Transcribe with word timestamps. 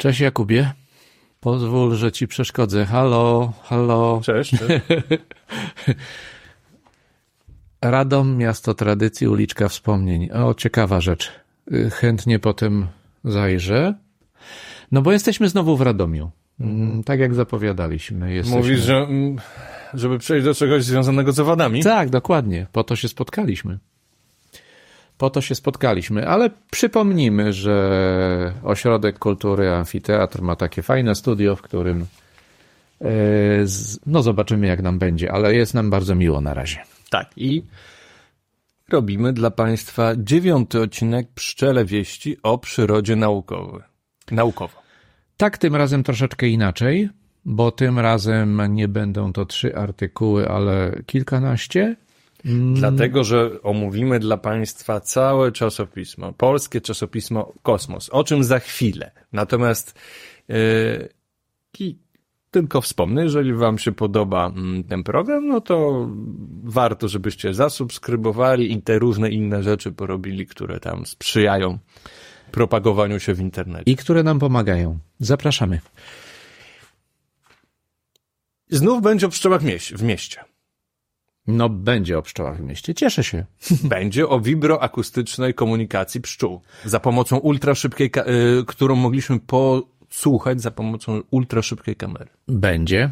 Cześć 0.00 0.20
Jakubie. 0.20 0.72
Pozwól, 1.40 1.94
że 1.94 2.12
ci 2.12 2.28
przeszkodzę. 2.28 2.84
Halo, 2.84 3.52
halo. 3.64 4.20
Cześć. 4.24 4.50
cześć. 4.50 4.84
Radom, 7.82 8.36
miasto 8.36 8.74
tradycji, 8.74 9.28
uliczka 9.28 9.68
wspomnień. 9.68 10.30
O, 10.32 10.54
ciekawa 10.54 11.00
rzecz. 11.00 11.32
Y, 11.72 11.90
Chętnie 11.90 12.38
potem 12.38 12.86
zajrzę. 13.24 13.94
No 14.92 15.02
bo 15.02 15.12
jesteśmy 15.12 15.48
znowu 15.48 15.76
w 15.76 15.80
Radomiu. 15.80 16.30
Mm, 16.60 17.04
Tak 17.04 17.20
jak 17.20 17.34
zapowiadaliśmy. 17.34 18.34
Jesteśmy... 18.34 18.58
Mówisz, 18.60 18.80
że 18.80 18.96
mm, 18.96 19.36
żeby 19.94 20.18
przejść 20.18 20.44
do 20.44 20.54
czegoś 20.54 20.84
związanego 20.84 21.32
z 21.32 21.40
owadami? 21.40 21.82
Tak, 21.82 22.10
dokładnie. 22.10 22.66
Po 22.72 22.84
to 22.84 22.96
się 22.96 23.08
spotkaliśmy. 23.08 23.78
Po 25.18 25.30
to 25.30 25.40
się 25.40 25.54
spotkaliśmy, 25.54 26.28
ale 26.28 26.50
przypomnijmy, 26.70 27.52
że 27.52 28.52
Ośrodek 28.62 29.18
Kultury 29.18 29.70
Amfiteatr 29.70 30.42
ma 30.42 30.56
takie 30.56 30.82
fajne 30.82 31.14
studio, 31.14 31.56
w 31.56 31.62
którym 31.62 32.06
e, 33.00 33.08
no 34.06 34.22
zobaczymy 34.22 34.66
jak 34.66 34.82
nam 34.82 34.98
będzie, 34.98 35.32
ale 35.32 35.54
jest 35.54 35.74
nam 35.74 35.90
bardzo 35.90 36.14
miło 36.14 36.40
na 36.40 36.54
razie. 36.54 36.78
Tak. 37.10 37.30
I 37.36 37.62
robimy 38.88 39.32
dla 39.32 39.50
Państwa 39.50 40.12
dziewiąty 40.16 40.80
odcinek 40.80 41.28
Pszczele 41.34 41.84
Wieści 41.84 42.36
o 42.42 42.58
przyrodzie 42.58 43.16
naukowej. 43.16 43.82
Naukowo. 44.30 44.82
Tak, 45.36 45.58
tym 45.58 45.76
razem 45.76 46.02
troszeczkę 46.02 46.48
inaczej, 46.48 47.08
bo 47.44 47.70
tym 47.70 47.98
razem 47.98 48.74
nie 48.74 48.88
będą 48.88 49.32
to 49.32 49.46
trzy 49.46 49.76
artykuły, 49.76 50.48
ale 50.48 51.02
kilkanaście. 51.06 51.96
Dlatego, 52.74 53.24
że 53.24 53.62
omówimy 53.62 54.18
dla 54.18 54.36
Państwa 54.36 55.00
całe 55.00 55.52
czasopismo, 55.52 56.32
polskie 56.32 56.80
czasopismo 56.80 57.52
Kosmos, 57.62 58.08
o 58.08 58.24
czym 58.24 58.44
za 58.44 58.58
chwilę. 58.58 59.10
Natomiast 59.32 59.94
yy, 60.48 61.08
tylko 62.50 62.80
wspomnę, 62.80 63.22
jeżeli 63.22 63.54
Wam 63.54 63.78
się 63.78 63.92
podoba 63.92 64.46
mm, 64.46 64.84
ten 64.84 65.02
program, 65.02 65.48
no 65.48 65.60
to 65.60 66.08
warto, 66.64 67.08
żebyście 67.08 67.54
zasubskrybowali 67.54 68.72
i 68.72 68.82
te 68.82 68.98
różne 68.98 69.30
inne 69.30 69.62
rzeczy 69.62 69.92
porobili, 69.92 70.46
które 70.46 70.80
tam 70.80 71.06
sprzyjają 71.06 71.78
propagowaniu 72.50 73.20
się 73.20 73.34
w 73.34 73.40
internecie. 73.40 73.92
I 73.92 73.96
które 73.96 74.22
nam 74.22 74.38
pomagają. 74.38 74.98
Zapraszamy. 75.20 75.80
Znów 78.70 79.02
będzie 79.02 79.26
o 79.26 79.30
pszczołach 79.30 79.62
mieś- 79.62 79.94
w 79.94 80.02
mieście. 80.02 80.40
No, 81.48 81.68
będzie 81.68 82.18
o 82.18 82.22
pszczołach 82.22 82.56
w 82.56 82.60
mieście. 82.60 82.94
Cieszę 82.94 83.24
się. 83.24 83.44
Będzie 83.84 84.28
o 84.28 84.40
wibroakustycznej 84.40 85.54
komunikacji 85.54 86.20
pszczół. 86.20 86.60
Za 86.84 87.00
pomocą 87.00 87.38
ultraszybkiej, 87.38 88.10
y, 88.60 88.64
którą 88.66 88.96
mogliśmy 88.96 89.38
posłuchać 89.40 90.60
za 90.60 90.70
pomocą 90.70 91.22
ultraszybkiej 91.30 91.96
kamery. 91.96 92.28
Będzie. 92.48 93.10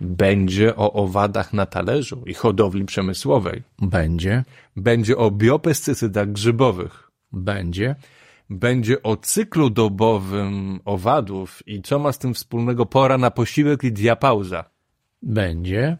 Będzie 0.00 0.76
o 0.76 0.92
owadach 0.92 1.52
na 1.52 1.66
talerzu 1.66 2.22
i 2.26 2.34
hodowli 2.34 2.84
przemysłowej. 2.84 3.62
Będzie. 3.78 4.44
Będzie 4.76 5.16
o 5.16 5.30
biopestycydach 5.30 6.32
grzybowych. 6.32 7.10
Będzie. 7.32 7.94
Będzie 8.50 9.02
o 9.02 9.16
cyklu 9.16 9.70
dobowym 9.70 10.80
owadów 10.84 11.62
i 11.66 11.82
co 11.82 11.98
ma 11.98 12.12
z 12.12 12.18
tym 12.18 12.34
wspólnego 12.34 12.86
pora 12.86 13.18
na 13.18 13.30
posiłek 13.30 13.84
i 13.84 13.92
diapauza. 13.92 14.64
Będzie. 15.22 15.98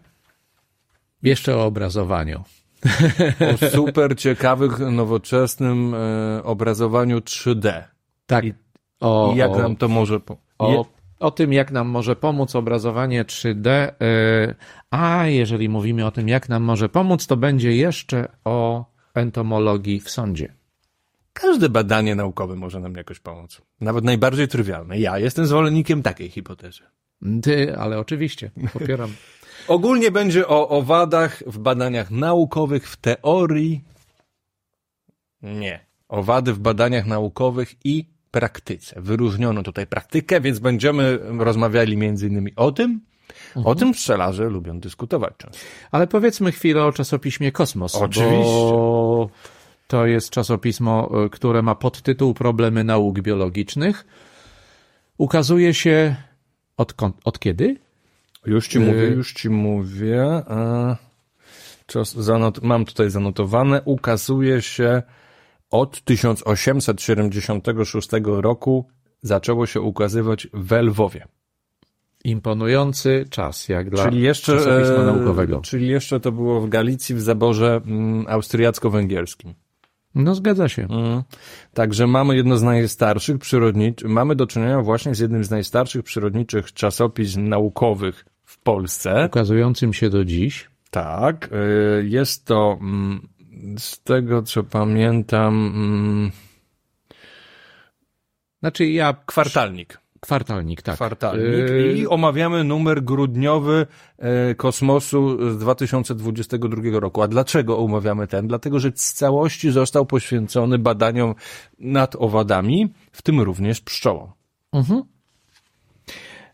Jeszcze 1.22 1.56
o 1.56 1.64
obrazowaniu. 1.64 2.42
O 3.64 3.68
super 3.70 4.16
ciekawych, 4.16 4.78
nowoczesnym 4.78 5.94
e, 5.94 6.42
obrazowaniu 6.44 7.18
3D. 7.18 7.82
Tak. 8.26 8.44
I- 8.44 8.54
o, 9.00 9.32
I 9.34 9.38
jak 9.38 9.50
o, 9.50 9.58
nam 9.58 9.76
to 9.76 9.88
może... 9.88 10.20
Po... 10.20 10.36
o, 10.58 10.86
o 11.18 11.30
tym, 11.30 11.52
jak 11.52 11.70
nam 11.70 11.88
może 11.88 12.16
pomóc 12.16 12.56
obrazowanie 12.56 13.24
3D. 13.24 13.88
y, 13.88 14.54
A 14.90 15.26
jeżeli 15.26 15.68
mówimy 15.68 16.06
o 16.06 16.10
tym, 16.10 16.28
jak 16.28 16.48
nam 16.48 16.62
może 16.62 16.88
pomóc, 16.88 17.26
to 17.26 17.36
będzie 17.36 17.76
jeszcze 17.76 18.28
o 18.44 18.84
entomologii 19.14 20.00
w 20.00 20.10
sądzie. 20.10 20.52
Każde 21.32 21.68
badanie 21.68 22.14
naukowe 22.14 22.56
może 22.56 22.80
nam 22.80 22.94
jakoś 22.94 23.18
pomóc. 23.20 23.62
Nawet 23.80 24.04
najbardziej 24.04 24.48
trywialne. 24.48 24.98
Ja 24.98 25.18
jestem 25.18 25.46
zwolennikiem 25.46 26.02
takiej 26.02 26.28
hipotezy. 26.30 26.80
Ty, 27.42 27.76
ale 27.76 27.98
oczywiście, 27.98 28.50
popieram. 28.72 29.10
Ogólnie 29.68 30.10
będzie 30.10 30.48
o 30.48 30.68
owadach 30.68 31.42
w 31.46 31.58
badaniach 31.58 32.10
naukowych, 32.10 32.88
w 32.88 32.96
teorii. 32.96 33.84
Nie. 35.42 35.86
Owady 36.08 36.52
w 36.52 36.58
badaniach 36.58 37.06
naukowych 37.06 37.74
i 37.84 38.06
praktyce. 38.30 39.00
Wyróżniono 39.00 39.62
tutaj 39.62 39.86
praktykę, 39.86 40.40
więc 40.40 40.58
będziemy 40.58 41.18
rozmawiali 41.38 41.96
między 41.96 42.28
innymi 42.28 42.52
o 42.56 42.72
tym. 42.72 43.00
O 43.64 43.74
tym 43.74 43.92
pszczelarze 43.92 44.44
lubią 44.44 44.80
dyskutować 44.80 45.32
często. 45.38 45.58
Ale 45.90 46.06
powiedzmy 46.06 46.52
chwilę 46.52 46.84
o 46.84 46.92
czasopiśmie 46.92 47.52
Kosmos. 47.52 47.94
Oczywiście. 47.94 48.42
Bo 48.44 49.28
to 49.86 50.06
jest 50.06 50.30
czasopismo, 50.30 51.24
y, 51.24 51.30
które 51.30 51.62
ma 51.62 51.74
podtytuł 51.74 52.34
Problemy 52.34 52.84
nauk 52.84 53.20
biologicznych. 53.20 54.06
Ukazuje 55.18 55.74
się 55.74 56.16
od, 56.76 56.94
od 57.24 57.38
kiedy? 57.38 57.76
Już 58.46 58.68
ci 58.68 58.80
mówię, 58.80 59.06
już 59.06 59.32
ci 59.32 59.50
mówię. 59.50 60.24
A, 60.48 60.96
czas 61.86 62.16
zanot- 62.16 62.62
mam 62.62 62.84
tutaj 62.84 63.10
zanotowane. 63.10 63.82
Ukazuje 63.84 64.62
się 64.62 65.02
od 65.70 66.00
1876 66.04 68.08
roku 68.24 68.86
zaczęło 69.22 69.66
się 69.66 69.80
ukazywać 69.80 70.48
w 70.54 70.72
Lwowie. 70.72 71.26
Imponujący 72.24 73.24
czas, 73.30 73.68
jak 73.68 73.90
dla 73.90 74.04
Czyli 74.04 74.20
jeszcze, 74.20 74.56
czasopisma 74.56 74.94
e, 74.94 75.06
naukowego. 75.06 75.60
czyli 75.60 75.88
jeszcze 75.88 76.20
to 76.20 76.32
było 76.32 76.60
w 76.60 76.68
Galicji 76.68 77.14
w 77.14 77.20
zaborze 77.20 77.80
mm, 77.86 78.26
austriacko-węgierskim. 78.28 79.54
No 80.14 80.34
zgadza 80.34 80.68
się. 80.68 80.86
Mm. 80.90 81.22
Także 81.74 82.06
mamy 82.06 82.36
jedno 82.36 82.56
z 82.56 82.62
najstarszych 82.62 83.38
przyrodniczych, 83.38 84.08
mamy 84.08 84.36
do 84.36 84.46
czynienia 84.46 84.82
właśnie 84.82 85.14
z 85.14 85.18
jednym 85.18 85.44
z 85.44 85.50
najstarszych 85.50 86.02
przyrodniczych 86.02 86.72
czasopism 86.72 87.48
naukowych 87.48 88.24
Polsce. 88.62 89.26
Ukazującym 89.26 89.92
się 89.92 90.10
do 90.10 90.24
dziś. 90.24 90.70
Tak, 90.90 91.50
y, 91.52 92.08
jest 92.08 92.44
to 92.44 92.78
mm, 92.80 93.28
z 93.78 94.02
tego 94.02 94.42
co 94.42 94.64
pamiętam 94.64 95.72
mm, 95.74 96.30
Znaczy 98.62 98.86
ja... 98.86 99.14
kwartalnik. 99.26 100.02
Kwartalnik, 100.20 100.82
tak. 100.82 100.94
Kwartalnik 100.94 101.70
Y, 101.70 101.94
i 101.96 102.06
omawiamy 102.06 102.64
numer 102.64 103.02
grudniowy 103.02 103.86
e, 104.18 104.54
kosmosu 104.54 105.50
z 105.50 105.58
2022 105.58 107.00
roku. 107.00 107.22
A 107.22 107.28
dlaczego 107.28 107.78
omawiamy 107.78 108.26
ten? 108.26 108.48
Dlatego, 108.48 108.80
że 108.80 108.92
z 108.94 109.12
całości 109.12 109.70
został 109.70 110.06
poświęcony 110.06 110.78
badaniom 110.78 111.34
nad 111.78 112.16
owadami, 112.16 112.92
w 113.12 113.22
tym 113.22 113.40
również 113.40 113.80
pszczołom. 113.80 114.32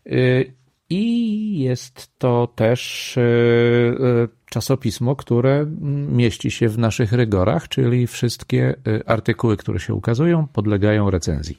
Y, 0.07 0.53
I 0.89 1.59
jest 1.59 2.11
to 2.17 2.47
też 2.55 3.17
y, 3.17 3.21
y, 3.21 4.27
czasopismo, 4.49 5.15
które 5.15 5.65
mieści 6.09 6.51
się 6.51 6.69
w 6.69 6.77
naszych 6.77 7.13
rygorach, 7.13 7.67
czyli 7.67 8.07
wszystkie 8.07 8.75
y, 8.87 9.05
artykuły, 9.05 9.57
które 9.57 9.79
się 9.79 9.93
ukazują, 9.93 10.47
podlegają 10.47 11.09
recenzji. 11.09 11.57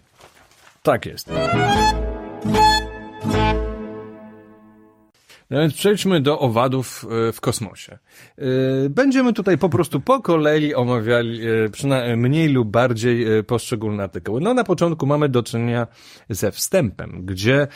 Tak 0.83 1.07
jest. 1.07 1.31
No 5.51 5.61
więc 5.61 5.75
przejdźmy 5.75 6.21
do 6.21 6.39
owadów 6.39 7.07
e, 7.29 7.33
w 7.33 7.41
kosmosie. 7.41 7.99
E, 8.39 8.45
Będziemy 8.89 9.33
tutaj 9.33 9.59
po 9.59 9.69
prostu 9.69 10.01
po 10.01 10.21
kolei 10.21 10.75
omawiali 10.75 11.41
e, 11.83 12.17
mniej 12.17 12.49
lub 12.49 12.71
bardziej 12.71 13.27
poszczególne 13.45 14.03
artykuły. 14.03 14.41
No 14.41 14.55
na 14.55 14.65
początku 14.65 15.07
mamy 15.07 15.29
do 15.29 15.43
czynienia 15.43 15.87
ze 16.29 16.53
wstępem, 16.53 17.23
gdzie 17.25 17.67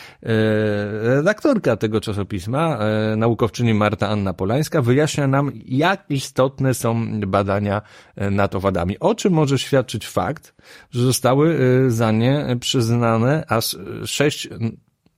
redaktorka 1.02 1.76
tego 1.76 2.00
czasopisma, 2.00 2.78
naukowczyni 3.16 3.74
Marta 3.74 4.08
Anna 4.08 4.34
Polańska, 4.34 4.82
wyjaśnia 4.82 5.26
nam, 5.26 5.52
jak 5.64 6.04
istotne 6.08 6.74
są 6.74 7.20
badania 7.20 7.82
nad 8.16 8.54
owadami. 8.54 8.98
O 8.98 9.14
czym 9.14 9.32
może 9.32 9.58
świadczyć 9.58 10.06
fakt, 10.06 10.54
że 10.90 11.02
zostały 11.02 11.58
za 11.88 12.12
nie 12.12 12.56
przyznane 12.60 13.44
aż 13.48 13.76
sześć 14.04 14.48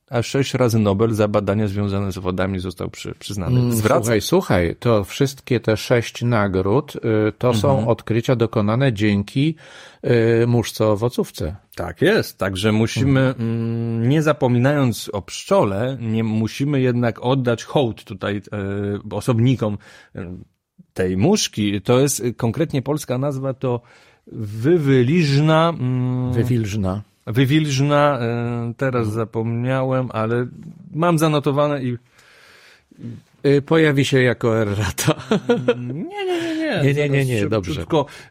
aż 0.09 0.27
sześć 0.27 0.53
razy 0.53 0.79
Nobel 0.79 1.13
za 1.13 1.27
badania 1.27 1.67
związane 1.67 2.11
z 2.11 2.17
owadami 2.17 2.59
został 2.59 2.89
przy, 2.89 3.15
przyznany. 3.19 3.75
Zwraca. 3.75 4.01
Słuchaj, 4.01 4.21
słuchaj, 4.21 4.75
to 4.79 5.03
wszystkie 5.03 5.59
te 5.59 5.77
sześć 5.77 6.21
nagród 6.21 6.95
y, 6.95 6.99
to 7.37 7.53
są 7.53 7.87
odkrycia 7.87 8.35
dokonane 8.35 8.93
dzięki 8.93 9.55
y, 10.43 10.47
muszce 10.47 10.87
owocówce. 10.87 11.55
Tak 11.75 12.01
jest. 12.01 12.37
Także 12.37 12.71
musimy, 12.71 13.19
mm, 13.19 14.09
nie 14.09 14.21
zapominając 14.21 15.09
o 15.13 15.21
pszczole, 15.21 15.97
nie 16.01 16.23
musimy 16.23 16.81
jednak 16.81 17.19
oddać 17.19 17.63
hołd 17.63 18.03
tutaj 18.03 18.41
e, 19.11 19.15
osobnikom 19.15 19.77
e, 20.15 20.37
tej 20.93 21.17
muszki. 21.17 21.81
To 21.81 21.99
jest 21.99 22.19
e, 22.19 22.33
konkretnie 22.33 22.81
polska 22.81 23.17
nazwa 23.17 23.53
to 23.53 23.81
wywyliżna, 24.31 25.69
mm, 25.79 26.33
Wywilżna. 26.33 27.01
Wywilżna, 27.27 28.19
e, 28.21 28.73
teraz 28.77 29.07
zapomniałem, 29.07 30.09
ale 30.11 30.47
mam 30.93 31.17
zanotowane 31.17 31.83
i 31.83 31.97
Y, 33.45 33.61
Pojawi 33.61 34.05
się 34.05 34.21
jako 34.21 34.57
errata. 34.61 35.15
nie, 35.77 36.03
nie, 36.25 36.25
nie, 36.25 36.55
nie. 36.55 36.81
Nie, 36.83 36.93
nie, 36.93 37.09
nie, 37.09 37.25
nie, 37.25 37.35
Zaraz 37.37 37.49
dobrze. 37.49 37.85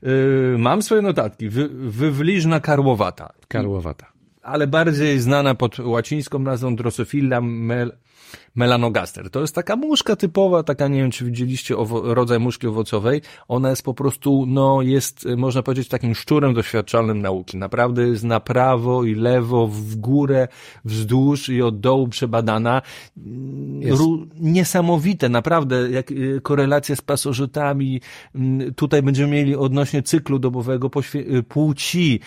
Y, 0.04 0.58
mam 0.58 0.82
swoje 0.82 1.02
notatki. 1.02 1.48
Wy, 1.48 1.68
wywliżna 1.68 2.60
karłowata. 2.60 3.32
Karłowata. 3.48 4.06
ale 4.42 4.66
bardziej 4.66 5.20
znana 5.20 5.54
pod 5.54 5.78
łacińską 5.78 6.38
nazwą 6.38 6.76
Drosophila 6.76 7.40
mel 7.40 7.92
melanogaster. 8.54 9.30
To 9.30 9.40
jest 9.40 9.54
taka 9.54 9.76
muszka 9.76 10.16
typowa, 10.16 10.62
taka 10.62 10.88
nie 10.88 10.98
wiem, 11.00 11.10
czy 11.10 11.24
widzieliście 11.24 11.74
owo- 11.76 12.14
rodzaj 12.14 12.38
muszki 12.40 12.66
owocowej. 12.66 13.20
Ona 13.48 13.70
jest 13.70 13.82
po 13.82 13.94
prostu, 13.94 14.44
no, 14.48 14.82
jest, 14.82 15.26
y, 15.26 15.36
można 15.36 15.62
powiedzieć, 15.62 15.88
takim 15.88 16.14
szczurem 16.14 16.54
doświadczalnym 16.54 17.22
nauki. 17.22 17.56
Naprawdę 17.56 18.02
jest 18.08 18.24
na 18.24 18.40
prawo 18.40 19.04
i 19.04 19.14
lewo, 19.14 19.66
w 19.68 19.96
górę, 19.96 20.48
wzdłuż 20.84 21.48
i 21.48 21.62
od 21.62 21.80
dołu 21.80 22.08
przebadana. 22.08 22.82
Jest. 23.80 23.98
Ru- 24.02 24.26
niesamowite, 24.40 25.28
naprawdę, 25.28 25.90
jak 25.90 26.10
y, 26.10 26.40
korelacja 26.42 26.96
z 26.96 27.00
pasożytami. 27.00 28.00
Mm, 28.34 28.74
Tutaj 28.74 29.02
będziemy 29.02 29.32
mieli 29.32 29.56
odnośnie 29.56 30.02
cyklu 30.02 30.38
dobowego 30.38 30.90
y, 31.14 31.42
płci. 31.42 32.20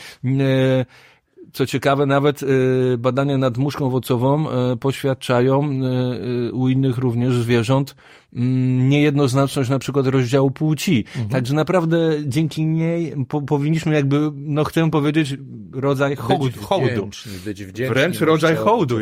Co 1.54 1.66
ciekawe, 1.66 2.06
nawet 2.06 2.44
y, 2.44 2.98
badania 2.98 3.38
nad 3.38 3.58
muszką 3.58 3.86
owocową 3.86 4.48
y, 4.74 4.78
poświadczają 4.78 5.72
y, 6.50 6.54
u 6.54 6.70
innych 6.70 6.98
również 6.98 7.34
zwierząt 7.34 7.96
mm, 8.34 8.90
niejednoznaczność 8.90 9.70
na 9.70 9.80
przykład 9.80 10.08
rozdziału 10.08 10.52
płci. 10.52 11.06
Także 11.32 11.54
naprawdę 11.54 11.98
dzięki 12.26 12.66
niej 12.66 13.14
po, 13.28 13.42
powinniśmy 13.42 13.96
jakby, 13.96 14.32
no 14.36 14.64
chcę 14.64 14.92
powiedzieć, 14.92 15.38
rodzaj 15.74 16.16
hołdu. 16.16 16.46
Być 16.46 16.58
hołdu. 16.58 16.88
wdzięczni, 16.88 17.32
być 17.46 17.64
wdzięczni. 17.64 17.96
Wręcz 17.96 18.20
rodzaj 18.20 18.56
hołdu. 18.56 19.00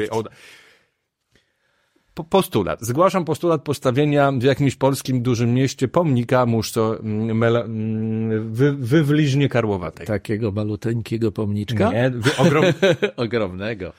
Postulat. 2.23 2.79
Zgłaszam 2.81 3.25
postulat 3.25 3.61
postawienia 3.61 4.31
w 4.31 4.43
jakimś 4.43 4.75
polskim 4.75 5.21
dużym 5.21 5.53
mieście 5.53 5.87
pomnika 5.87 6.45
muszce 6.45 6.81
mm, 6.81 7.37
mela, 7.37 7.61
mm, 7.61 8.53
wy, 8.53 8.73
wywliźnie 8.73 9.49
karłowatej. 9.49 10.07
Takiego 10.07 10.51
maluteńkiego 10.51 11.31
pomniczka? 11.31 11.91
Nie, 11.91 12.11
ogrom, 12.37 12.65
Ogromnego. 13.15 13.93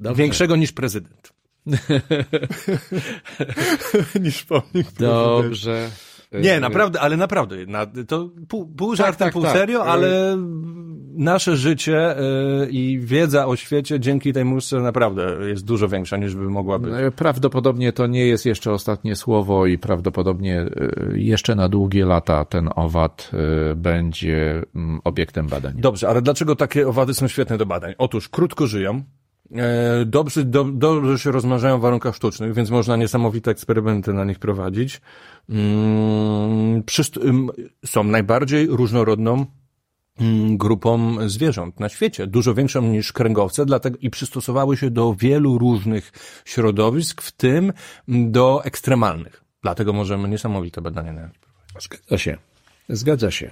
Dobrze. 0.00 0.22
większego 0.22 0.56
niż 0.56 0.72
prezydent. 0.72 1.32
niż 4.24 4.44
pomnik 4.44 4.92
Dobrze. 4.92 5.90
Nie, 6.32 6.56
Y, 6.56 6.60
naprawdę, 6.60 7.00
ale 7.00 7.16
naprawdę, 7.16 7.66
na, 7.66 7.86
to 8.08 8.30
pół, 8.48 8.66
pół 8.66 8.96
żartem, 8.96 9.26
tak, 9.26 9.32
pół 9.32 9.42
tak. 9.42 9.52
serio, 9.52 9.80
Y- 9.80 9.88
ale 9.88 10.36
nasze 11.20 11.56
życie 11.56 12.16
y, 12.20 12.70
i 12.70 12.98
wiedza 12.98 13.46
o 13.46 13.56
świecie 13.56 14.00
dzięki 14.00 14.32
tej 14.32 14.44
muszce 14.44 14.80
naprawdę 14.80 15.36
jest 15.48 15.64
dużo 15.64 15.88
większa 15.88 16.16
niż 16.16 16.34
by 16.34 16.50
mogła 16.50 16.78
być. 16.78 16.94
y, 16.94 17.10
Prawdopodobnie 17.10 17.92
to 17.92 18.06
nie 18.06 18.26
jest 18.26 18.46
jeszcze 18.46 18.72
ostatnie 18.72 19.16
słowo 19.16 19.66
i 19.66 19.78
prawdopodobnie 19.78 20.62
y, 20.62 21.12
jeszcze 21.14 21.54
na 21.54 21.68
długie 21.68 22.04
lata 22.04 22.44
ten 22.44 22.70
owad 22.76 23.30
y, 23.72 23.76
będzie 23.76 24.62
mm, 24.74 25.00
obiektem 25.04 25.46
badań. 25.46 25.74
Dobrze, 25.76 26.08
ale 26.08 26.22
dlaczego 26.22 26.56
takie 26.56 26.88
owady 26.88 27.14
są 27.14 27.28
świetne 27.28 27.58
do 27.58 27.66
badań? 27.66 27.94
Otóż 27.98 28.28
krótko 28.28 28.66
żyją, 28.66 29.02
e, 29.56 30.04
dobrze, 30.04 30.44
do, 30.44 30.64
dobrze 30.64 31.18
się 31.18 31.30
rozmnażają 31.30 31.78
w 31.78 31.82
warunkach 31.82 32.16
sztucznych, 32.16 32.54
więc 32.54 32.70
można 32.70 32.96
niesamowite 32.96 33.50
eksperymenty 33.50 34.12
na 34.12 34.24
nich 34.24 34.38
prowadzić. 34.38 35.00
Mm, 35.48 36.82
są 37.86 38.04
najbardziej 38.04 38.66
różnorodną 38.66 39.46
mm, 40.20 40.56
grupą 40.56 41.16
zwierząt 41.28 41.80
na 41.80 41.88
świecie, 41.88 42.26
dużo 42.26 42.54
większą 42.54 42.82
niż 42.82 43.12
kręgowce, 43.12 43.66
dlatego 43.66 43.98
i 44.00 44.10
przystosowały 44.10 44.76
się 44.76 44.90
do 44.90 45.14
wielu 45.14 45.58
różnych 45.58 46.12
środowisk, 46.44 47.22
w 47.22 47.32
tym 47.32 47.72
do 48.08 48.64
ekstremalnych. 48.64 49.44
Dlatego 49.62 49.92
możemy 49.92 50.28
niesamowite 50.28 50.80
badania 50.80 51.12
na 51.12 51.26
nich 51.26 51.38
prowadzić. 51.38 51.90
Zgadza 51.90 52.18
się. 52.18 52.36
Zgadza 52.88 53.30
się. 53.30 53.50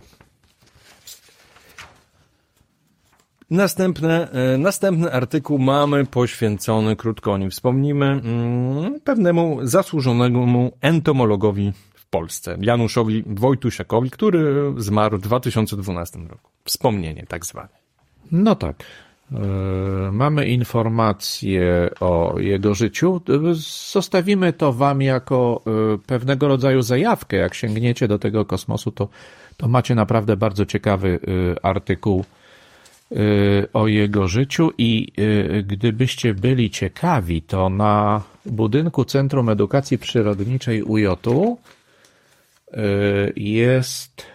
Następne, 3.50 4.30
e, 4.30 4.58
następny 4.58 5.12
artykuł 5.12 5.58
mamy 5.58 6.06
poświęcony, 6.06 6.96
krótko 6.96 7.32
o 7.32 7.38
nim 7.38 7.50
wspomnimy, 7.50 8.06
mm, 8.06 9.00
pewnemu 9.00 9.58
zasłużonemu 9.62 10.72
entomologowi 10.80 11.72
Polsce, 12.10 12.58
Januszowi 12.60 13.24
Wojtusiakowi, 13.26 14.10
który 14.10 14.72
zmarł 14.76 15.18
w 15.18 15.20
2012 15.20 16.18
roku. 16.18 16.50
Wspomnienie 16.64 17.24
tak 17.28 17.46
zwane. 17.46 17.68
No 18.32 18.56
tak. 18.56 18.76
E, 19.32 19.38
Mamy 20.12 20.46
informacje 20.46 21.90
o 22.00 22.34
jego 22.38 22.74
życiu. 22.74 23.20
Zostawimy 23.92 24.52
to 24.52 24.72
wam 24.72 25.02
jako 25.02 25.62
e, 25.94 25.98
pewnego 25.98 26.48
rodzaju 26.48 26.82
zajawkę. 26.82 27.36
Jak 27.36 27.54
sięgniecie 27.54 28.08
do 28.08 28.18
tego 28.18 28.44
kosmosu, 28.44 28.90
to, 28.90 29.08
to 29.56 29.68
macie 29.68 29.94
naprawdę 29.94 30.36
bardzo 30.36 30.66
ciekawy 30.66 31.20
e, 31.56 31.64
artykuł 31.64 32.24
o 33.72 33.86
jego 33.86 34.28
życiu 34.28 34.70
i 34.78 35.12
gdybyście 35.66 36.34
byli 36.34 36.70
ciekawi, 36.70 37.42
to 37.42 37.68
na 37.68 38.22
budynku 38.46 39.04
Centrum 39.04 39.48
Edukacji 39.48 39.98
Przyrodniczej 39.98 40.82
UJ-u 40.82 41.58
jest 43.36 44.26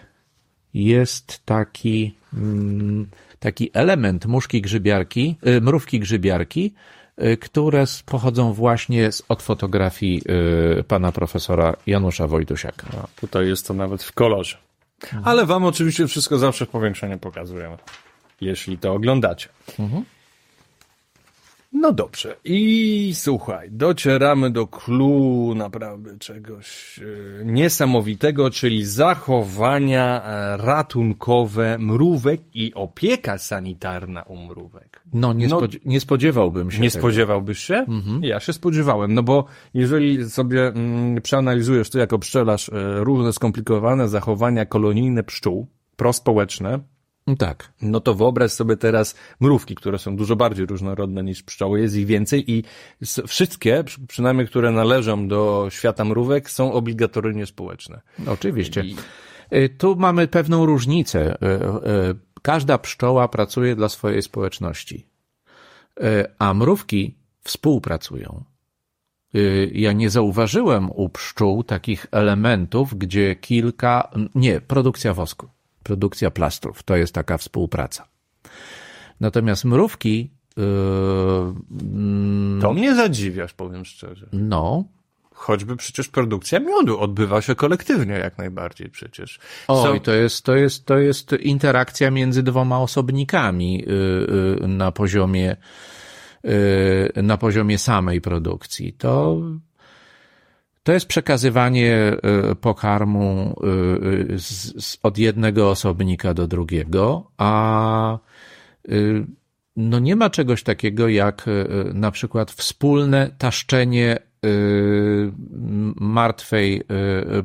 jest 0.74 1.40
taki, 1.44 2.14
mm, 2.34 3.06
taki 3.38 3.70
element 3.72 4.26
muszki 4.26 4.62
grzybiarki, 4.62 5.36
y, 5.46 5.60
mrówki 5.60 6.00
grzybiarki, 6.00 6.74
y, 7.22 7.36
które 7.36 7.84
pochodzą 8.06 8.52
właśnie 8.52 9.12
z, 9.12 9.22
od 9.28 9.42
fotografii 9.42 10.22
y, 10.80 10.84
pana 10.84 11.12
profesora 11.12 11.76
Janusza 11.86 12.26
Wojtusiaka. 12.26 12.86
A 13.02 13.20
tutaj 13.20 13.48
jest 13.48 13.66
to 13.66 13.74
nawet 13.74 14.02
w 14.02 14.12
kolorze. 14.12 14.56
Ale 15.24 15.46
wam 15.46 15.64
oczywiście 15.64 16.06
wszystko 16.06 16.38
zawsze 16.38 16.66
w 16.66 16.68
powiększeniu 16.68 17.18
pokazujemy, 17.18 17.76
jeśli 18.40 18.78
to 18.78 18.92
oglądacie. 18.92 19.48
No 21.76 21.92
dobrze. 21.92 22.36
I 22.44 23.10
słuchaj, 23.14 23.68
docieramy 23.70 24.50
do 24.50 24.66
clue 24.66 25.54
naprawdę 25.56 26.18
czegoś 26.18 26.98
e, 27.40 27.44
niesamowitego, 27.44 28.50
czyli 28.50 28.84
zachowania 28.84 30.22
e, 30.24 30.56
ratunkowe 30.56 31.78
mrówek 31.78 32.40
i 32.54 32.74
opieka 32.74 33.38
sanitarna 33.38 34.22
u 34.22 34.36
mrówek. 34.36 35.02
No, 35.12 35.32
nie, 35.32 35.48
No, 35.48 35.56
spodzie- 35.58 35.78
nie 35.84 36.00
spodziewałbym 36.00 36.70
się 36.70 36.80
Nie 36.80 36.90
tego. 36.90 37.00
spodziewałbyś 37.02 37.58
się? 37.58 37.86
Ja 38.20 38.40
się 38.40 38.52
spodziewałem, 38.52 39.14
no 39.14 39.22
bo 39.22 39.44
jeżeli 39.74 40.30
sobie 40.30 40.66
mm, 40.68 41.22
przeanalizujesz 41.22 41.90
to 41.90 41.98
jako 41.98 42.18
pszczelarz 42.18 42.68
e, 42.68 42.72
różne 43.04 43.32
skomplikowane 43.32 44.08
zachowania 44.08 44.66
kolonijne 44.66 45.22
pszczół, 45.22 45.66
prospołeczne, 45.96 46.78
Tak. 47.38 47.72
no 47.82 48.00
to 48.00 48.14
wyobraź 48.14 48.50
sobie 48.52 48.76
teraz 48.76 49.14
mrówki, 49.40 49.74
które 49.74 49.98
są 49.98 50.16
dużo 50.16 50.36
bardziej 50.36 50.66
różnorodne 50.66 51.22
niż 51.24 51.42
pszczoły, 51.42 51.80
jest 51.80 51.96
ich 51.96 52.06
więcej 52.06 52.50
i 52.52 52.64
wszystkie, 53.26 53.84
przy- 53.84 54.06
przynajmniej 54.06 54.46
które 54.48 54.72
należą 54.72 55.28
do 55.28 55.66
świata 55.70 56.04
mrówek, 56.04 56.50
są 56.50 56.72
obligatoryjnie 56.72 57.46
społeczne. 57.46 58.00
Oczywiście. 58.26 58.84
Y, 59.54 59.68
Tu 59.78 59.96
mamy 59.96 60.28
pewną 60.28 60.66
różnicę. 60.66 61.34
Y, 61.34 61.46
y, 62.10 62.14
Każda 62.42 62.78
pszczoła 62.78 63.28
pracuje 63.28 63.76
dla 63.76 63.88
swojej 63.88 64.22
społeczności, 64.22 65.06
a 66.38 66.54
mrówki 66.54 67.14
współpracują. 67.44 68.44
Ja 69.72 69.92
nie 69.92 70.10
zauważyłem 70.10 70.90
u 70.90 71.08
pszczół 71.08 71.64
takich 71.64 72.06
elementów, 72.10 72.94
gdzie 72.98 73.36
kilka, 73.36 74.10
nie, 74.34 74.60
produkcja 74.60 75.14
wosku, 75.14 75.48
produkcja 75.84 76.30
plastrów, 76.30 76.82
to 76.82 76.96
jest 76.96 77.14
taka 77.14 77.38
współpraca. 77.38 78.08
Natomiast 79.20 79.64
mrówki, 79.64 80.30
y, 80.58 80.62
mm, 81.82 82.60
To 82.62 82.72
mnie 82.72 82.94
zadziwiasz, 82.94 83.52
powiem 83.54 83.84
szczerze. 83.84 84.26
no, 84.32 84.84
Choćby 85.36 85.76
przecież 85.76 86.08
produkcja 86.08 86.60
miodu 86.60 86.98
odbywa 87.00 87.42
się 87.42 87.54
kolektywnie 87.54 88.14
jak 88.14 88.38
najbardziej 88.38 88.90
przecież. 88.90 89.38
Oj, 89.68 89.82
Są- 89.98 90.00
to 90.00 90.12
jest, 90.12 90.44
to 90.44 90.56
jest, 90.56 90.84
to 90.86 90.98
jest 90.98 91.32
interakcja 91.32 92.10
między 92.10 92.42
dwoma 92.42 92.80
osobnikami 92.80 93.84
y, 93.88 93.92
y, 94.64 94.68
na 94.68 94.92
poziomie, 94.92 95.56
y, 97.16 97.22
na 97.22 97.36
poziomie 97.36 97.78
samej 97.78 98.20
produkcji. 98.20 98.92
To, 98.92 99.40
to 100.84 100.92
jest 100.92 101.06
przekazywanie 101.06 102.16
y, 102.50 102.54
pokarmu 102.54 103.56
y, 104.32 104.38
z, 104.38 104.84
z, 104.84 104.98
od 105.02 105.18
jednego 105.18 105.70
osobnika 105.70 106.34
do 106.34 106.46
drugiego, 106.46 107.30
a 107.36 108.18
y, 108.88 109.26
no 109.76 109.98
nie 109.98 110.16
ma 110.16 110.30
czegoś 110.30 110.62
takiego 110.62 111.08
jak 111.08 111.46
na 111.94 112.10
przykład 112.10 112.50
wspólne 112.50 113.30
taszczenie 113.38 114.18
martwej 116.00 116.82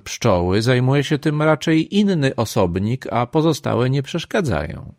pszczoły. 0.03 0.62
Zajmuje 0.62 1.03
się 1.03 1.17
tym 1.17 1.41
raczej 1.41 1.98
inny 1.98 2.36
osobnik, 2.36 3.08
a 3.12 3.25
pozostałe 3.25 3.89
nie 3.89 4.03
przeszkadzają. 4.03 4.93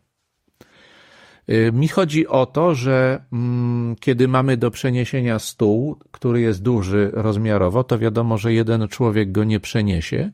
Y, 1.51 1.73
mi 1.73 1.89
chodzi 1.89 2.27
o 2.27 2.47
to, 2.47 2.75
że 2.75 3.25
mm, 3.33 3.97
kiedy 4.01 4.29
mamy 4.29 4.57
do 4.57 4.71
przeniesienia 4.71 5.39
stół, 5.39 5.99
który 6.11 6.41
jest 6.41 6.63
duży 6.63 7.11
rozmiarowo, 7.13 7.85
to 7.85 7.99
wiadomo, 7.99 8.39
że 8.39 8.53
jeden 8.53 8.89
człowiek 8.89 9.33
go 9.33 9.45
nie 9.45 9.61
przeniesie 9.61 10.31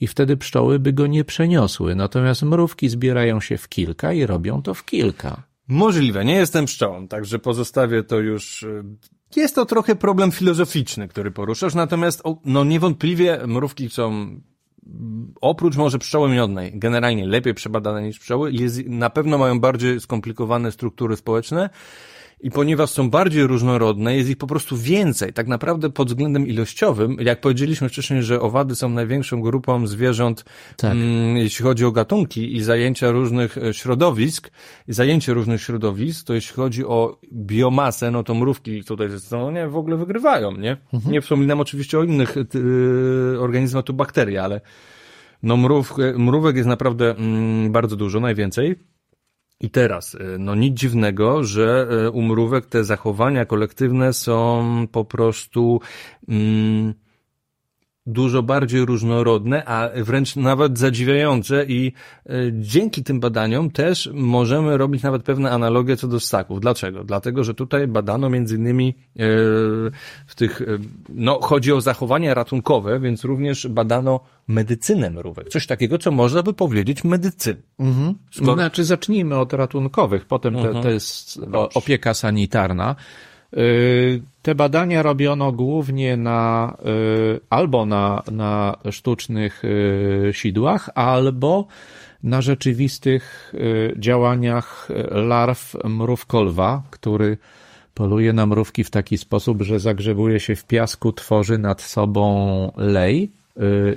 i 0.00 0.06
wtedy 0.06 0.36
pszczoły 0.36 0.78
by 0.78 0.92
go 0.92 1.06
nie 1.06 1.24
przeniosły. 1.24 1.94
Natomiast 1.94 2.42
mrówki 2.42 2.88
zbierają 2.88 3.40
się 3.40 3.58
w 3.58 3.68
kilka 3.68 4.12
i 4.12 4.26
robią 4.26 4.62
to 4.62 4.74
w 4.74 4.84
kilka. 4.84 5.42
Możliwe, 5.68 6.24
nie 6.24 6.34
jestem 6.34 6.64
pszczołą, 6.64 7.08
także 7.08 7.38
pozostawię 7.38 8.02
to 8.02 8.18
już. 8.18 8.62
y, 8.62 8.84
Jest 9.36 9.54
to 9.54 9.66
trochę 9.66 9.96
problem 9.96 10.32
filozoficzny, 10.32 11.08
który 11.08 11.30
poruszasz, 11.30 11.74
natomiast 11.74 12.22
no 12.44 12.64
niewątpliwie 12.64 13.40
mrówki 13.46 13.90
są 13.90 14.40
oprócz 15.40 15.76
może 15.76 15.98
pszczoły 15.98 16.28
miodnej, 16.28 16.72
generalnie 16.74 17.26
lepiej 17.26 17.54
przebadane 17.54 18.02
niż 18.02 18.18
pszczoły, 18.18 18.52
jest, 18.52 18.86
na 18.86 19.10
pewno 19.10 19.38
mają 19.38 19.60
bardziej 19.60 20.00
skomplikowane 20.00 20.72
struktury 20.72 21.16
społeczne 21.16 21.70
i 22.42 22.50
ponieważ 22.50 22.90
są 22.90 23.10
bardziej 23.10 23.46
różnorodne, 23.46 24.16
jest 24.16 24.30
ich 24.30 24.36
po 24.36 24.46
prostu 24.46 24.76
więcej. 24.76 25.32
Tak 25.32 25.46
naprawdę 25.46 25.90
pod 25.90 26.08
względem 26.08 26.46
ilościowym, 26.46 27.16
jak 27.20 27.40
powiedzieliśmy 27.40 27.88
wcześniej, 27.88 28.22
że 28.22 28.40
owady 28.40 28.74
są 28.74 28.88
największą 28.88 29.40
grupą 29.40 29.86
zwierząt, 29.86 30.44
Tak. 30.76 30.92
mm, 30.92 31.36
jeśli 31.36 31.62
chodzi 31.62 31.84
o 31.84 31.92
gatunki 31.92 32.56
i 32.56 32.62
zajęcia 32.62 33.10
różnych 33.10 33.58
e, 33.58 33.74
środowisk, 33.74 34.50
zajęcie 34.88 35.34
różnych 35.34 35.62
środowisk, 35.62 36.26
to 36.26 36.34
jeśli 36.34 36.56
chodzi 36.56 36.84
o 36.84 37.20
biomasę, 37.32 38.10
no 38.10 38.22
to 38.22 38.34
mrówki 38.34 38.84
tutaj 38.84 39.08
no 39.30 39.50
nie, 39.50 39.68
w 39.68 39.76
ogóle 39.76 39.96
wygrywają, 39.96 40.56
nie? 40.56 40.76
Nie 41.06 41.20
wspominam 41.20 41.60
oczywiście 41.60 41.98
o 41.98 42.02
innych 42.04 42.36
y, 42.36 43.40
organizmach, 43.40 43.84
tu 43.84 43.92
bakterie, 43.92 44.42
ale 44.42 44.60
no 45.42 45.56
mrów, 45.56 45.94
mrówek 46.16 46.56
jest 46.56 46.68
naprawdę 46.68 47.16
mm, 47.16 47.72
bardzo 47.72 47.96
dużo, 47.96 48.20
najwięcej. 48.20 48.76
I 49.60 49.70
teraz, 49.70 50.14
y, 50.14 50.36
no 50.38 50.54
nic 50.54 50.78
dziwnego, 50.78 51.44
że 51.44 51.88
y, 52.06 52.10
u 52.10 52.22
mrówek 52.22 52.66
te 52.66 52.84
zachowania 52.84 53.44
kolektywne 53.44 54.12
są 54.12 54.64
po 54.92 55.04
prostu 55.04 55.80
mm, 56.28 56.94
dużo 58.06 58.42
bardziej 58.42 58.84
różnorodne, 58.86 59.64
a 59.64 59.88
wręcz 60.02 60.36
nawet 60.36 60.78
zadziwiające 60.78 61.64
i 61.64 61.92
y, 62.30 62.52
dzięki 62.54 63.04
tym 63.04 63.20
badaniom 63.20 63.70
też 63.70 64.10
możemy 64.14 64.76
robić 64.76 65.02
nawet 65.02 65.22
pewne 65.22 65.50
analogie 65.50 65.96
co 65.96 66.08
do 66.08 66.20
ssaków. 66.20 66.60
Dlaczego? 66.60 67.04
Dlatego, 67.04 67.44
że 67.44 67.54
tutaj 67.54 67.86
badano 67.88 68.30
między 68.30 68.56
innymi 68.56 68.88
y, 68.88 69.20
w 70.26 70.34
tych, 70.36 70.60
y, 70.60 70.78
no 71.08 71.40
chodzi 71.42 71.72
o 71.72 71.80
zachowania 71.80 72.34
ratunkowe, 72.34 73.00
więc 73.00 73.24
również 73.24 73.68
badano 73.68 74.20
medycynę 74.48 75.10
mrówek. 75.10 75.48
Coś 75.48 75.66
takiego, 75.66 75.98
co 75.98 76.10
można 76.10 76.42
by 76.42 76.52
powiedzieć 76.52 77.04
medycyny. 77.04 77.62
Skoro- 78.32 78.54
Znaczy, 78.54 78.84
zacznijmy 78.84 79.36
od 79.38 79.52
ratunkowych, 79.52 80.24
potem 80.24 80.54
to, 80.54 80.82
to 80.82 80.90
jest 80.90 81.40
opieka 81.74 82.14
sanitarna. 82.14 82.96
Y, 83.56 84.22
Te 84.42 84.54
badania 84.54 85.02
robiono 85.02 85.52
głównie 85.52 86.16
na 86.16 86.76
y, 87.36 87.40
albo 87.50 87.86
na, 87.86 88.22
na 88.32 88.76
sztucznych 88.90 89.64
y, 89.64 90.30
sidłach, 90.32 90.90
albo 90.94 91.66
na 92.22 92.40
rzeczywistych 92.42 93.54
działaniach 93.96 94.88
larw 95.10 95.76
mrówkolwa, 95.84 96.82
który 96.90 97.38
poluje 97.94 98.32
na 98.32 98.46
mrówki 98.46 98.84
w 98.84 98.90
taki 98.90 99.18
sposób, 99.18 99.62
że 99.62 99.80
zagrzewuje 99.80 100.40
się 100.40 100.56
w 100.56 100.64
piasku, 100.64 101.12
tworzy 101.12 101.58
nad 101.58 101.82
sobą 101.82 102.72
lej. 102.76 103.30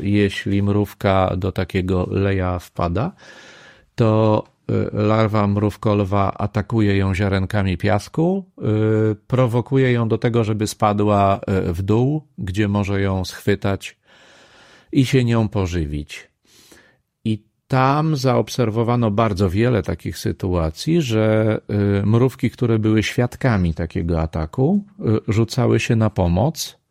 Jeśli 0.01 0.63
mrówka 0.63 1.35
do 1.37 1.51
takiego 1.51 2.07
leja 2.11 2.59
wpada, 2.59 3.11
to 3.95 4.43
larwa 4.93 5.47
mrówkolwa 5.47 6.33
atakuje 6.33 6.97
ją 6.97 7.15
ziarenkami 7.15 7.77
piasku, 7.77 8.45
y, 9.11 9.15
prowokuje 9.15 9.91
ją 9.91 10.07
do 10.07 10.17
tego, 10.17 10.43
żeby 10.43 10.67
spadła 10.67 11.39
y, 11.69 11.73
w 11.73 11.81
dół, 11.81 12.27
gdzie 12.37 12.67
może 12.67 13.01
ją 13.01 13.25
schwytać 13.25 13.97
i 14.91 15.05
się 15.05 15.25
nią 15.25 15.47
pożywić. 15.47 16.29
I 17.25 17.43
tam 17.67 18.15
zaobserwowano 18.15 19.11
bardzo 19.11 19.49
wiele 19.49 19.83
takich 19.83 20.17
sytuacji, 20.17 21.01
że 21.01 21.59
y, 22.01 22.05
mrówki, 22.05 22.49
które 22.49 22.79
były 22.79 23.03
świadkami 23.03 23.73
takiego 23.73 24.21
ataku, 24.21 24.85
y, 24.99 25.03
rzucały 25.33 25.79
się 25.79 25.95
na 25.95 26.09
pomoc 26.09 26.79
y, 26.79 26.82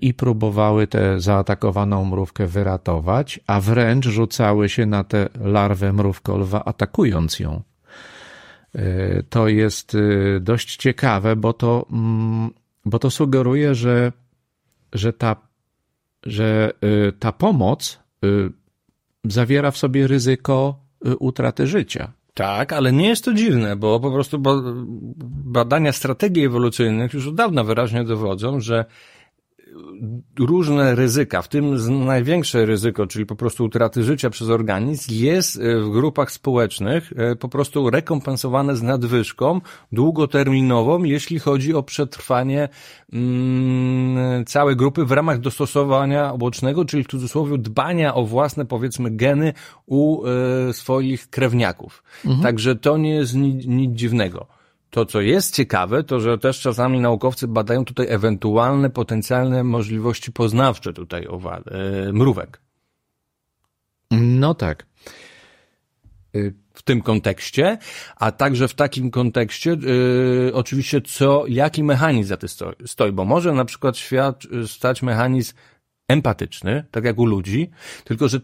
i 0.00 0.14
próbowały 0.14 0.86
tę 0.86 1.20
zaatakowaną 1.20 2.04
mrówkę 2.04 2.46
wyratować, 2.46 3.40
a 3.46 3.60
wręcz 3.60 4.06
rzucały 4.06 4.68
się 4.68 4.86
na 4.86 5.04
tę 5.04 5.28
larwę 5.40 5.92
mrówkolwa, 5.92 6.64
atakując 6.64 7.40
ją. 7.40 7.62
Y, 8.74 9.24
To 9.30 9.48
jest 9.48 9.94
y, 9.94 10.38
dość 10.40 10.76
ciekawe, 10.76 11.36
bo 11.36 11.52
to, 11.52 11.86
mm, 11.92 12.50
bo 12.84 12.98
to 12.98 13.10
sugeruje, 13.10 13.74
że, 13.74 14.12
że, 14.92 15.12
ta, 15.12 15.36
że 16.26 16.72
y, 16.84 17.12
ta 17.12 17.32
pomoc 17.32 18.00
y, 18.24 18.50
zawiera 19.24 19.70
w 19.70 19.78
sobie 19.78 20.06
ryzyko 20.06 20.80
y, 21.06 21.16
utraty 21.16 21.66
życia. 21.66 22.12
Tak, 22.34 22.72
ale 22.72 22.92
nie 22.92 23.08
jest 23.08 23.24
to 23.24 23.34
dziwne, 23.34 23.76
bo 23.76 24.00
po 24.00 24.10
prostu 24.10 24.38
badania 25.44 25.92
strategii 25.92 26.44
ewolucyjnych 26.44 27.14
już 27.14 27.26
od 27.26 27.34
dawna 27.34 27.64
wyraźnie 27.64 28.04
dowodzą, 28.04 28.60
że 28.60 28.84
różne 30.38 30.94
ryzyka, 30.94 31.42
w 31.42 31.48
tym 31.48 31.76
największe 32.04 32.66
ryzyko, 32.66 33.06
czyli 33.06 33.26
po 33.26 33.36
prostu 33.36 33.64
utraty 33.64 34.02
życia 34.02 34.30
przez 34.30 34.48
organizm, 34.48 35.14
jest 35.14 35.56
e, 35.56 35.80
w 35.80 35.90
grupach 35.90 36.30
społecznych 36.30 37.12
e, 37.16 37.36
po 37.36 37.48
prostu 37.48 37.90
rekompensowane 37.90 38.76
z 38.76 38.82
nadwyżką 38.82 39.60
długoterminową, 39.92 41.04
jeśli 41.04 41.38
chodzi 41.38 41.74
o 41.74 41.82
przetrwanie 41.82 42.68
mm, 43.12 44.44
całej 44.44 44.76
grupy 44.76 45.04
w 45.04 45.12
ramach 45.12 45.40
dostosowania 45.40 46.32
obocznego, 46.32 46.84
czyli 46.84 47.04
w 47.04 47.08
cudzysłowie 47.08 47.58
dbania 47.58 48.14
o 48.14 48.24
własne, 48.24 48.66
powiedzmy, 48.66 49.10
geny 49.10 49.52
u 49.86 50.24
e, 50.26 50.72
swoich 50.72 51.30
krewniaków. 51.30 52.02
Także 52.42 52.76
to 52.76 52.96
nie 52.96 53.14
jest 53.14 53.34
nic, 53.34 53.66
nic 53.66 53.96
dziwnego. 53.96 54.59
To, 54.90 55.06
co 55.06 55.20
jest 55.20 55.54
ciekawe, 55.54 56.04
to, 56.04 56.20
że 56.20 56.38
też 56.38 56.60
czasami 56.60 57.00
naukowcy 57.00 57.48
badają 57.48 57.84
tutaj 57.84 58.06
ewentualne 58.08 58.90
potencjalne 58.90 59.64
możliwości 59.64 60.32
poznawcze 60.32 60.92
tutaj 60.92 61.26
owad, 61.26 61.64
e, 61.68 62.12
mrówek. 62.12 62.60
No 64.10 64.54
tak. 64.54 64.86
Y, 66.36 66.54
w 66.74 66.82
tym 66.82 67.02
kontekście, 67.02 67.78
a 68.16 68.32
także 68.32 68.68
w 68.68 68.74
takim 68.74 69.10
kontekście 69.10 69.70
yy, 69.70 70.50
oczywiście 70.54 71.00
co, 71.00 71.44
jaki 71.48 71.84
mechanizm 71.84 72.28
za 72.28 72.36
tym 72.36 72.48
stoi, 72.48 72.74
stoi, 72.86 73.12
bo 73.12 73.24
może 73.24 73.52
na 73.52 73.64
przykład 73.64 73.96
świat 73.96 74.44
y, 74.44 74.68
stać 74.68 75.02
mechanizm 75.02 75.54
empatyczny, 76.08 76.84
tak 76.90 77.04
jak 77.04 77.18
u 77.18 77.26
ludzi, 77.26 77.70
tylko 78.04 78.28
że 78.28 78.40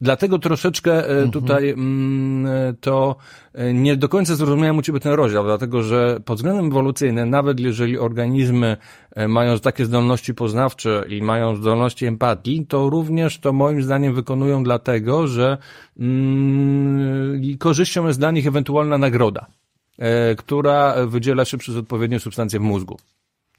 Dlatego 0.00 0.38
troszeczkę 0.38 1.22
y, 1.22 1.30
tutaj 1.30 1.70
mm, 1.70 2.76
to 2.80 3.16
y, 3.58 3.74
nie 3.74 3.96
do 3.96 4.08
końca 4.08 4.34
zrozumiałem 4.34 4.78
u 4.78 4.82
Ciebie 4.82 5.00
ten 5.00 5.12
rozdział, 5.12 5.44
dlatego 5.44 5.82
że 5.82 6.20
pod 6.24 6.38
względem 6.38 6.66
ewolucyjnym, 6.66 7.30
nawet 7.30 7.60
jeżeli 7.60 7.98
organizmy 7.98 8.76
y, 9.18 9.28
mają 9.28 9.58
takie 9.58 9.84
zdolności 9.84 10.34
poznawcze 10.34 11.04
i 11.08 11.22
mają 11.22 11.56
zdolności 11.56 12.06
empatii, 12.06 12.66
to 12.66 12.90
również 12.90 13.38
to 13.38 13.52
moim 13.52 13.82
zdaniem 13.82 14.14
wykonują 14.14 14.64
dlatego, 14.64 15.26
że 15.26 15.58
mm, 15.98 17.58
korzyścią 17.58 18.06
jest 18.06 18.18
dla 18.18 18.30
nich 18.30 18.46
ewentualna 18.46 18.98
nagroda, 18.98 19.46
która 20.36 21.06
wydziela 21.06 21.44
się 21.44 21.58
przez 21.58 21.76
odpowiednie 21.76 22.20
substancje 22.20 22.60
w 22.60 22.62
mózgu. 22.62 22.96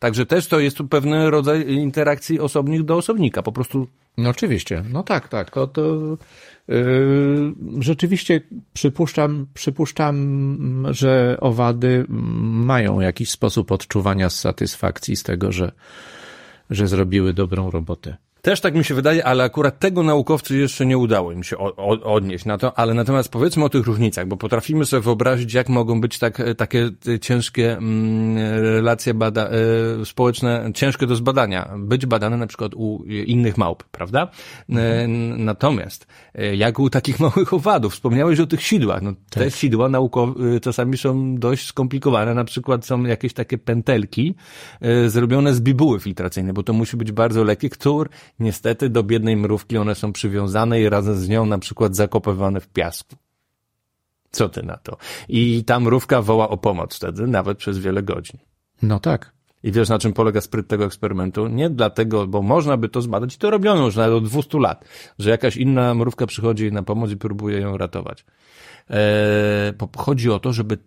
Także 0.05 0.25
też 0.25 0.47
to 0.47 0.59
jest 0.59 0.77
pewien 0.89 1.13
rodzaj 1.13 1.73
interakcji 1.73 2.39
osobnik 2.39 2.83
do 2.83 2.95
osobnika, 2.95 3.41
po 3.41 3.51
prostu 3.51 3.87
No 4.17 4.29
oczywiście, 4.29 4.83
no 4.91 5.03
tak, 5.03 5.27
tak. 5.27 5.51
To, 5.51 5.67
to 5.67 6.17
yy, 6.67 7.53
rzeczywiście 7.79 8.41
przypuszczam, 8.73 9.47
przypuszczam, 9.53 10.87
że 10.91 11.37
owady 11.39 12.05
mają 12.09 12.99
jakiś 12.99 13.29
sposób 13.29 13.71
odczuwania 13.71 14.29
satysfakcji 14.29 15.15
z 15.15 15.23
tego, 15.23 15.51
że, 15.51 15.71
że 16.69 16.87
zrobiły 16.87 17.33
dobrą 17.33 17.71
robotę. 17.71 18.17
Też 18.45 18.61
tak 18.61 18.75
mi 18.75 18.83
się 18.83 18.95
wydaje, 18.95 19.25
ale 19.25 19.43
akurat 19.43 19.79
tego 19.79 20.03
naukowcy 20.03 20.57
jeszcze 20.57 20.85
nie 20.85 20.97
udało 20.97 21.31
im 21.31 21.43
się 21.43 21.57
odnieść 22.03 22.45
na 22.45 22.57
to, 22.57 22.79
ale 22.79 22.93
natomiast 22.93 23.29
powiedzmy 23.29 23.65
o 23.65 23.69
tych 23.69 23.85
różnicach, 23.85 24.27
bo 24.27 24.37
potrafimy 24.37 24.85
sobie 24.85 25.01
wyobrazić, 25.01 25.53
jak 25.53 25.69
mogą 25.69 26.01
być 26.01 26.19
tak, 26.19 26.41
takie 26.57 26.89
ciężkie 27.21 27.77
mm, 27.77 28.37
relacje 28.61 29.13
bada, 29.13 29.49
e, 30.01 30.05
społeczne, 30.05 30.71
ciężkie 30.75 31.07
do 31.07 31.15
zbadania, 31.15 31.69
być 31.77 32.05
badane 32.05 32.37
na 32.37 32.47
przykład 32.47 32.73
u 32.75 33.03
innych 33.05 33.57
małp, 33.57 33.83
prawda? 33.83 34.31
E, 34.69 35.07
natomiast 35.37 36.07
e, 36.35 36.55
jak 36.55 36.79
u 36.79 36.89
takich 36.89 37.19
małych 37.25 37.53
owadów, 37.53 37.93
wspomniałeś 37.93 38.39
o 38.39 38.47
tych 38.47 38.63
sidłach, 38.63 39.01
no 39.01 39.13
te 39.29 39.51
sidła 39.51 39.89
naukowe 39.89 40.59
czasami 40.59 40.97
są 40.97 41.35
dość 41.35 41.67
skomplikowane, 41.67 42.33
na 42.33 42.43
przykład 42.43 42.85
są 42.85 43.03
jakieś 43.03 43.33
takie 43.33 43.57
pętelki 43.57 44.35
e, 44.81 45.09
zrobione 45.09 45.53
z 45.53 45.61
bibuły 45.61 45.99
filtracyjnej, 45.99 46.53
bo 46.53 46.63
to 46.63 46.73
musi 46.73 46.97
być 46.97 47.11
bardzo 47.11 47.43
lekki, 47.43 47.69
który 47.69 48.09
niestety 48.39 48.89
do 48.89 49.03
biednej 49.03 49.37
mrówki 49.37 49.77
one 49.77 49.95
są 49.95 50.13
przywiązane 50.13 50.81
i 50.81 50.89
razem 50.89 51.15
z 51.15 51.29
nią 51.29 51.45
na 51.45 51.57
przykład 51.57 51.95
zakopywane 51.95 52.59
w 52.59 52.67
piasku. 52.67 53.15
Co 54.31 54.49
ty 54.49 54.63
na 54.63 54.77
to? 54.77 54.97
I 55.29 55.63
ta 55.63 55.79
mrówka 55.79 56.21
woła 56.21 56.49
o 56.49 56.57
pomoc 56.57 56.95
wtedy, 56.95 57.27
nawet 57.27 57.57
przez 57.57 57.79
wiele 57.79 58.03
godzin. 58.03 58.39
No 58.81 58.99
tak. 58.99 59.35
I 59.63 59.71
wiesz, 59.71 59.89
na 59.89 59.99
czym 59.99 60.13
polega 60.13 60.41
spryt 60.41 60.67
tego 60.67 60.85
eksperymentu? 60.85 61.47
Nie 61.47 61.69
dlatego, 61.69 62.27
bo 62.27 62.41
można 62.41 62.77
by 62.77 62.89
to 62.89 63.01
zbadać, 63.01 63.35
i 63.35 63.37
to 63.37 63.49
robiono 63.49 63.85
już 63.85 63.95
nawet 63.95 64.17
od 64.17 64.27
200 64.27 64.59
lat, 64.59 64.85
że 65.19 65.29
jakaś 65.29 65.57
inna 65.57 65.93
mrówka 65.93 66.27
przychodzi 66.27 66.63
jej 66.63 66.71
na 66.71 66.83
pomoc 66.83 67.11
i 67.11 67.17
próbuje 67.17 67.59
ją 67.59 67.77
ratować. 67.77 68.25
Eee, 68.89 69.73
chodzi 69.97 70.31
o 70.31 70.39
to, 70.39 70.53
żeby, 70.53 70.77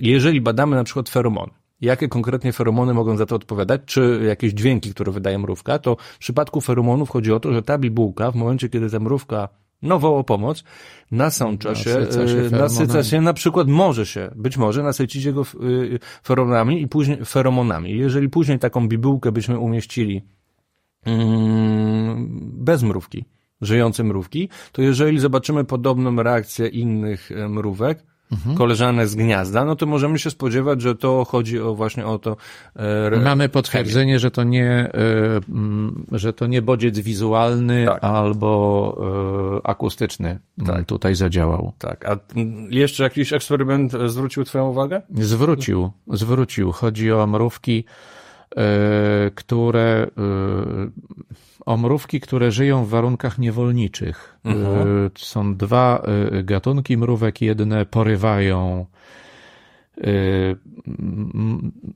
jeżeli 0.00 0.40
badamy 0.40 0.76
na 0.76 0.84
przykład 0.84 1.08
feromony, 1.08 1.52
jakie 1.80 2.08
konkretnie 2.08 2.52
feromony 2.52 2.94
mogą 2.94 3.16
za 3.16 3.26
to 3.26 3.36
odpowiadać, 3.36 3.80
czy 3.84 4.20
jakieś 4.26 4.52
dźwięki, 4.52 4.90
które 4.90 5.12
wydaje 5.12 5.38
mrówka, 5.38 5.78
to 5.78 5.96
w 5.96 6.18
przypadku 6.18 6.60
feromonów 6.60 7.10
chodzi 7.10 7.32
o 7.32 7.40
to, 7.40 7.52
że 7.52 7.62
ta 7.62 7.78
bibułka 7.78 8.30
w 8.30 8.34
momencie, 8.34 8.68
kiedy 8.68 8.90
ta 8.90 9.00
mrówka 9.00 9.48
no 9.82 9.98
woła 9.98 10.18
o 10.18 10.24
pomoc, 10.24 10.64
nasącza 11.10 11.74
się, 11.74 11.98
Nasyca 11.98 12.28
się 12.28 12.38
e, 12.38 12.50
nasyca 12.50 13.04
się, 13.04 13.20
na 13.20 13.32
przykład 13.32 13.68
może 13.68 14.06
się, 14.06 14.30
być 14.36 14.56
może 14.56 14.82
nasycić 14.82 15.24
jego 15.24 15.42
y, 15.42 15.98
feromonami 16.22 16.82
i 16.82 16.88
później 16.88 17.24
feromonami. 17.24 17.98
Jeżeli 17.98 18.28
później 18.28 18.58
taką 18.58 18.88
bibułkę 18.88 19.32
byśmy 19.32 19.58
umieścili 19.58 20.22
mm, 21.04 22.28
bez 22.52 22.82
mrówki, 22.82 23.24
żyjące 23.60 24.04
mrówki, 24.04 24.48
to 24.72 24.82
jeżeli 24.82 25.18
zobaczymy 25.18 25.64
podobną 25.64 26.22
reakcję 26.22 26.68
innych 26.68 27.32
e, 27.32 27.48
mrówek, 27.48 28.04
mhm. 28.32 28.56
koleżanek 28.56 29.08
z 29.08 29.14
gniazda, 29.14 29.64
no 29.64 29.76
to 29.76 29.86
możemy 29.86 30.18
się 30.18 30.30
spodziewać, 30.30 30.82
że 30.82 30.94
to 30.94 31.24
chodzi 31.24 31.60
o 31.60 31.74
właśnie 31.74 32.06
o 32.06 32.18
to. 32.18 32.36
E, 32.76 33.20
Mamy 33.24 33.48
potwierdzenie, 33.48 34.18
że 34.18 34.30
to 34.30 34.44
nie, 34.44 34.70
e, 34.70 34.90
że 36.12 36.32
to 36.32 36.46
nie 36.46 36.62
bodziec 36.62 36.98
wizualny 36.98 37.86
tak. 37.86 38.04
albo 38.04 39.60
e, 39.64 39.66
akustyczny 39.66 40.38
tak. 40.66 40.86
tutaj 40.86 41.14
zadziałał. 41.14 41.72
Tak, 41.78 42.08
a 42.08 42.16
jeszcze 42.70 43.04
jakiś 43.04 43.32
eksperyment 43.32 43.92
zwrócił 44.06 44.44
twoją 44.44 44.68
uwagę? 44.68 45.02
Zwrócił, 45.14 45.90
zwrócił. 46.12 46.72
Chodzi 46.72 47.12
o 47.12 47.26
mrówki, 47.26 47.84
które 49.34 50.06
e, 50.06 50.22
omrówki, 51.66 52.20
które 52.20 52.50
żyją 52.50 52.84
w 52.84 52.88
warunkach 52.88 53.38
niewolniczych. 53.38 54.38
Mhm. 54.44 55.06
Y, 55.06 55.10
są 55.18 55.56
dwa 55.56 56.02
gatunki 56.44 56.96
mrówek. 56.96 57.40
Jedne 57.40 57.86
porywają 57.86 58.86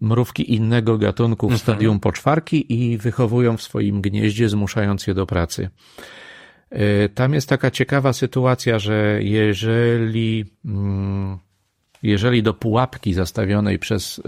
mrówki 0.00 0.54
innego 0.54 0.98
gatunku 0.98 1.48
w 1.48 1.52
mhm. 1.52 1.58
stadium 1.58 2.00
poczwarki 2.00 2.72
i 2.72 2.98
wychowują 2.98 3.56
w 3.56 3.62
swoim 3.62 4.00
gnieździe, 4.00 4.48
zmuszając 4.48 5.06
je 5.06 5.14
do 5.14 5.26
pracy. 5.26 5.68
Tam 7.14 7.34
jest 7.34 7.48
taka 7.48 7.70
ciekawa 7.70 8.12
sytuacja, 8.12 8.78
że 8.78 9.18
jeżeli, 9.22 10.44
mm, 10.64 11.38
jeżeli 12.02 12.42
do 12.42 12.54
pułapki 12.54 13.14
zastawionej 13.14 13.78
przez, 13.78 14.22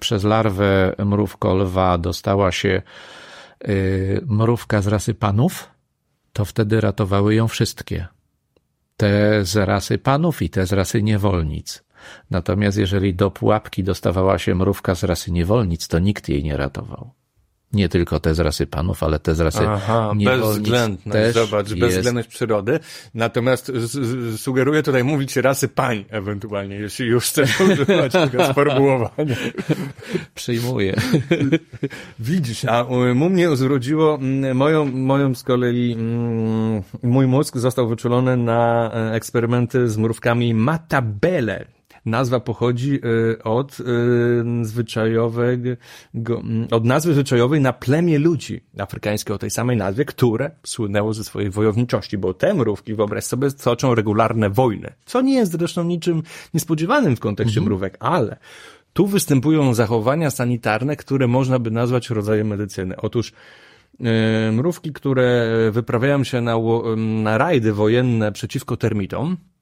przez 0.00 0.24
larwę 0.24 0.94
mrówko-lwa 0.98 1.98
dostała 1.98 2.52
się 2.52 2.82
Y, 3.68 4.20
mrówka 4.26 4.82
z 4.82 4.86
rasy 4.86 5.14
panów, 5.14 5.70
to 6.32 6.44
wtedy 6.44 6.80
ratowały 6.80 7.34
ją 7.34 7.48
wszystkie. 7.48 8.06
Te 8.96 9.44
z 9.44 9.56
rasy 9.56 9.98
panów 9.98 10.42
i 10.42 10.50
te 10.50 10.66
z 10.66 10.72
rasy 10.72 11.02
niewolnic. 11.02 11.84
Natomiast 12.30 12.78
jeżeli 12.78 13.14
do 13.14 13.30
pułapki 13.30 13.84
dostawała 13.84 14.38
się 14.38 14.54
mrówka 14.54 14.94
z 14.94 15.04
rasy 15.04 15.32
niewolnic, 15.32 15.88
to 15.88 15.98
nikt 15.98 16.28
jej 16.28 16.44
nie 16.44 16.56
ratował 16.56 17.10
nie 17.72 17.88
tylko 17.88 18.20
te 18.20 18.34
z 18.34 18.40
rasy 18.40 18.66
panów, 18.66 19.02
ale 19.02 19.18
te 19.18 19.34
z 19.34 19.40
rasy 19.40 19.68
Aha, 19.68 20.12
bezwzględność, 20.24 21.34
zobacz, 21.34 21.68
jest... 21.68 21.80
bezwzględność 21.80 22.28
przyrody. 22.28 22.80
Natomiast 23.14 23.72
sugeruję 24.36 24.82
tutaj 24.82 25.04
mówić 25.04 25.36
rasy 25.36 25.68
pań 25.68 26.04
ewentualnie, 26.08 26.76
jeśli 26.76 27.06
już 27.06 27.24
chcesz 27.24 27.60
używać 27.60 28.12
tego 28.12 28.44
sformułowania. 28.52 29.36
Przyjmuję. 30.34 30.96
Widzisz, 32.18 32.64
a 32.64 32.84
mu 33.14 33.30
mnie 33.30 33.48
mm, 33.48 34.56
moją, 34.56 34.84
moją 34.84 35.34
z 35.34 35.42
kolei, 35.42 35.96
mój 37.02 37.26
mózg 37.26 37.56
został 37.56 37.88
wyczulony 37.88 38.36
na 38.36 38.90
e, 38.94 39.12
eksperymenty 39.12 39.88
z 39.88 39.96
mrówkami 39.96 40.54
Matabele, 40.54 41.75
Nazwa 42.06 42.40
pochodzi 42.40 43.00
y, 43.04 43.42
od 43.42 43.80
y, 43.80 43.84
zwyczajowego, 44.62 45.70
od 46.70 46.84
nazwy 46.84 47.14
zwyczajowej 47.14 47.60
na 47.60 47.72
plemię 47.72 48.18
ludzi 48.18 48.60
afrykańskie 48.78 49.34
o 49.34 49.38
tej 49.38 49.50
samej 49.50 49.76
nazwie, 49.76 50.04
które 50.04 50.50
słynęło 50.64 51.14
ze 51.14 51.24
swojej 51.24 51.50
wojowniczości, 51.50 52.18
bo 52.18 52.34
te 52.34 52.54
mrówki, 52.54 52.94
wyobraź 52.94 53.24
sobie, 53.24 53.50
toczą 53.50 53.94
regularne 53.94 54.50
wojny, 54.50 54.92
co 55.04 55.20
nie 55.20 55.34
jest 55.34 55.52
zresztą 55.52 55.84
niczym 55.84 56.22
niespodziewanym 56.54 57.16
w 57.16 57.20
kontekście 57.20 57.58
mhm. 57.58 57.66
mrówek, 57.66 57.96
ale 58.00 58.36
tu 58.92 59.06
występują 59.06 59.74
zachowania 59.74 60.30
sanitarne, 60.30 60.96
które 60.96 61.26
można 61.26 61.58
by 61.58 61.70
nazwać 61.70 62.10
rodzajem 62.10 62.46
medycyny. 62.46 62.96
Otóż 62.96 63.32
y, 64.48 64.52
mrówki, 64.52 64.92
które 64.92 65.48
wyprawiają 65.72 66.24
się 66.24 66.40
na, 66.40 66.54
na 66.96 67.38
rajdy 67.38 67.72
wojenne 67.72 68.32
przeciwko 68.32 68.76
termitom, 68.76 69.26
Mm, 69.26 69.55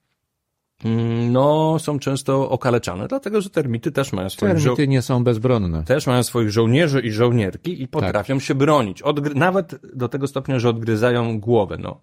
no, 1.30 1.78
są 1.78 1.98
często 1.98 2.50
okaleczane, 2.50 3.08
dlatego 3.08 3.40
że 3.40 3.50
termity 3.50 3.92
też 3.92 4.12
mają 4.12 4.30
swoich 4.30 4.54
Termity 4.54 4.88
nie 4.88 5.02
są 5.02 5.24
bezbronne. 5.24 5.84
Też 5.84 6.06
mają 6.06 6.22
swoich 6.22 6.50
żołnierzy 6.50 7.00
i 7.00 7.12
żołnierki 7.12 7.82
i 7.82 7.88
potrafią 7.88 8.34
tak. 8.34 8.42
się 8.42 8.54
bronić. 8.54 9.02
Odgry 9.02 9.34
nawet 9.34 9.80
do 9.96 10.08
tego 10.08 10.26
stopnia, 10.26 10.58
że 10.58 10.68
odgryzają 10.68 11.40
głowę, 11.40 11.76
no. 11.80 12.00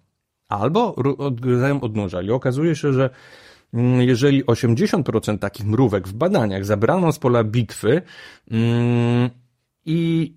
Albo 0.48 0.94
odgryzają 1.18 1.80
odnóża. 1.80 2.22
I 2.22 2.30
okazuje 2.30 2.76
się, 2.76 2.92
że 2.92 3.10
mm, 3.74 4.02
jeżeli 4.02 4.44
80% 4.44 5.38
takich 5.38 5.66
mrówek 5.66 6.08
w 6.08 6.12
badaniach 6.12 6.64
zabrano 6.64 7.12
z 7.12 7.18
pola 7.18 7.44
bitwy 7.44 8.02
mm, 8.50 9.30
i 9.86 10.34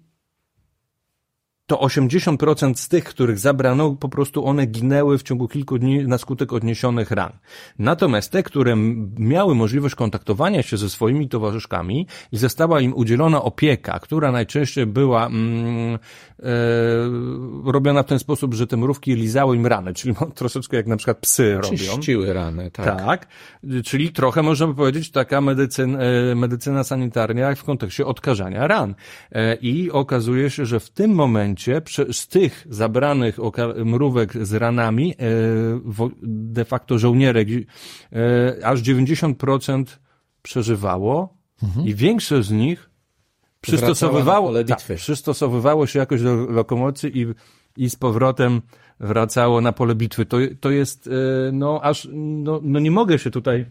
to 1.67 1.75
80% 1.75 2.75
z 2.75 2.87
tych, 2.87 3.03
których 3.03 3.39
zabrano, 3.39 3.95
po 3.95 4.09
prostu 4.09 4.45
one 4.45 4.65
ginęły 4.65 5.17
w 5.17 5.23
ciągu 5.23 5.47
kilku 5.47 5.77
dni 5.77 6.07
na 6.07 6.17
skutek 6.17 6.53
odniesionych 6.53 7.11
ran. 7.11 7.31
Natomiast 7.79 8.31
te, 8.31 8.43
które 8.43 8.75
miały 9.19 9.55
możliwość 9.55 9.95
kontaktowania 9.95 10.63
się 10.63 10.77
ze 10.77 10.89
swoimi 10.89 11.29
towarzyszkami 11.29 12.07
i 12.31 12.37
została 12.37 12.81
im 12.81 12.93
udzielona 12.93 13.43
opieka, 13.43 13.99
która 13.99 14.31
najczęściej 14.31 14.85
była 14.85 15.25
mm, 15.25 15.93
e, 15.93 16.49
robiona 17.71 18.03
w 18.03 18.05
ten 18.05 18.19
sposób, 18.19 18.53
że 18.53 18.67
te 18.67 18.77
mrówki 18.77 19.15
lizały 19.15 19.55
im 19.55 19.67
rany, 19.67 19.93
czyli 19.93 20.15
troszeczkę 20.35 20.77
jak 20.77 20.87
na 20.87 20.97
przykład 20.97 21.17
psy 21.17 21.55
robią. 21.55 21.77
Czyściły 21.77 22.33
rany, 22.33 22.71
tak. 22.71 22.85
Tak, 22.85 23.27
czyli 23.85 24.11
trochę 24.11 24.43
możemy 24.43 24.75
powiedzieć 24.75 25.11
taka 25.11 25.41
medycyna, 25.41 25.99
e, 25.99 26.35
medycyna 26.35 26.83
sanitarna 26.83 27.55
w 27.55 27.63
kontekście 27.63 28.05
odkażania 28.05 28.67
ran. 28.67 28.95
E, 29.31 29.55
I 29.55 29.91
okazuje 29.91 30.49
się, 30.49 30.65
że 30.65 30.79
w 30.79 30.89
tym 30.89 31.11
momencie 31.11 31.54
momencie 31.55 31.81
z 32.13 32.27
tych 32.27 32.67
zabranych 32.69 33.37
mrówek 33.85 34.45
z 34.45 34.53
ranami, 34.53 35.13
e, 35.13 35.15
de 36.23 36.65
facto 36.65 36.99
żołnierek, 36.99 37.47
e, 38.11 38.65
aż 38.65 38.81
90% 38.81 39.99
przeżywało 40.41 41.37
mhm. 41.63 41.87
i 41.87 41.95
większość 41.95 42.47
z 42.47 42.51
nich 42.51 42.89
przystosowywało, 43.61 44.63
tak, 44.63 44.81
przystosowywało 44.95 45.87
się 45.87 45.99
jakoś 45.99 46.21
do 46.21 46.35
lokomocji 46.35 47.21
i, 47.21 47.25
i 47.77 47.89
z 47.89 47.95
powrotem 47.95 48.61
wracało 48.99 49.61
na 49.61 49.71
pole 49.71 49.95
bitwy. 49.95 50.25
To, 50.25 50.37
to 50.59 50.71
jest, 50.71 51.07
e, 51.07 51.51
no 51.51 51.79
aż, 51.83 52.07
no, 52.13 52.59
no 52.63 52.79
nie 52.79 52.91
mogę 52.91 53.19
się 53.19 53.31
tutaj 53.31 53.65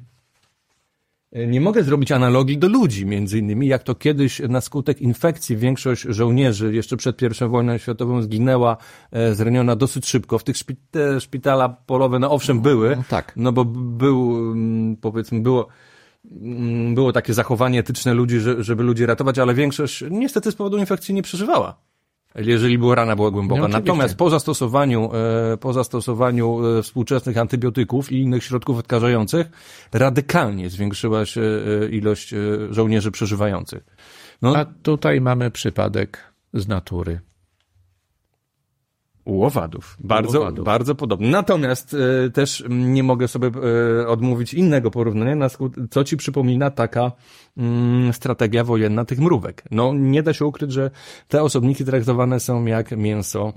nie 1.35 1.61
mogę 1.61 1.85
zrobić 1.85 2.13
analogii 2.13 2.59
do 2.59 2.69
ludzi, 2.69 3.07
między 3.07 3.39
innymi, 3.39 3.67
jak 3.67 3.83
to 3.83 3.95
kiedyś 3.95 4.41
na 4.41 4.61
skutek 4.61 5.01
infekcji 5.01 5.57
większość 5.57 6.03
żołnierzy 6.03 6.75
jeszcze 6.75 6.97
przed 6.97 7.23
I 7.23 7.49
wojną 7.49 7.79
światową 7.79 8.23
zginęła 8.23 8.77
e, 9.13 9.35
zraniona 9.35 9.77
dosyć 9.77 10.07
szybko. 10.07 10.39
W 10.39 10.45
tych 10.45 10.57
szpit- 10.57 11.21
szpitala 11.21 11.69
polowe, 11.69 12.19
no 12.19 12.31
owszem, 12.31 12.61
były, 12.61 12.97
no, 12.97 13.05
tak. 13.09 13.33
no 13.37 13.53
bo 13.53 13.65
był, 13.65 14.37
mm, 14.53 14.97
powiedzmy, 14.97 15.41
było, 15.41 15.69
mm, 16.31 16.95
było 16.95 17.13
takie 17.13 17.35
zachowanie 17.35 17.79
etyczne 17.79 18.15
ludzi, 18.15 18.41
żeby 18.59 18.83
ludzi 18.83 19.07
ratować, 19.07 19.39
ale 19.39 19.55
większość 19.55 20.05
niestety 20.11 20.53
z 20.53 20.55
powodu 20.55 20.79
infekcji 20.79 21.15
nie 21.15 21.23
przeżywała 21.23 21.84
jeżeli 22.35 22.79
była 22.79 22.95
rana 22.95 23.17
była 23.17 23.31
głęboka. 23.31 23.61
No, 23.61 23.69
Natomiast 23.69 24.17
po 24.17 24.31
zastosowaniu, 24.31 25.11
e, 25.53 25.57
po 25.57 25.73
zastosowaniu 25.73 26.67
e, 26.79 26.83
współczesnych 26.83 27.39
antybiotyków 27.39 28.13
i 28.13 28.19
innych 28.19 28.45
środków 28.45 28.79
odkażających 28.79 29.47
radykalnie 29.93 30.71
zwiększyła 30.71 31.27
się 31.27 31.43
e, 31.43 31.89
ilość 31.89 32.35
żołnierzy 32.71 33.11
przeżywających. 33.11 33.85
No, 34.43 34.57
A 34.57 34.65
tutaj 34.65 35.21
mamy 35.21 35.51
przypadek 35.51 36.35
z 36.53 36.69
natury. 36.69 37.21
U 39.25 39.45
owadów. 39.45 39.97
Bardzo, 40.01 40.41
owadów. 40.41 40.65
bardzo 40.65 40.95
podobny. 40.95 41.31
Natomiast 41.31 41.97
e, 42.27 42.31
też 42.31 42.65
nie 42.69 43.03
mogę 43.03 43.29
sobie 43.29 43.51
e, 44.03 44.09
odmówić 44.09 44.55
innego 44.55 44.91
porównania, 44.91 45.37
na 45.37 45.49
co 45.91 46.05
ci 46.05 46.17
przypomina 46.17 46.71
taka 46.71 47.13
mm, 47.57 48.13
strategia 48.13 48.65
wojenna 48.65 49.05
tych 49.05 49.21
mrówek. 49.21 49.65
No, 49.71 49.95
nie 49.95 50.23
da 50.23 50.33
się 50.33 50.45
ukryć, 50.45 50.73
że 50.73 50.91
te 51.29 51.43
osobniki 51.43 51.85
traktowane 51.85 52.41
są 52.41 52.67
jak 52.67 52.91
mięso 52.91 53.53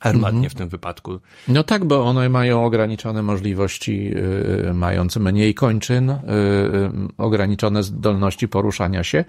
armatnie 0.00 0.50
w 0.50 0.54
tym 0.54 0.68
wypadku. 0.68 1.20
No 1.48 1.62
tak, 1.62 1.84
bo 1.84 2.04
one 2.04 2.28
mają 2.28 2.64
ograniczone 2.64 3.22
możliwości, 3.22 4.12
y, 4.68 4.74
mając 4.74 5.16
mniej 5.16 5.54
kończyn, 5.54 6.10
y, 6.10 6.14
y, 6.14 6.18
ograniczone 7.18 7.82
zdolności 7.82 8.48
poruszania 8.48 9.04
się, 9.04 9.24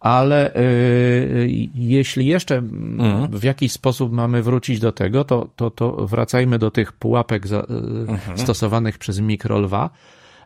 ale 0.00 0.54
y, 0.56 1.68
jeśli 1.74 2.26
jeszcze 2.26 2.56
Mhm. 2.56 3.38
w 3.38 3.44
jakiś 3.44 3.72
sposób 3.72 4.12
mamy 4.12 4.42
wrócić 4.42 4.80
do 4.80 4.92
tego, 4.92 5.24
to, 5.24 5.48
to, 5.56 5.70
to 5.70 6.06
wracajmy 6.06 6.58
do 6.58 6.70
tych 6.70 6.92
pułapek 6.92 7.46
za, 7.46 7.60
y, 7.60 7.64
Mhm. 8.08 8.38
stosowanych 8.38 8.98
przez 8.98 9.20
mikrolwa, 9.20 9.90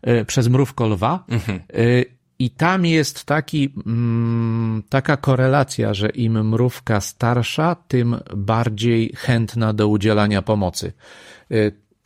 y, 0.09 0.25
przez 0.25 0.49
mrówkolwa. 0.49 1.25
Mhm. 1.29 1.61
Y, 1.79 2.05
I 2.39 2.51
tam 2.51 2.87
jest 2.87 3.25
taki, 3.25 3.73
mm, 3.87 4.83
taka 4.89 5.17
korelacja, 5.17 5.95
że 5.95 6.09
im 6.09 6.49
mrówka 6.49 7.01
starsza, 7.01 7.77
tym 7.89 8.17
bardziej 8.37 9.13
chętna 9.17 9.73
do 9.73 9.89
udzielania 9.89 10.43
pomocy. 10.43 10.93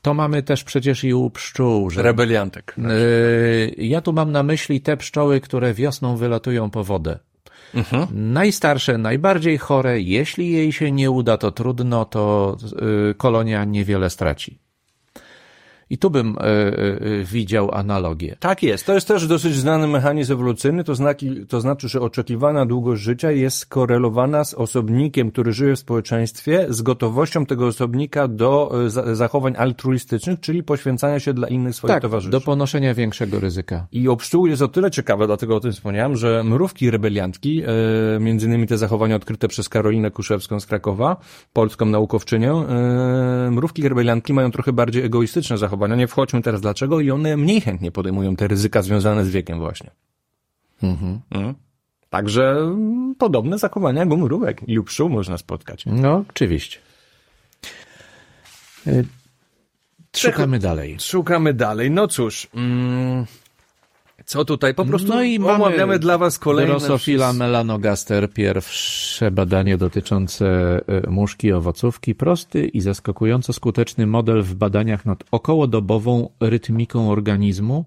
To 0.03 0.15
mamy 0.15 0.43
też 0.43 0.65
przecież 0.65 1.05
i 1.05 1.15
u 1.15 1.31
pszczół, 1.31 1.91
że 1.91 2.03
Rebeliantek. 2.03 2.75
Yy, 2.79 3.87
Ja 3.87 4.01
tu 4.01 4.13
mam 4.13 4.33
na 4.33 4.43
myśli 4.43 4.81
te 4.81 4.97
pszczoły, 4.97 5.41
które 5.41 5.75
wiosną 5.75 6.17
wylatują 6.17 6.71
po 6.71 6.85
wodę. 6.85 7.19
Mhm. 7.75 8.33
Najstarsze, 8.33 8.99
najbardziej 8.99 9.59
chore, 9.59 10.01
jeśli 10.01 10.53
jej 10.53 10.73
się 10.73 10.93
nie 10.93 11.11
uda, 11.11 11.39
to 11.39 11.53
trudno, 11.53 12.05
to 12.05 12.57
yy, 12.83 13.15
kolonia 13.15 13.65
niewiele 13.65 14.11
straci. 14.11 14.59
I 15.91 15.99
tu 15.99 16.11
bym 16.11 16.37
yy, 17.01 17.09
yy, 17.11 17.25
widział 17.25 17.75
analogię. 17.75 18.37
Tak 18.41 18.63
jest. 18.63 18.87
To 18.87 18.95
jest 18.95 19.09
też 19.09 19.27
dosyć 19.27 19.55
znany 19.55 19.87
mechanizm 19.89 20.33
ewolucyjny, 20.33 20.85
to, 20.85 20.95
znaki, 20.95 21.47
to 21.47 21.61
znaczy, 21.61 21.89
że 21.89 22.01
oczekiwana 22.01 22.67
długość 22.67 23.03
życia 23.03 23.31
jest 23.31 23.57
skorelowana 23.59 24.45
z 24.45 24.55
osobnikiem, 24.55 25.31
który 25.31 25.53
żyje 25.53 25.77
w 25.77 25.79
społeczeństwie, 25.79 26.67
z 26.69 26.83
gotowością 26.83 27.47
tego 27.47 27.67
osobnika 27.67 28.29
do 28.29 28.73
e, 28.87 28.91
za- 28.91 29.15
zachowań 29.15 29.55
altruistycznych, 29.57 30.41
czyli 30.41 30.63
poświęcania 30.63 31.21
się 31.21 31.33
dla 31.35 31.49
innych 31.49 31.75
swoich 31.75 31.95
Tak, 31.95 32.03
towarzyszy. 32.03 32.31
do 32.31 32.41
ponoszenia 32.41 32.95
większego 32.95 33.41
ryzyka. 33.41 33.87
I 33.93 34.09
o 34.09 34.17
pszczół 34.17 34.47
jest 34.47 34.63
o 34.63 34.69
tyle 34.69 34.91
ciekawe, 34.91 35.27
dlatego 35.27 35.57
o 35.57 35.61
tym 35.61 35.73
wspomniałem, 35.73 36.17
że 36.17 36.45
mrówki 36.45 36.91
rebeliantki, 36.91 37.63
e, 38.17 38.21
między 38.21 38.47
innymi 38.47 38.67
te 38.67 38.79
zachowania 38.79 39.17
odkryte 39.17 39.49
przez 39.49 39.69
Karolinę 39.69 40.11
Kuszewską 40.11 40.61
z 40.61 40.67
Krakowa, 40.67 41.17
polską 41.53 41.87
naukowczynię, 41.87 42.53
e, 42.53 43.51
mrówki 43.51 43.89
rebeliantki 43.89 44.33
mają 44.33 44.51
trochę 44.51 44.73
bardziej 44.73 45.05
egoistyczne 45.05 45.59
zachowania. 45.59 45.78
Nie 45.87 46.07
wchodźmy 46.07 46.43
teraz 46.43 46.61
dlaczego 46.61 47.01
i 47.01 47.11
one 47.11 47.37
mniej 47.37 47.61
chętnie 47.61 47.91
podejmują 47.91 48.37
te 48.37 48.49
ryzyka 48.49 48.83
związane 48.83 49.25
z 49.25 49.31
wiekiem 49.31 49.59
właśnie. 49.59 49.91
Mhm. 50.83 51.21
Mhm. 51.31 51.55
Także 52.11 52.51
mm, 52.51 53.15
podobne 53.15 53.59
zachowania 53.59 54.01
jak 54.01 54.11
u 54.11 54.17
mrówek 54.17 54.61
i 54.67 54.79
u 54.79 54.85
pszczół 54.85 55.09
można 55.09 55.39
spotkać. 55.39 55.87
No, 55.87 56.25
oczywiście. 56.31 56.79
Yy, 58.87 59.05
Szukamy 60.17 60.59
dalej. 60.59 60.97
Szukamy 61.01 61.55
dalej. 61.55 61.91
No 61.91 62.09
cóż, 62.09 62.49
mm, 62.55 63.27
co 64.29 64.45
tutaj? 64.45 64.75
Po 64.75 64.85
prostu 64.85 65.09
No 65.09 65.23
i 65.23 65.39
omawiamy 65.39 65.99
dla 65.99 66.19
was 66.19 66.39
kolejne... 66.39 66.71
Drosophila 66.71 67.33
melanogaster, 67.33 68.33
pierwsze 68.33 69.31
badanie 69.31 69.77
dotyczące 69.77 70.47
y, 71.07 71.11
muszki 71.11 71.53
owocówki. 71.53 72.15
Prosty 72.15 72.67
i 72.67 72.81
zaskakująco 72.81 73.53
skuteczny 73.53 74.07
model 74.07 74.43
w 74.43 74.55
badaniach 74.55 75.07
nad 75.07 75.25
okołodobową 75.31 76.31
rytmiką 76.41 77.11
organizmu 77.11 77.85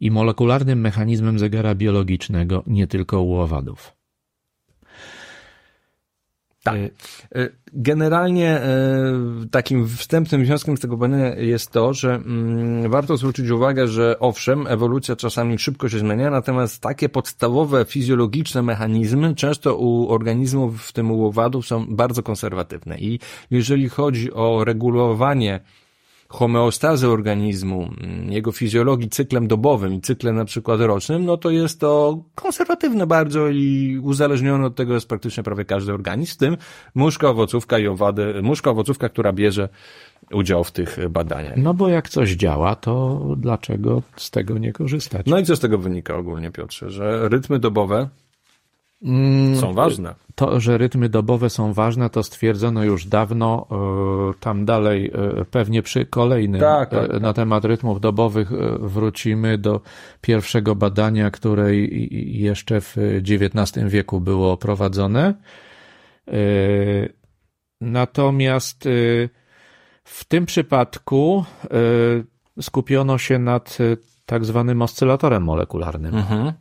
i 0.00 0.10
molekularnym 0.10 0.80
mechanizmem 0.80 1.38
zegara 1.38 1.74
biologicznego, 1.74 2.62
nie 2.66 2.86
tylko 2.86 3.22
u 3.22 3.34
owadów. 3.34 3.97
Tak. 6.70 6.76
Y, 6.76 6.90
E, 7.34 7.48
Generalnie 7.72 8.50
e, 8.50 8.68
takim 9.50 9.88
wstępnym 9.88 10.44
wnioskiem 10.44 10.76
z 10.76 10.80
tego 10.80 10.96
badania 10.96 11.34
jest 11.34 11.70
to, 11.70 11.94
że 11.94 12.14
mm, 12.14 12.90
warto 12.90 13.16
zwrócić 13.16 13.50
uwagę, 13.50 13.88
że 13.88 14.16
owszem, 14.20 14.66
ewolucja 14.66 15.16
czasami 15.16 15.58
szybko 15.58 15.88
się 15.88 15.98
zmienia, 15.98 16.30
natomiast 16.30 16.82
takie 16.82 17.08
podstawowe 17.08 17.84
fizjologiczne 17.84 18.62
mechanizmy 18.62 19.34
często 19.34 19.76
u 19.76 20.12
organizmów, 20.12 20.82
w 20.82 20.92
tym 20.92 21.10
u 21.10 21.26
owadów, 21.26 21.66
są 21.66 21.86
bardzo 21.88 22.22
konserwatywne. 22.22 22.98
I 22.98 23.20
jeżeli 23.50 23.88
chodzi 23.88 24.32
o 24.32 24.64
regulowanie 24.64 25.60
homeostazy 26.28 27.08
organizmu, 27.08 27.90
mm, 28.00 28.32
jego 28.32 28.52
fizjologii 28.52 29.08
cyklem 29.08 29.48
dobowym 29.48 29.94
i 29.94 30.00
cyklem 30.00 30.36
na 30.36 30.44
przykład 30.44 30.80
rocznym, 30.80 31.24
no 31.24 31.36
to 31.36 31.50
jest 31.50 31.80
to 31.80 32.18
konserwatywne 32.34 33.06
bardzo 33.06 33.48
i 33.48 33.98
uzależnione 34.02 34.66
od 34.66 34.74
tego 34.74 34.94
jest 34.94 35.08
praktycznie 35.08 35.42
prawie 35.42 35.64
każdy 35.64 35.92
organizm, 35.92 36.34
w 36.34 36.36
tym 36.36 36.56
muszka, 36.94 37.28
owocówka 37.28 37.78
i 37.78 37.86
owady, 37.86 38.42
muszka, 38.42 38.70
owocówka, 38.70 39.08
która 39.08 39.32
bierze 39.32 39.68
udział 40.32 40.64
w 40.64 40.72
tych 40.72 40.98
badaniach. 41.10 41.56
No 41.56 41.74
bo 41.74 41.88
jak 41.88 42.08
coś 42.08 42.30
działa, 42.30 42.76
to 42.76 43.20
dlaczego 43.36 44.02
z 44.16 44.30
tego 44.30 44.58
nie 44.58 44.72
korzystać? 44.72 45.26
No 45.26 45.38
i 45.38 45.44
co 45.44 45.56
z 45.56 45.60
tego 45.60 45.78
wynika 45.78 46.16
ogólnie, 46.16 46.50
Piotrze, 46.50 46.90
że 46.90 47.28
rytmy 47.28 47.58
dobowe 47.58 48.08
są 49.60 49.74
ważne. 49.74 50.14
To, 50.34 50.60
że 50.60 50.78
rytmy 50.78 51.08
dobowe 51.08 51.50
są 51.50 51.72
ważne, 51.72 52.10
to 52.10 52.22
stwierdzono 52.22 52.84
już 52.84 53.06
dawno. 53.06 53.66
e, 53.70 54.40
Tam 54.40 54.64
dalej, 54.64 55.10
e, 55.40 55.44
pewnie 55.44 55.82
przy 55.82 56.06
kolejnym 56.06 56.60
Tak, 56.60 56.90
tak, 56.90 57.10
e, 57.14 57.20
na 57.20 57.32
temat 57.32 57.64
rytmów 57.64 58.00
dobowych 58.00 58.50
wrócimy 58.80 59.58
do 59.58 59.80
pierwszego 60.20 60.74
badania, 60.74 61.30
które 61.30 61.76
jeszcze 61.76 62.80
w 62.80 62.96
XIX 63.22 63.88
wieku 63.88 64.20
było 64.20 64.56
prowadzone. 64.56 65.34
Natomiast 67.80 68.88
w 70.04 70.24
tym 70.28 70.46
przypadku 70.46 71.44
skupiono 72.60 73.18
się 73.18 73.38
nad 73.38 73.78
tak 74.26 74.44
zwanym 74.44 74.82
oscylatorem 74.82 75.42
molekularnym. 75.42 76.14
Mhm. 76.14 76.52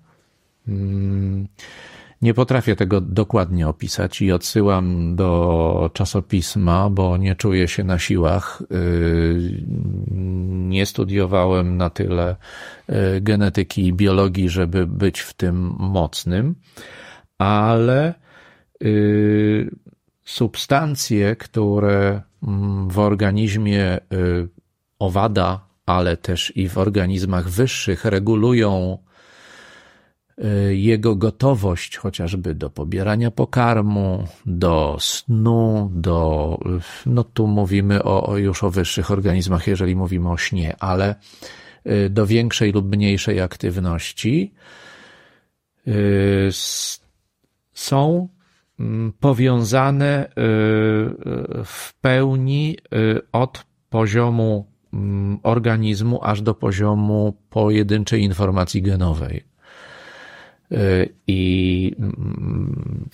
Nie 2.22 2.34
potrafię 2.34 2.76
tego 2.76 3.02
dokładnie 3.02 3.68
opisać 3.68 4.22
i 4.22 4.32
odsyłam 4.32 5.16
do 5.16 5.90
czasopisma, 5.94 6.90
bo 6.90 7.18
nie 7.18 7.36
czuję 7.36 7.68
się 7.68 7.84
na 7.84 8.00
siłach. 8.00 8.64
Yy, 8.72 9.66
Nie 10.68 10.86
studiowałem 10.86 11.78
na 11.78 11.90
tyle 11.90 12.36
yy, 12.90 13.22
genetyki 13.22 13.88
i 13.88 13.94
biologii, 13.94 14.50
żeby 14.50 14.88
być 14.88 15.20
w 15.20 15.34
tym 15.34 15.76
mocnym, 15.80 16.56
ale 17.38 18.14
yy, 18.82 19.72
substancje, 20.24 21.36
które 21.36 22.22
mm, 22.44 22.90
w 22.90 23.00
organizmie 23.00 24.00
owada, 25.00 25.68
ale 25.86 26.18
też 26.18 26.54
i 26.56 26.70
w 26.70 26.78
organizmach 26.78 27.50
wyższych 27.50 28.06
regulują 28.06 28.98
jego 30.70 31.16
gotowość 31.16 31.98
chociażby 31.98 32.56
do 32.56 32.70
pobierania 32.70 33.32
pokarmu, 33.32 34.28
do 34.46 34.98
snu, 35.00 35.92
do, 35.94 36.60
y, 37.06 37.10
no 37.10 37.24
tu 37.24 37.48
mówimy 37.48 38.04
o, 38.04 38.28
o 38.28 38.38
już 38.38 38.64
o 38.64 38.70
wyższych 38.70 39.12
organizmach, 39.12 39.68
jeżeli 39.68 39.96
mówimy 39.96 40.30
o 40.30 40.38
śnie, 40.38 40.76
ale 40.80 41.16
y, 41.88 42.10
do 42.10 42.26
większej 42.26 42.72
lub 42.72 42.96
mniejszej 42.96 43.42
aktywności 43.42 44.54
y, 45.88 46.50
są 47.74 48.30
mm, 48.80 49.14
powiązane 49.20 50.26
y, 50.26 50.30
y, 50.30 51.64
w 51.66 51.94
pełni 52.02 52.78
y, 52.94 53.22
od 53.32 53.66
poziomu 53.90 54.68
mm, 54.94 55.40
organizmu 55.44 56.20
aż 56.24 56.42
do 56.42 56.54
poziomu 56.54 57.38
pojedynczej 57.50 58.24
informacji 58.24 58.82
genowej. 58.82 59.57
Y, 60.72 61.14
I 61.28 61.96
mm, 62.00 63.10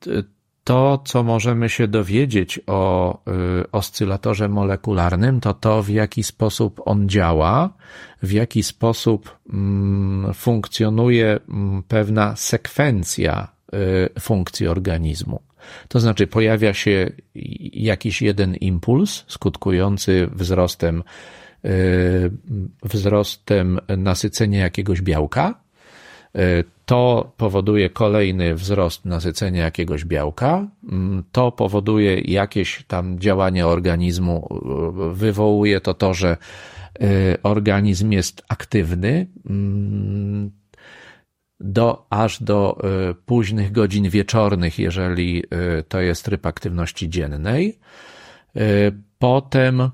t- 0.00 0.22
to, 0.64 1.02
co 1.04 1.22
możemy 1.22 1.68
się 1.68 1.88
dowiedzieć 1.88 2.60
o 2.66 3.18
y, 3.60 3.70
oscylatorze 3.72 4.48
molekularnym, 4.48 5.40
to 5.40 5.54
to, 5.54 5.82
w 5.82 5.88
jaki 5.88 6.22
sposób 6.22 6.80
on 6.84 7.08
działa, 7.08 7.74
w 8.22 8.32
jaki 8.32 8.62
sposób 8.62 9.38
mm, 9.52 10.34
funkcjonuje 10.34 11.38
mm, 11.48 11.82
pewna 11.82 12.36
sekwencja 12.36 13.48
y, 14.16 14.20
funkcji 14.20 14.66
organizmu. 14.68 15.42
To 15.88 16.00
znaczy, 16.00 16.26
pojawia 16.26 16.74
się 16.74 17.10
jakiś 17.72 18.22
jeden 18.22 18.54
impuls 18.54 19.24
skutkujący 19.28 20.28
wzrostem, 20.32 21.02
y, 21.64 22.30
wzrostem 22.82 23.80
nasycenia 23.96 24.60
jakiegoś 24.60 25.02
białka, 25.02 25.54
Y, 25.54 25.61
To 26.86 27.32
powoduje 27.36 27.90
kolejny 27.90 28.54
wzrost 28.54 29.04
nasycenia 29.04 29.64
jakiegoś 29.64 30.04
białka, 30.04 30.68
Mm, 30.92 31.24
to 31.32 31.52
powoduje 31.52 32.20
jakieś 32.20 32.84
tam 32.86 33.18
działanie 33.18 33.66
organizmu, 33.66 34.48
y, 35.10 35.14
wywołuje 35.14 35.80
to 35.80 35.94
to, 35.94 36.14
że 36.14 36.36
y, 37.02 37.36
organizm 37.42 38.12
jest 38.12 38.42
aktywny, 38.48 39.26
Mm, 39.50 40.50
do, 41.60 42.06
aż 42.10 42.42
do 42.42 42.78
późnych 43.26 43.72
godzin 43.72 44.10
wieczornych, 44.10 44.78
jeżeli 44.78 45.44
to 45.88 46.00
jest 46.00 46.24
tryb 46.24 46.46
aktywności 46.46 47.08
dziennej. 47.08 47.78
Potem 49.18 49.90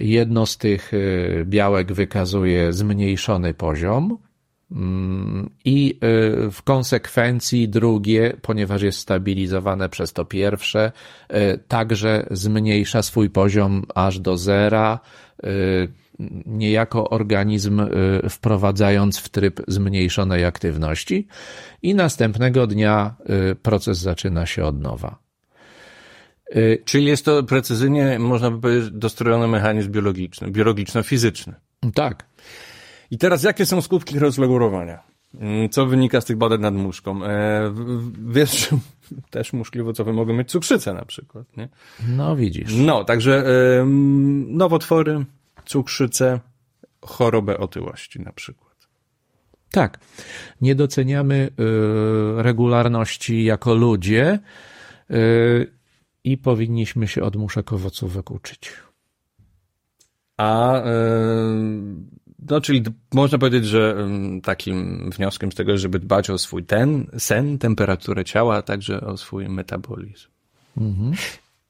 jedno 0.00 0.46
z 0.46 0.58
tych 0.58 0.92
białek 1.44 1.92
wykazuje 1.92 2.72
zmniejszony 2.72 3.54
poziom, 3.54 4.18
i 5.64 5.98
w 6.52 6.62
konsekwencji 6.64 7.68
drugie, 7.68 8.36
ponieważ 8.42 8.82
jest 8.82 8.98
stabilizowane 8.98 9.88
przez 9.88 10.12
to 10.12 10.24
pierwsze, 10.24 10.92
także 11.68 12.26
zmniejsza 12.30 13.02
swój 13.02 13.30
poziom 13.30 13.84
aż 13.94 14.18
do 14.18 14.36
zera 14.36 15.00
niejako 16.46 17.10
organizm 17.10 17.80
y, 17.80 17.88
wprowadzając 18.30 19.18
w 19.18 19.28
tryb 19.28 19.60
zmniejszonej 19.68 20.44
aktywności 20.44 21.26
i 21.82 21.94
następnego 21.94 22.66
dnia 22.66 23.14
y, 23.52 23.54
proces 23.54 23.98
zaczyna 23.98 24.46
się 24.46 24.64
od 24.64 24.80
nowa. 24.80 25.18
Y, 26.56 26.82
Czyli 26.84 27.04
jest 27.06 27.24
to 27.24 27.42
precyzyjnie, 27.42 28.18
można 28.18 28.50
by 28.50 28.60
powiedzieć, 28.60 28.90
dostrojony 28.90 29.48
mechanizm 29.48 29.90
biologiczny, 29.90 30.50
biologiczno-fizyczny. 30.50 31.54
Tak. 31.94 32.26
I 33.10 33.18
teraz 33.18 33.42
jakie 33.42 33.66
są 33.66 33.80
skutki 33.82 34.18
rozlegurowania? 34.18 35.02
Mm, 35.34 35.68
co 35.68 35.86
wynika 35.86 36.20
z 36.20 36.24
tych 36.24 36.36
badań 36.36 36.60
nad 36.60 36.74
muszką? 36.74 37.24
E, 37.24 37.74
wiesz, 38.28 38.68
też 39.30 39.52
muszkliwocowe 39.52 40.12
mogą 40.12 40.32
mieć 40.32 40.50
cukrzycę 40.50 40.94
na 40.94 41.04
przykład, 41.04 41.56
nie? 41.56 41.68
No 42.08 42.36
widzisz. 42.36 42.74
No, 42.76 43.04
także 43.04 43.46
e, 43.46 43.84
nowotwory, 44.46 45.24
cukrzycę, 45.64 46.40
chorobę 47.02 47.58
otyłości 47.58 48.20
na 48.20 48.32
przykład. 48.32 48.66
Tak. 49.70 49.98
Nie 50.60 50.74
doceniamy 50.74 51.50
y, 52.38 52.42
regularności 52.42 53.44
jako 53.44 53.74
ludzie 53.74 54.38
y, 55.10 55.72
i 56.24 56.38
powinniśmy 56.38 57.08
się 57.08 57.22
od 57.22 57.36
muszek 57.36 57.72
owocówek 57.72 58.30
uczyć. 58.30 58.72
A 60.36 60.80
y, 60.80 60.84
no, 62.50 62.60
czyli 62.60 62.82
można 63.14 63.38
powiedzieć, 63.38 63.66
że 63.66 64.08
takim 64.42 65.10
wnioskiem 65.10 65.52
z 65.52 65.54
tego, 65.54 65.78
żeby 65.78 65.98
dbać 65.98 66.30
o 66.30 66.38
swój 66.38 66.64
ten, 66.64 67.06
sen, 67.18 67.58
temperaturę 67.58 68.24
ciała, 68.24 68.56
a 68.56 68.62
także 68.62 69.00
o 69.00 69.16
swój 69.16 69.48
metabolizm. 69.48 70.28
Mhm. 70.76 71.12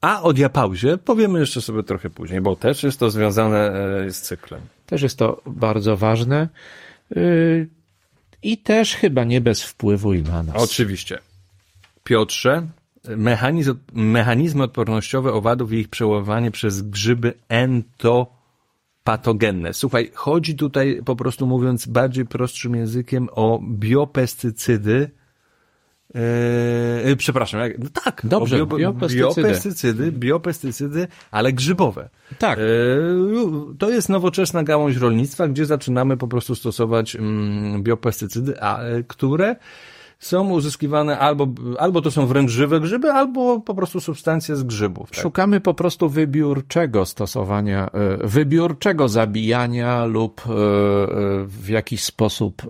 A 0.00 0.22
o 0.22 0.32
diapauzie 0.32 0.98
powiemy 0.98 1.40
jeszcze 1.40 1.60
sobie 1.60 1.82
trochę 1.82 2.10
później, 2.10 2.40
bo 2.40 2.56
też 2.56 2.82
jest 2.82 3.00
to 3.00 3.10
związane 3.10 3.58
e, 3.58 4.10
z 4.10 4.20
cyklem. 4.20 4.60
Też 4.86 5.02
jest 5.02 5.18
to 5.18 5.42
bardzo 5.46 5.96
ważne 5.96 6.48
y, 7.16 7.68
i 8.42 8.58
też 8.58 8.94
chyba 8.94 9.24
nie 9.24 9.40
bez 9.40 9.62
wpływu 9.62 10.14
i 10.14 10.22
na 10.22 10.42
nas. 10.42 10.56
Oczywiście. 10.56 11.18
Piotrze, 12.04 12.66
mechanizm, 13.16 13.74
mechanizmy 13.92 14.62
odpornościowe 14.62 15.32
owadów 15.32 15.72
i 15.72 15.76
ich 15.76 15.88
przełamywanie 15.88 16.50
przez 16.50 16.82
grzyby 16.82 17.34
entopatogenne. 19.06 19.74
Słuchaj, 19.74 20.10
chodzi 20.14 20.56
tutaj 20.56 21.00
po 21.04 21.16
prostu 21.16 21.46
mówiąc 21.46 21.86
bardziej 21.86 22.26
prostszym 22.26 22.74
językiem 22.74 23.28
o 23.32 23.60
biopestycydy, 23.62 25.10
Yy, 27.04 27.16
przepraszam, 27.16 27.60
jak, 27.60 27.78
no 27.78 27.86
tak, 28.04 28.20
dobrze, 28.24 28.56
bio, 28.56 28.66
biopestycydy. 28.66 29.42
biopestycydy, 29.42 30.12
biopestycydy, 30.12 31.08
ale 31.30 31.52
grzybowe. 31.52 32.08
Tak. 32.38 32.58
Yy, 32.58 33.76
to 33.78 33.90
jest 33.90 34.08
nowoczesna 34.08 34.62
gałąź 34.62 34.96
rolnictwa, 34.96 35.48
gdzie 35.48 35.66
zaczynamy 35.66 36.16
po 36.16 36.28
prostu 36.28 36.54
stosować 36.54 37.16
mm, 37.16 37.82
biopestycydy, 37.82 38.62
a, 38.62 38.82
e, 38.82 39.02
które 39.02 39.56
są 40.18 40.50
uzyskiwane 40.50 41.18
albo, 41.18 41.48
albo 41.78 42.02
to 42.02 42.10
są 42.10 42.26
wręcz 42.26 42.50
żywe 42.50 42.80
grzyby, 42.80 43.12
albo 43.12 43.60
po 43.60 43.74
prostu 43.74 44.00
substancje 44.00 44.56
z 44.56 44.62
grzybów. 44.62 45.10
Tak? 45.10 45.20
Szukamy 45.20 45.60
po 45.60 45.74
prostu 45.74 46.08
wybiórczego 46.08 47.06
stosowania, 47.06 47.90
e, 47.92 48.26
wybiórczego 48.26 49.08
zabijania 49.08 50.04
lub 50.04 50.40
e, 50.40 50.44
w 51.46 51.68
jakiś 51.68 52.04
sposób 52.04 52.62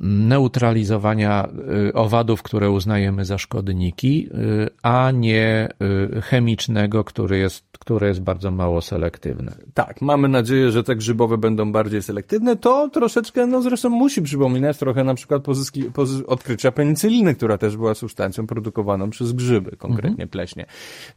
neutralizowania 0.00 1.48
y, 1.88 1.92
owadów, 1.92 2.42
które 2.42 2.70
uznajemy 2.70 3.24
za 3.24 3.38
szkodniki, 3.38 4.28
y, 4.64 4.68
a 4.82 5.10
nie 5.10 5.68
y, 6.16 6.22
chemicznego, 6.22 7.04
który 7.04 7.38
jest, 7.38 7.64
które 7.78 8.08
jest 8.08 8.20
bardzo 8.20 8.50
mało 8.50 8.80
selektywne. 8.80 9.54
Tak, 9.74 10.02
mamy 10.02 10.28
nadzieję, 10.28 10.70
że 10.70 10.84
te 10.84 10.96
grzybowe 10.96 11.38
będą 11.38 11.72
bardziej 11.72 12.02
selektywne. 12.02 12.56
To 12.56 12.88
troszeczkę, 12.88 13.46
no 13.46 13.62
zresztą 13.62 13.88
musi 13.88 14.22
przypominać 14.22 14.78
trochę 14.78 15.04
na 15.04 15.14
przykład 15.14 15.42
pozyski, 15.42 15.82
pozy, 15.82 16.26
odkrycia 16.26 16.72
penicyliny, 16.72 17.34
która 17.34 17.58
też 17.58 17.76
była 17.76 17.94
substancją 17.94 18.46
produkowaną 18.46 19.10
przez 19.10 19.32
grzyby, 19.32 19.76
konkretnie 19.76 20.10
mhm. 20.10 20.28
pleśnie. 20.28 20.66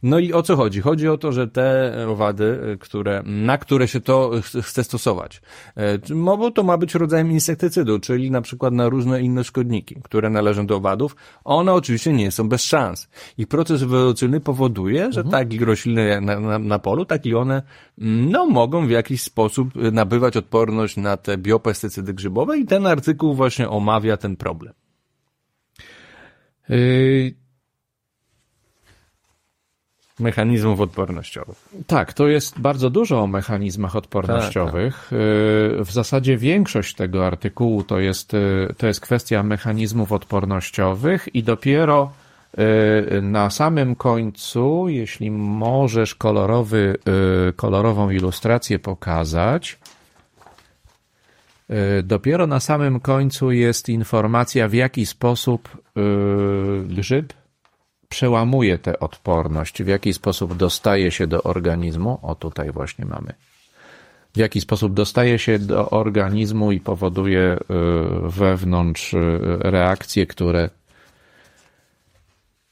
No 0.02 0.18
i 0.18 0.32
o 0.32 0.42
co 0.42 0.56
chodzi? 0.56 0.80
Chodzi 0.80 1.08
o 1.08 1.18
to, 1.18 1.32
że 1.32 1.48
te 1.48 1.94
owady, 2.08 2.76
które, 2.80 3.22
na 3.26 3.58
które 3.58 3.88
się 3.88 4.00
to 4.00 4.30
chce 4.62 4.84
stosować, 4.84 5.42
bo 6.14 6.50
to 6.50 6.62
ma 6.62 6.76
być 6.78 6.94
rodzajem 6.94 7.30
insektycydu, 7.30 7.98
czyli 7.98 8.30
na 8.30 8.40
przykład 8.40 8.71
na 8.72 8.88
różne 8.88 9.22
inne 9.22 9.44
szkodniki, 9.44 9.96
które 10.02 10.30
należą 10.30 10.66
do 10.66 10.76
owadów, 10.76 11.16
one 11.44 11.72
oczywiście 11.72 12.12
nie 12.12 12.30
są 12.30 12.48
bez 12.48 12.62
szans. 12.64 13.08
Ich 13.38 13.48
proces 13.48 13.82
ewolucyjny 13.82 14.40
powoduje, 14.40 15.12
że 15.12 15.20
mhm. 15.20 15.30
tak 15.30 15.52
i 15.52 15.64
rośliny 15.64 16.20
na, 16.20 16.40
na, 16.40 16.58
na, 16.58 16.78
polu, 16.78 17.04
tak 17.04 17.26
i 17.26 17.34
one 17.34 17.62
no, 17.98 18.46
mogą 18.46 18.86
w 18.86 18.90
jakiś 18.90 19.22
sposób 19.22 19.74
nabywać 19.74 20.36
odporność 20.36 20.96
na 20.96 21.16
te 21.16 21.38
biopestycydy 21.38 22.14
grzybowe 22.14 22.58
i 22.58 22.66
ten 22.66 22.86
artykuł 22.86 23.34
właśnie 23.34 23.68
omawia 23.68 24.16
ten 24.16 24.36
problem. 24.36 24.72
Yy, 26.68 27.41
mechanizmów 30.22 30.80
odpornościowych. 30.80 31.68
Tak, 31.86 32.12
to 32.12 32.28
jest 32.28 32.58
bardzo 32.60 32.90
dużo 32.90 33.20
o 33.20 33.26
mechanizmach 33.26 33.96
odpornościowych. 33.96 34.94
Tak, 34.94 35.18
tak. 35.76 35.86
W 35.86 35.90
zasadzie 35.90 36.36
większość 36.36 36.94
tego 36.94 37.26
artykułu 37.26 37.82
to 37.82 38.00
jest, 38.00 38.34
y, 38.34 38.74
to 38.78 38.86
jest 38.86 39.00
kwestia 39.00 39.42
mechanizmów 39.42 40.12
odpornościowych 40.12 41.34
i 41.34 41.42
dopiero 41.42 42.12
y, 42.58 43.22
na 43.22 43.50
samym 43.50 43.94
końcu, 43.94 44.88
jeśli 44.88 45.30
możesz 45.30 46.14
kolorowy, 46.14 46.98
kolorową 47.56 48.10
ilustrację 48.10 48.78
pokazać, 48.78 49.78
dopiero 52.02 52.46
na 52.46 52.60
samym 52.60 53.00
końcu 53.00 53.52
jest 53.52 53.88
informacja, 53.88 54.68
w 54.68 54.74
jaki 54.74 55.06
sposób 55.06 55.68
grzyb 56.84 57.32
przełamuje 58.12 58.78
tę 58.78 58.98
odporność, 59.00 59.82
w 59.82 59.86
jaki 59.86 60.12
sposób 60.12 60.56
dostaje 60.56 61.10
się 61.10 61.26
do 61.26 61.42
organizmu. 61.42 62.18
O, 62.22 62.34
tutaj 62.34 62.70
właśnie 62.70 63.04
mamy. 63.04 63.32
W 64.34 64.36
jaki 64.36 64.60
sposób 64.60 64.94
dostaje 64.94 65.38
się 65.38 65.58
do 65.58 65.90
organizmu 65.90 66.72
i 66.72 66.80
powoduje 66.80 67.56
y, 67.56 67.58
wewnątrz 68.22 69.14
y, 69.14 69.38
reakcje, 69.60 70.26
które, 70.26 70.70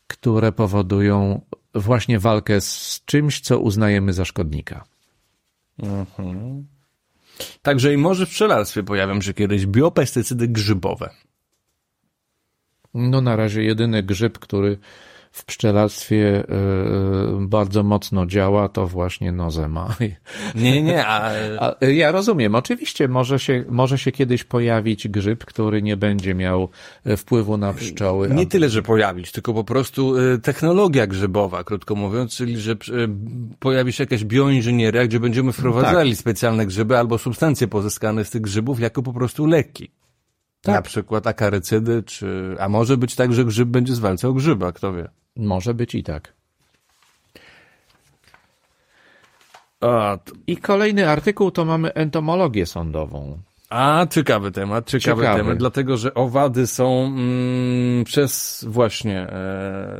które 0.07 0.53
powodują 0.53 1.41
właśnie 1.75 2.19
walkę 2.19 2.61
z 2.61 3.03
czymś, 3.05 3.41
co 3.41 3.59
uznajemy 3.59 4.13
za 4.13 4.25
szkodnika. 4.25 4.85
Mhm. 5.79 6.67
Także 7.63 7.95
i 7.95 7.97
może 7.97 8.27
w 8.27 8.31
pszczelarstwie 8.31 8.83
pojawią 8.83 9.21
się 9.21 9.35
kiedyś 9.35 9.67
biopestycydy 9.67 10.49
grzybowe. 10.49 11.11
No 12.95 13.21
na 13.21 13.37
razie 13.37 13.63
jedyny 13.63 14.03
grzyb, 14.03 14.39
który 14.39 14.79
w 15.33 15.45
pszczelarstwie 15.45 16.39
e, 16.39 16.45
bardzo 17.41 17.83
mocno 17.83 18.27
działa, 18.27 18.69
to 18.69 18.87
właśnie 18.87 19.33
nozema. 19.33 19.97
Nie, 20.55 20.83
nie, 20.83 21.07
a... 21.07 21.31
a... 21.59 21.87
Ja 21.87 22.13
rozumiem, 22.13 22.55
oczywiście 22.55 23.09
może 23.09 23.39
się, 23.39 23.65
może 23.69 23.99
się 23.99 24.13
kiedyś 24.13 24.45
pojawić 24.45 25.09
grzyb, 25.09 25.45
który 25.45 25.83
nie 25.83 25.97
będzie 25.97 26.35
miał 26.35 26.69
e, 27.05 27.17
wpływu 27.17 27.57
na 27.57 27.73
pszczoły. 27.73 28.31
Nie 28.31 28.47
tyle, 28.47 28.69
że 28.69 28.83
pojawić, 28.83 29.33
tylko 29.33 29.55
po 29.55 29.65
prostu 29.65 30.19
e, 30.19 30.39
technologia 30.39 31.07
grzybowa, 31.07 31.65
krótko 31.65 31.95
mówiąc, 31.95 32.37
czyli 32.37 32.61
że 32.61 32.77
pojawi 33.59 33.93
się 33.93 34.03
jakaś 34.03 34.25
bioinżynieria, 34.25 35.07
gdzie 35.07 35.21
będziemy 35.21 35.53
wprowadzali 35.53 36.11
tak. 36.11 36.19
specjalne 36.19 36.67
grzyby 36.67 36.99
albo 36.99 37.19
substancje 37.19 37.69
pozyskane 37.69 38.25
z 38.25 38.31
tych 38.31 38.41
grzybów 38.41 38.81
jako 38.81 39.03
po 39.03 39.13
prostu 39.13 39.47
leki. 39.47 39.91
Tak. 40.61 40.75
Na 40.75 40.83
przykład 40.83 41.27
akarycydy, 41.27 42.03
czy, 42.03 42.57
a 42.59 42.69
może 42.69 42.97
być 42.97 43.15
tak, 43.15 43.33
że 43.33 43.45
grzyb 43.45 43.69
będzie 43.69 43.95
zwalczał 43.95 44.35
grzyba, 44.35 44.73
kto 44.73 44.93
wie. 44.93 45.09
Może 45.41 45.75
być 45.75 45.95
i 45.95 46.03
tak. 46.03 46.33
A, 49.81 50.19
I 50.47 50.57
kolejny 50.57 51.09
artykuł 51.09 51.51
to 51.51 51.65
mamy 51.65 51.95
entomologię 51.95 52.67
sądową. 52.67 53.39
A, 53.71 54.07
ciekawy 54.11 54.51
temat, 54.51 54.87
ciekawy, 54.87 55.23
ciekawy. 55.23 55.39
temat, 55.41 55.59
dlatego 55.59 55.97
że 55.97 56.15
owady 56.15 56.67
są 56.67 57.05
mm, 57.05 58.05
przez 58.05 58.65
właśnie 58.69 59.21
e, 59.21 59.97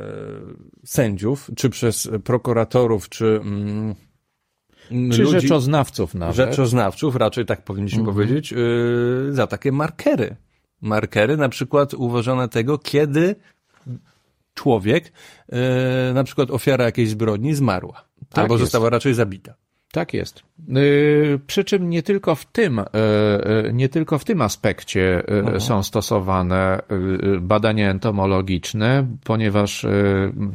sędziów, 0.85 1.49
czy 1.55 1.69
przez 1.69 2.09
prokuratorów, 2.23 3.09
czy 3.09 3.39
mm, 3.43 3.95
czy 4.89 5.21
ludzi, 5.23 5.31
rzeczoznawców 5.31 6.15
nawet. 6.15 6.35
Rzeczoznawców, 6.35 7.15
raczej 7.15 7.45
tak 7.45 7.63
powinniśmy 7.63 8.03
-hmm. 8.03 8.05
powiedzieć, 8.05 8.53
y, 8.53 9.33
za 9.33 9.47
takie 9.47 9.71
markery 9.71 10.35
markery, 10.81 11.37
na 11.37 11.49
przykład 11.49 11.93
uważane 11.93 12.49
tego, 12.49 12.77
kiedy 12.77 13.35
człowiek, 14.53 15.11
e, 15.49 16.13
na 16.13 16.23
przykład 16.23 16.51
ofiara 16.51 16.85
jakiejś 16.85 17.09
zbrodni, 17.09 17.53
zmarła. 17.53 18.05
Tak 18.29 18.39
albo 18.39 18.53
jest. 18.53 18.61
została 18.61 18.89
raczej 18.89 19.13
zabita. 19.13 19.53
Tak 19.91 20.13
jest. 20.13 20.43
Yy, 20.67 21.39
Przy 21.47 21.63
czym 21.63 21.89
nie 21.89 22.03
tylko 22.03 22.35
w 22.35 22.45
tym, 22.45 22.81
yy, 23.63 23.73
nie 23.73 23.89
tylko 23.89 24.19
w 24.19 24.23
tym 24.25 24.41
aspekcie 24.41 25.23
yy, 25.53 25.59
są 25.59 25.83
stosowane 25.83 26.79
badania 27.41 27.89
entomologiczne, 27.89 29.07
ponieważ 29.23 29.85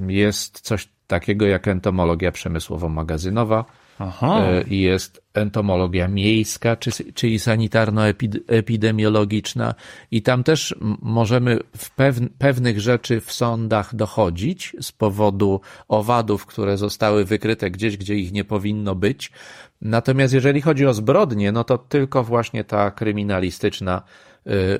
jest 0.06 0.60
coś 0.60 0.88
takiego 1.06 1.46
jak 1.46 1.68
entomologia 1.68 2.32
przemysłowo-magazynowa 2.32 3.64
Aha. 3.98 4.50
yy, 4.50 4.62
i 4.62 4.80
jest 4.80 5.22
entomologia 5.34 6.08
miejska, 6.08 6.76
czy, 6.76 7.12
czyli 7.12 7.38
sanitarno-epidemiologiczna 7.38 9.74
i 10.10 10.22
tam 10.22 10.44
też 10.44 10.74
możemy 11.02 11.58
w 11.76 11.90
pewn, 11.90 12.28
pewnych 12.38 12.80
rzeczy 12.80 13.20
w 13.20 13.32
sądach 13.32 13.94
dochodzić 13.94 14.76
z 14.80 14.92
powodu 14.92 15.60
owadów, 15.88 16.46
które 16.46 16.76
zostały 16.76 17.24
wykryte 17.24 17.70
gdzieś, 17.70 17.96
gdzie 17.96 18.14
ich 18.14 18.32
nie 18.32 18.44
powinno 18.44 18.94
być. 18.94 19.32
Natomiast 19.80 20.34
jeżeli 20.34 20.60
chodzi 20.60 20.86
o 20.86 20.94
zbrodnie, 20.94 21.52
no 21.52 21.64
to 21.64 21.78
tylko 21.78 22.24
właśnie 22.24 22.64
ta 22.64 22.90
kryminalistyczna, 22.90 24.02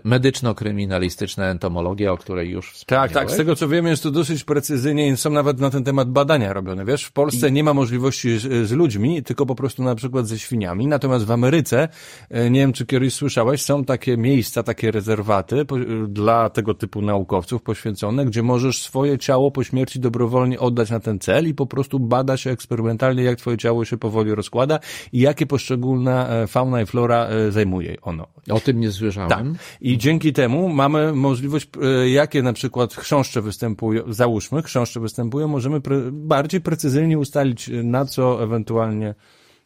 medyczno-kryminalistyczna 0.05 1.45
entomologia, 1.45 2.13
o 2.13 2.17
której 2.17 2.51
już 2.51 2.73
wspomniałem. 2.73 3.11
Tak, 3.11 3.23
tak. 3.23 3.31
Z 3.31 3.37
tego 3.37 3.57
co 3.57 3.69
wiem, 3.69 3.87
jest 3.87 4.03
to 4.03 4.11
dosyć 4.11 4.45
precyzyjnie 4.45 5.09
i 5.09 5.17
są 5.17 5.31
nawet 5.31 5.61
na 5.61 5.71
ten 5.71 5.85
temat 5.85 6.11
badania 6.11 6.53
robione. 6.53 6.85
Wiesz, 6.85 7.05
w 7.05 7.13
Polsce 7.13 7.51
nie 7.51 7.65
ma 7.65 7.75
możliwości 7.75 8.39
z, 8.39 8.69
z 8.69 8.73
ludźmi, 8.73 9.23
tylko 9.23 9.47
po 9.47 9.55
prostu 9.55 9.83
na 9.83 9.95
przykład 9.95 10.29
ze 10.29 10.39
świniami. 10.39 10.87
Natomiast 10.87 11.25
w 11.25 11.31
Ameryce, 11.31 11.89
e, 12.31 12.51
nie 12.51 12.61
wiem 12.61 12.73
czy 12.73 12.87
kiedyś 12.87 13.15
słyszałeś, 13.15 13.63
są 13.63 13.85
takie 13.85 14.17
miejsca, 14.17 14.63
takie 14.63 14.91
rezerwaty 14.91 15.65
po, 15.65 15.77
dla 16.09 16.51
tego 16.51 16.75
typu 16.75 17.03
naukowców 17.03 17.63
poświęcone, 17.63 18.27
gdzie 18.27 18.43
możesz 18.43 18.83
swoje 18.83 19.19
ciało 19.19 19.51
po 19.51 19.65
śmierci 19.65 20.01
dobrowolnie 20.01 20.61
oddać 20.61 20.91
na 20.91 21.01
ten 21.01 21.19
cel 21.19 21.49
i 21.49 21.55
po 21.55 21.67
prostu 21.67 22.01
bada 22.01 22.37
się 22.37 22.51
eksperymentalnie, 22.51 23.23
jak 23.23 23.39
twoje 23.39 23.57
ciało 23.57 23.85
się 23.85 23.97
powoli 23.97 24.35
rozkłada 24.35 24.79
i 25.13 25.21
jakie 25.21 25.47
poszczególna 25.47 26.29
e, 26.29 26.47
fauna 26.47 26.83
i 26.83 26.87
flora 26.87 27.27
e, 27.27 27.53
zajmuje 27.53 27.97
ono. 28.03 28.27
O 28.51 28.61
tym 28.61 28.81
nie 28.81 28.93
słyszałem. 28.93 29.31
Tak. 29.31 29.56
I 29.81 29.99
dzięki 29.99 30.33
temu 30.33 30.69
mamy 30.69 31.13
możliwość, 31.13 31.69
e, 31.83 32.09
jakie 32.09 32.43
na 32.43 32.53
przykład 32.53 32.95
chrząszcze 32.95 33.43
występują, 33.43 34.03
załóżmy, 34.09 34.63
chrząszcze 34.63 35.01
występują, 35.01 35.49
możemy 35.49 35.81
pre, 35.81 35.97
bardziej 36.13 36.61
precyzyjnie 36.61 37.19
ustalić, 37.19 37.69
e, 37.69 37.83
na 37.83 38.05
co 38.05 38.43
ewentualnie 38.43 39.15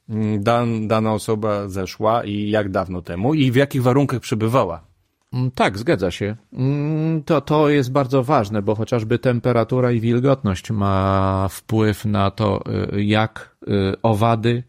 mm, 0.09 0.43
dan, 0.43 0.89
dana 0.89 1.13
osoba 1.13 1.69
zeszła 1.69 2.25
i 2.25 2.51
jak 2.51 2.71
dawno 2.71 3.03
temu 3.03 3.35
i 3.35 3.51
w 3.51 3.57
jakich 3.57 3.83
warunkach 3.83 4.21
przebywała. 4.21 4.91
Mm, 5.33 5.51
Tak, 5.51 5.79
zgadza 5.79 6.11
się. 6.11 6.37
Mm, 6.53 7.23
To, 7.23 7.41
to 7.41 7.69
jest 7.69 7.93
bardzo 7.93 8.23
ważne, 8.23 8.63
bo 8.63 8.75
chociażby 8.75 9.19
temperatura 9.19 9.93
i 9.93 10.01
wilgotność 10.01 10.71
ma 10.71 11.49
wpływ 11.51 12.05
na 12.05 12.31
to, 12.31 12.63
y, 12.95 13.05
jak 13.05 13.57
owady, 14.03 14.63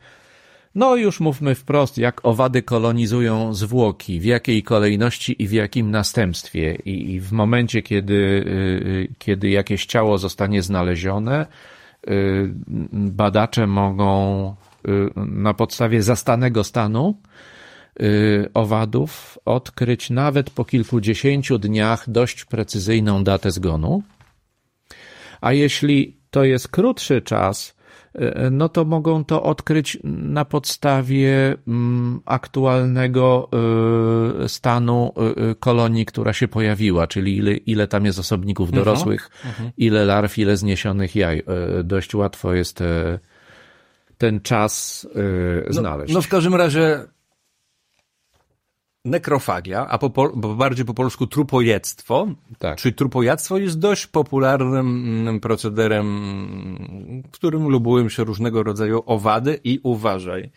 no 0.75 0.95
już 0.95 1.19
mówmy 1.19 1.55
wprost, 1.55 1.97
jak 1.97 2.25
owady 2.25 2.62
kolonizują 2.62 3.53
zwłoki, 3.53 4.19
w 4.19 4.23
jakiej 4.23 4.63
kolejności 4.63 5.43
i 5.43 5.47
w 5.47 5.51
jakim 5.51 5.91
następstwie. 5.91 6.75
I, 6.86 7.12
i 7.12 7.19
w 7.19 7.31
momencie, 7.31 7.81
kiedy, 7.81 8.13
y, 8.13 9.13
kiedy 9.17 9.49
jakieś 9.49 9.86
ciało 9.86 10.17
zostanie 10.17 10.62
znalezione, 10.62 11.45
y, 12.10 12.53
badacze 12.93 13.67
mogą 13.67 14.55
y, 14.88 15.10
na 15.15 15.53
podstawie 15.53 16.03
zastanego 16.03 16.63
stanu 16.63 17.17
y, 18.01 18.49
owadów 18.53 19.38
odkryć 19.45 20.10
nawet 20.10 20.49
po 20.49 20.65
kilkudziesięciu 20.65 21.60
dniach 21.60 22.10
dość 22.10 22.45
precyzyjną 22.45 23.23
datę 23.23 23.51
zgonu. 23.51 24.03
A 25.41 25.53
jeśli 25.53 26.17
to 26.31 26.43
jest 26.43 26.67
krótszy 26.67 27.21
czas, 27.21 27.69
y, 27.69 27.81
no 28.52 28.69
to 28.69 28.86
mogą 28.86 29.26
to 29.26 29.43
odkryć 29.43 29.97
na 30.04 30.45
podstawie 30.45 31.56
mm, 31.67 32.21
aktualnego 32.26 33.50
y, 34.43 34.50
stanu 34.50 35.13
kolonii, 35.60 36.06
która 36.06 36.34
się 36.34 36.47
pojawiła, 36.47 37.08
czyli 37.08 37.38
ile, 37.38 37.54
ile 37.54 37.88
tam 37.88 38.06
jest 38.06 38.19
osobników 38.19 38.71
dorosłych, 38.71 39.30
ile 39.78 40.06
larw, 40.06 40.38
ile 40.38 40.58
zniesionych 40.58 41.15
jaj. 41.15 41.43
Dość 41.84 42.15
łatwo 42.15 42.54
jest 42.54 42.84
ten 44.17 44.41
czas 44.41 45.08
y, 45.69 45.74
znaleźć. 45.74 46.13
No 46.13 46.21
w 46.21 46.28
każdym 46.28 46.56
razie 46.56 47.00
nekrofagia, 49.06 49.88
a 49.88 49.98
po, 49.98 50.30
bardziej 50.56 50.86
po 50.86 50.94
polsku 50.94 51.28
trupojedztwo, 51.28 52.28
Tak. 52.60 52.78
czyli 52.78 52.94
trupojadztwo 52.94 53.58
jest 53.58 53.80
dość 53.80 54.08
popularnym 54.08 54.88
mm, 55.28 55.40
procederem, 55.40 56.08
w 57.28 57.32
którym 57.32 57.68
lubują 57.68 58.10
się 58.10 58.24
różnego 58.24 58.64
rodzaju 58.64 59.04
owady 59.06 59.60
i 59.64 59.80
uważaj. 59.84 60.52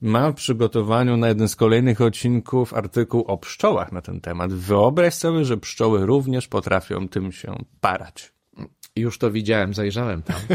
Mam 0.00 0.32
w 0.32 0.36
przygotowaniu 0.36 1.16
na 1.16 1.28
jeden 1.28 1.48
z 1.48 1.56
kolejnych 1.56 2.00
odcinków 2.00 2.74
artykuł 2.74 3.24
o 3.26 3.38
pszczołach 3.38 3.92
na 3.92 4.02
ten 4.02 4.20
temat. 4.20 4.52
Wyobraź 4.52 5.14
sobie, 5.14 5.44
że 5.44 5.56
pszczoły 5.56 6.06
również 6.06 6.48
potrafią 6.48 7.08
tym 7.08 7.32
się 7.32 7.56
parać. 7.80 8.35
Już 8.96 9.18
to 9.18 9.30
widziałem, 9.30 9.74
zajrzałem 9.74 10.22
tam. 10.22 10.36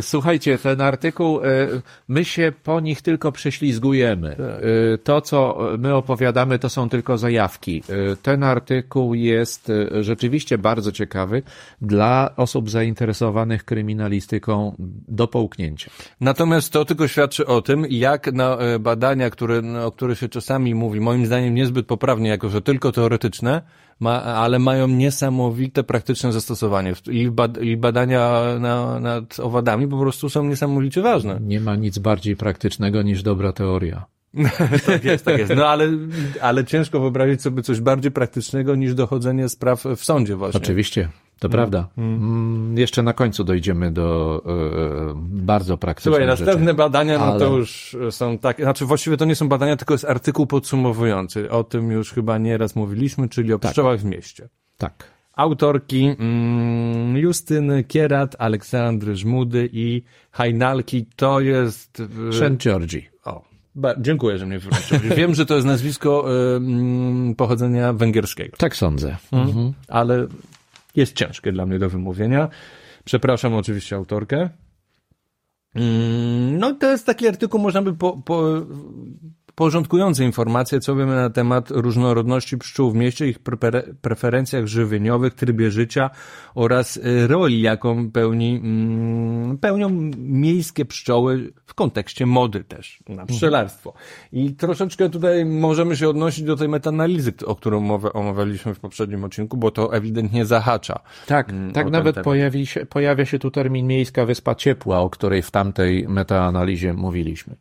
Słuchajcie, 0.00 0.58
ten 0.58 0.80
artykuł, 0.80 1.40
e, 1.40 1.44
my 2.08 2.24
się 2.24 2.52
po 2.62 2.80
nich 2.80 3.02
tylko 3.02 3.32
prześlizgujemy. 3.32 4.36
E, 4.94 4.98
To, 4.98 5.20
co 5.20 5.58
my 5.78 5.94
opowiadamy, 5.94 6.58
to 6.58 6.68
są 6.68 6.88
tylko 6.88 7.18
zajawki. 7.18 7.82
E, 8.12 8.16
Ten 8.16 8.42
artykuł 8.42 9.14
jest 9.14 9.72
rzeczywiście 10.00 10.58
bardzo 10.58 10.92
ciekawy 10.92 11.42
dla 11.82 12.30
osób 12.36 12.70
zainteresowanych 12.70 13.64
kryminalistyką 13.64 14.76
do 15.08 15.28
połknięcia. 15.28 15.90
Natomiast 16.20 16.72
to 16.72 16.84
tylko 16.84 17.08
świadczy 17.08 17.46
o 17.46 17.62
tym, 17.62 17.86
jak 17.90 18.32
na 18.32 18.58
badania, 18.80 19.30
które, 19.30 19.62
no, 19.62 19.86
o 19.86 19.92
których 19.92 20.18
się 20.18 20.28
czasami 20.28 20.74
mówi, 20.74 21.00
moim 21.00 21.26
zdaniem 21.26 21.54
niezbyt 21.54 21.86
poprawnie, 21.86 22.30
jako 22.30 22.48
że 22.48 22.62
tylko 22.62 22.92
teoretyczne, 22.92 23.62
ma, 24.00 24.22
ale 24.22 24.58
mają 24.58 24.88
niesamowite 24.88 25.84
praktyczne 25.84 26.32
zastosowanie. 26.32 26.92
I, 27.10 27.30
bad, 27.30 27.62
i 27.62 27.76
badania 27.76 28.42
na, 28.60 29.00
nad 29.00 29.40
owadami 29.40 29.88
po 29.88 29.98
prostu 29.98 30.28
są 30.28 30.44
niesamowicie 30.44 31.02
ważne. 31.02 31.38
Nie 31.40 31.60
ma 31.60 31.76
nic 31.76 31.98
bardziej 31.98 32.36
praktycznego 32.36 33.02
niż 33.02 33.22
dobra 33.22 33.52
teoria. 33.52 34.06
tak 34.86 35.04
jest, 35.04 35.24
tak 35.24 35.38
jest. 35.38 35.52
No 35.56 35.66
ale, 35.66 35.88
ale 36.40 36.64
ciężko 36.64 37.00
wyobrazić 37.00 37.42
sobie 37.42 37.62
coś 37.62 37.80
bardziej 37.80 38.12
praktycznego 38.12 38.74
niż 38.74 38.94
dochodzenie 38.94 39.48
spraw 39.48 39.84
w 39.96 40.04
sądzie 40.04 40.36
właśnie. 40.36 40.60
Oczywiście, 40.60 41.08
to 41.38 41.48
prawda. 41.48 41.88
Mm, 41.98 42.78
Jeszcze 42.78 43.02
na 43.02 43.12
końcu 43.12 43.44
dojdziemy 43.44 43.90
do 43.90 44.42
e, 44.46 44.50
e, 44.50 45.14
bardzo 45.16 45.78
praktycznych 45.78 46.12
Słuchaj, 46.14 46.26
następne 46.26 46.64
rzeczy. 46.64 46.74
badania, 46.74 47.18
no 47.18 47.24
Ale- 47.24 47.38
to 47.38 47.56
już 47.56 47.96
są 48.10 48.38
takie, 48.38 48.62
znaczy 48.62 48.84
właściwie 48.86 49.16
to 49.16 49.24
nie 49.24 49.34
są 49.34 49.48
badania, 49.48 49.76
tylko 49.76 49.94
jest 49.94 50.04
artykuł 50.04 50.46
podsumowujący. 50.46 51.50
O 51.50 51.64
tym 51.64 51.90
już 51.90 52.12
chyba 52.12 52.38
nieraz 52.38 52.76
mówiliśmy, 52.76 53.28
czyli 53.28 53.52
o 53.52 53.58
pszczołach 53.58 54.00
w 54.00 54.04
mieście. 54.04 54.48
Tak. 54.78 55.04
Autorki 55.36 56.16
mm, 56.18 57.16
Justyny 57.16 57.84
Kierat, 57.84 58.36
Aleksandry 58.38 59.16
Żmudy 59.16 59.68
i 59.72 60.02
Hajnalki 60.30 61.06
to 61.16 61.40
jest... 61.40 62.02
Szent 62.32 62.60
Georgi. 62.62 63.06
O, 63.24 63.44
ba, 63.74 63.94
dziękuję, 64.00 64.38
że 64.38 64.46
mnie 64.46 64.58
wyręczył. 64.58 64.98
Wiem, 65.16 65.34
że 65.34 65.46
to 65.46 65.54
jest 65.54 65.66
nazwisko 65.66 66.24
y, 66.52 66.56
mm, 66.56 67.34
pochodzenia 67.34 67.92
węgierskiego, 67.92 68.56
Tak 68.56 68.76
sądzę. 68.76 69.16
ale 69.88 70.26
jest 70.98 71.12
ciężkie 71.16 71.52
dla 71.52 71.66
mnie 71.66 71.78
do 71.78 71.88
wymówienia. 71.88 72.48
Przepraszam 73.04 73.54
oczywiście 73.54 73.96
autorkę. 73.96 74.50
Mm, 75.74 76.58
No 76.58 76.74
to 76.74 76.90
jest 76.90 77.06
taki 77.06 77.28
artykuł, 77.28 77.60
można 77.60 77.82
by 77.82 77.94
po, 77.94 78.22
po, 78.22 78.66
porządkujący 79.58 80.24
informacje, 80.24 80.80
co 80.80 80.96
wiemy 80.96 81.14
na 81.16 81.30
temat 81.30 81.70
różnorodności 81.70 82.58
pszczół 82.58 82.90
w 82.90 82.94
mieście, 82.94 83.28
ich 83.28 83.38
prefer- 83.42 83.94
preferencjach 84.02 84.66
żywieniowych, 84.66 85.34
trybie 85.34 85.70
życia 85.70 86.10
oraz 86.54 86.96
y, 86.96 87.26
roli, 87.26 87.60
jaką 87.60 88.10
pełni, 88.10 88.60
mm, 88.64 89.58
pełnią 89.58 89.88
miejskie 90.18 90.84
pszczoły 90.84 91.52
w 91.66 91.74
kontekście 91.74 92.26
mody 92.26 92.64
też, 92.64 92.98
na 93.08 93.26
pszczelarstwo. 93.26 93.92
I 94.32 94.52
troszeczkę 94.54 95.10
tutaj 95.10 95.44
możemy 95.44 95.96
się 95.96 96.08
odnosić 96.08 96.44
do 96.44 96.56
tej 96.56 96.68
metanalizy, 96.68 97.32
o 97.46 97.54
którą 97.54 97.80
mowa- 97.80 98.12
omawialiśmy 98.12 98.74
w 98.74 98.80
poprzednim 98.80 99.24
odcinku, 99.24 99.56
bo 99.56 99.70
to 99.70 99.94
ewidentnie 99.94 100.46
zahacza. 100.46 100.94
Tak, 101.26 101.46
tak 101.46 101.50
Mm, 101.50 101.72
ten 101.72 101.90
nawet 101.90 102.14
temat. 102.14 102.24
pojawi 102.24 102.66
się, 102.66 102.86
pojawia 102.86 103.24
się 103.24 103.38
tu 103.38 103.50
termin 103.50 103.86
Miejska 103.86 104.26
Wyspa 104.26 104.54
Ciepła, 104.54 105.00
o 105.00 105.10
której 105.10 105.42
w 105.42 105.50
tamtej 105.50 106.08
metaanalizie 106.08 106.92
mówiliśmy. 106.94 107.54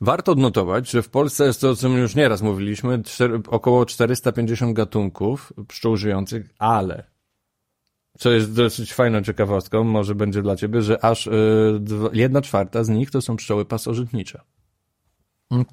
Warto 0.00 0.32
odnotować, 0.32 0.90
że 0.90 1.02
w 1.02 1.08
Polsce 1.08 1.46
jest 1.46 1.60
to, 1.60 1.70
o 1.70 1.76
czym 1.76 1.92
już 1.92 2.14
nieraz 2.14 2.42
mówiliśmy, 2.42 3.02
około 3.48 3.86
450 3.86 4.76
gatunków 4.76 5.52
pszczół 5.68 5.96
żyjących, 5.96 6.50
ale 6.58 7.04
co 8.18 8.30
jest 8.30 8.54
dosyć 8.54 8.94
fajną 8.94 9.22
ciekawostką, 9.22 9.84
może 9.84 10.14
będzie 10.14 10.42
dla 10.42 10.56
ciebie, 10.56 10.82
że 10.82 11.04
aż 11.04 11.26
y, 11.26 11.30
dwa- 11.80 12.10
jedna 12.12 12.42
czwarta 12.42 12.84
z 12.84 12.88
nich 12.88 13.10
to 13.10 13.22
są 13.22 13.36
pszczoły 13.36 13.64
pasożytnicze. 13.64 14.40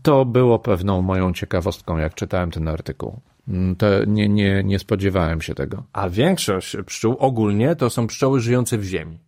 To 0.02 0.26
było 0.26 0.60
pewną 0.60 1.02
moją 1.02 1.34
ciekawostką, 1.34 1.98
jak 1.98 2.16
czytałem 2.16 2.52
ten 2.52 2.68
artykuł. 2.68 3.20
Mm, 3.48 3.76
to 3.76 3.88
nie, 4.08 4.30
nie, 4.30 4.64
nie 4.64 4.80
spodziewałem 4.80 5.42
się 5.42 5.56
tego. 5.56 5.84
A 5.94 6.10
większość 6.10 6.78
pszczół 6.86 7.16
ogólnie 7.20 7.76
to 7.76 7.90
są 7.90 8.08
pszczoły 8.08 8.40
żyjące 8.40 8.78
w 8.78 8.84
ziemi. 8.84 9.20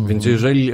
Mhm. 0.00 0.08
Więc 0.08 0.24
jeżeli, 0.24 0.70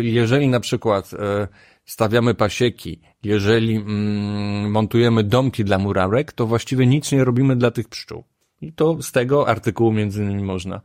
jeżeli 0.00 0.48
na 0.48 0.60
przykład 0.60 1.14
e, 1.14 1.48
stawiamy 1.84 2.34
pasieki, 2.34 3.00
jeżeli 3.22 3.76
mm, 3.76 4.70
montujemy 4.70 5.24
domki 5.24 5.64
dla 5.64 5.78
murarek, 5.78 6.32
to 6.32 6.46
właściwie 6.46 6.86
nic 6.86 7.12
nie 7.12 7.24
robimy 7.24 7.56
dla 7.56 7.70
tych 7.70 7.88
pszczół. 7.88 8.24
I 8.60 8.72
to 8.72 9.02
z 9.02 9.12
tego 9.12 9.48
artykułu 9.48 9.92
między 9.92 10.22
innymi 10.22 10.42
można 10.42 10.80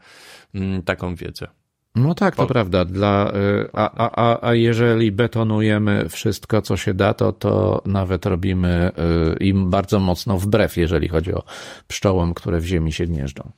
mm, 0.54 0.84
taką 0.84 1.16
wiedzę. 1.16 1.48
No 1.96 2.16
tak, 2.16 2.36
to 2.36 2.48
prawda. 2.48 2.86
Dla, 2.86 3.32
y, 3.36 3.70
a, 3.74 4.12
a, 4.16 4.48
a 4.50 4.54
jeżeli 4.54 5.12
betonujemy 5.12 6.10
wszystko, 6.10 6.62
co 6.62 6.78
się 6.78 6.94
da, 6.94 7.14
to, 7.14 7.32
to 7.32 7.82
nawet 7.86 8.26
robimy 8.26 8.91
y, 9.41 9.44
im 9.44 9.70
bardzo 9.70 10.00
mocno 10.00 10.38
wbrew, 10.38 10.78
jeżeli 10.78 11.08
chodzi 11.08 11.34
o 11.34 11.44
pszczołom, 11.88 12.34
które 12.34 12.60
w 12.60 12.66
ziemi 12.66 12.91
się 12.91 13.06
gnieżdżą. 13.06 13.52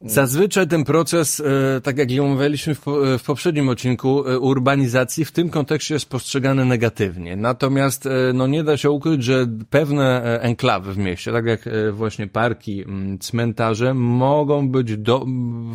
Zazwyczaj 0.00 0.68
ten 0.68 0.84
proces, 0.84 1.40
e, 1.40 1.80
tak 1.80 1.98
jak 1.98 2.08
omawialiśmy 2.20 2.74
w 3.18 3.22
poprzednim 3.26 3.68
odcinku, 3.68 4.28
e, 4.28 4.38
urbanizacji 4.38 5.24
w 5.24 5.32
tym 5.32 5.50
kontekście 5.50 5.94
jest 5.94 6.08
postrzegany 6.08 6.64
negatywnie. 6.64 7.36
Natomiast 7.36 8.06
e, 8.06 8.10
no 8.34 8.46
nie 8.46 8.64
da 8.64 8.76
się 8.76 8.90
ukryć, 8.90 9.24
że 9.24 9.46
pewne 9.70 10.22
enklawy 10.40 10.92
w 10.92 10.98
mieście, 10.98 11.32
tak 11.32 11.46
jak 11.46 11.68
właśnie 11.92 12.26
parki, 12.26 12.84
cmentarze, 13.20 13.94
mogą 13.94 14.68
być 14.68 14.96
do, 14.96 15.26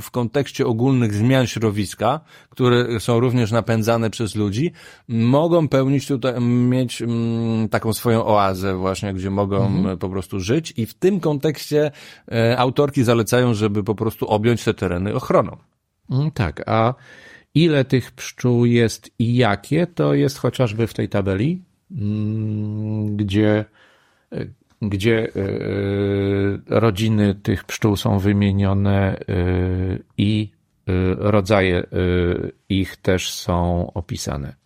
w 0.01 0.11
kontekście 0.11 0.67
ogólnych 0.67 1.13
zmian 1.13 1.47
środowiska, 1.47 2.19
które 2.49 2.99
są 2.99 3.19
również 3.19 3.51
napędzane 3.51 4.09
przez 4.09 4.35
ludzi, 4.35 4.71
mogą 5.07 5.67
pełnić 5.67 6.07
tutaj, 6.07 6.41
mieć 6.41 7.03
taką 7.71 7.93
swoją 7.93 8.25
oazę 8.25 8.75
właśnie, 8.75 9.13
gdzie 9.13 9.29
mogą 9.29 9.65
mhm. 9.65 9.97
po 9.97 10.09
prostu 10.09 10.39
żyć 10.39 10.73
i 10.77 10.85
w 10.85 10.93
tym 10.93 11.19
kontekście 11.19 11.91
autorki 12.57 13.03
zalecają, 13.03 13.53
żeby 13.53 13.83
po 13.83 13.95
prostu 13.95 14.20
prostu 14.21 14.35
objąć 14.35 14.63
te 14.63 14.73
tereny 14.73 15.13
ochroną. 15.13 15.57
Mm, 16.09 16.31
tak, 16.31 16.63
a 16.65 16.93
ile 17.53 17.85
tych 17.85 18.11
pszczół 18.11 18.65
jest 18.65 19.11
i 19.19 19.35
jakie, 19.35 19.87
to 19.87 20.13
jest 20.13 20.37
chociażby 20.37 20.87
w 20.87 20.93
tej 20.93 21.09
tabeli, 21.09 21.61
mm, 21.91 23.17
gdzie, 23.17 23.65
gdzie 24.81 25.27
e, 25.27 26.79
rodziny 26.79 27.35
tych 27.35 27.63
pszczół 27.63 27.95
są 27.95 28.19
wymienione 28.19 29.17
e, 29.17 29.23
i 30.17 30.51
e, 30.87 30.91
rodzaje 31.17 31.83
ich 32.69 32.97
też 32.97 33.33
są 33.33 33.91
opisane. 33.93 34.60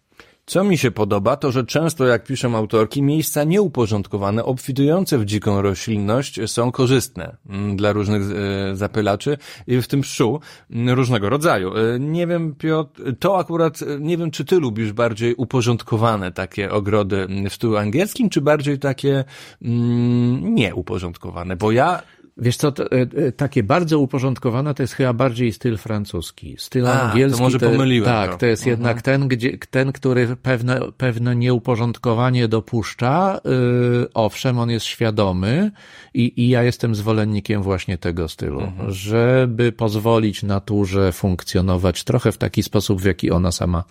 Co 0.46 0.64
mi 0.64 0.78
się 0.78 0.92
podoba, 0.92 1.36
to 1.36 1.52
że 1.52 1.66
często, 1.66 2.06
jak 2.06 2.24
piszą 2.24 2.56
autorki, 2.58 3.02
miejsca 3.02 3.44
nieuporządkowane, 3.44 4.44
obfitujące 4.44 5.18
w 5.18 5.26
dziką 5.26 5.62
roślinność 5.62 6.40
są 6.46 6.72
korzystne 6.72 7.38
mm, 7.50 7.78
dla 7.78 7.92
różnych 7.92 8.22
e, 8.22 8.76
zapylaczy 8.76 9.38
w 9.68 9.88
tym 9.88 10.02
pszczół 10.02 10.40
mm, 10.72 10.96
różnego 10.96 11.30
rodzaju. 11.30 11.74
E, 11.78 12.00
nie 12.00 12.28
wiem, 12.28 12.56
Piotr, 12.56 13.02
to 13.20 13.40
akurat, 13.40 13.82
e, 13.82 14.00
nie 14.00 14.18
wiem, 14.18 14.32
czy 14.32 14.46
ty 14.46 14.60
lubisz 14.60 14.92
bardziej 14.92 15.36
uporządkowane 15.36 16.32
takie 16.32 16.72
ogrody 16.72 17.22
mm, 17.22 17.50
w 17.50 17.54
stylu 17.54 17.78
angielskim, 17.78 18.30
czy 18.30 18.42
bardziej 18.42 18.80
takie 18.80 19.24
mm, 19.62 20.56
nieuporządkowane, 20.56 21.56
bo 21.56 21.72
ja 21.72 22.02
Wiesz 22.38 22.58
co, 22.58 22.72
to, 22.72 22.92
e, 22.92 23.32
takie 23.32 23.64
bardzo 23.64 24.00
uporządkowane 24.00 24.74
to 24.74 24.84
jest 24.84 24.94
chyba 24.94 25.14
bardziej 25.14 25.54
styl 25.54 25.78
francuski. 25.78 26.56
Styl 26.60 26.88
A, 26.88 27.02
angielski. 27.02 27.38
To 27.38 27.44
może 27.44 27.60
pomyliłem. 27.60 28.06
Tak, 28.06 28.32
to, 28.32 28.38
to 28.38 28.46
jest 28.46 28.64
mhm. 28.64 28.72
jednak 28.72 29.02
ten, 29.02 29.28
gdzie, 29.28 29.58
ten, 29.58 29.92
który 29.92 30.36
pewne, 30.36 30.80
pewne 30.98 31.36
nieuporządkowanie 31.36 32.48
dopuszcza. 32.48 33.42
Yy, 33.46 34.08
owszem, 34.14 34.60
on 34.60 34.70
jest 34.70 34.86
świadomy 34.86 35.72
i, 36.14 36.34
i 36.44 36.50
ja 36.50 36.64
jestem 36.64 36.96
zwolennikiem 36.96 37.64
właśnie 37.64 37.98
tego 37.98 38.28
stylu, 38.28 38.62
mhm. 38.62 38.92
żeby 38.92 39.72
pozwolić 39.72 40.44
naturze 40.44 41.12
funkcjonować 41.12 42.04
trochę 42.04 42.32
w 42.32 42.38
taki 42.38 42.64
sposób, 42.64 43.02
w 43.02 43.06
jaki 43.06 43.32
ona 43.32 43.52
sama 43.52 43.84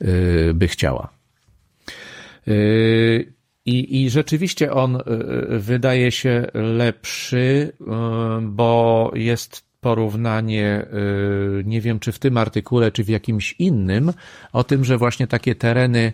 yy, 0.00 0.54
by 0.54 0.68
chciała. 0.68 1.08
Yy, 2.46 3.35
i, 3.66 4.02
I 4.02 4.10
rzeczywiście 4.10 4.72
on 4.72 4.96
y, 4.96 5.00
y, 5.54 5.58
wydaje 5.58 6.12
się 6.12 6.46
lepszy, 6.54 7.72
y, 7.80 7.84
bo 8.42 9.10
jest 9.14 9.66
porównanie, 9.80 10.86
nie 11.64 11.80
wiem 11.80 11.98
czy 11.98 12.12
w 12.12 12.18
tym 12.18 12.36
artykule, 12.36 12.92
czy 12.92 13.04
w 13.04 13.08
jakimś 13.08 13.54
innym, 13.58 14.12
o 14.52 14.64
tym, 14.64 14.84
że 14.84 14.98
właśnie 14.98 15.26
takie 15.26 15.54
tereny 15.54 16.12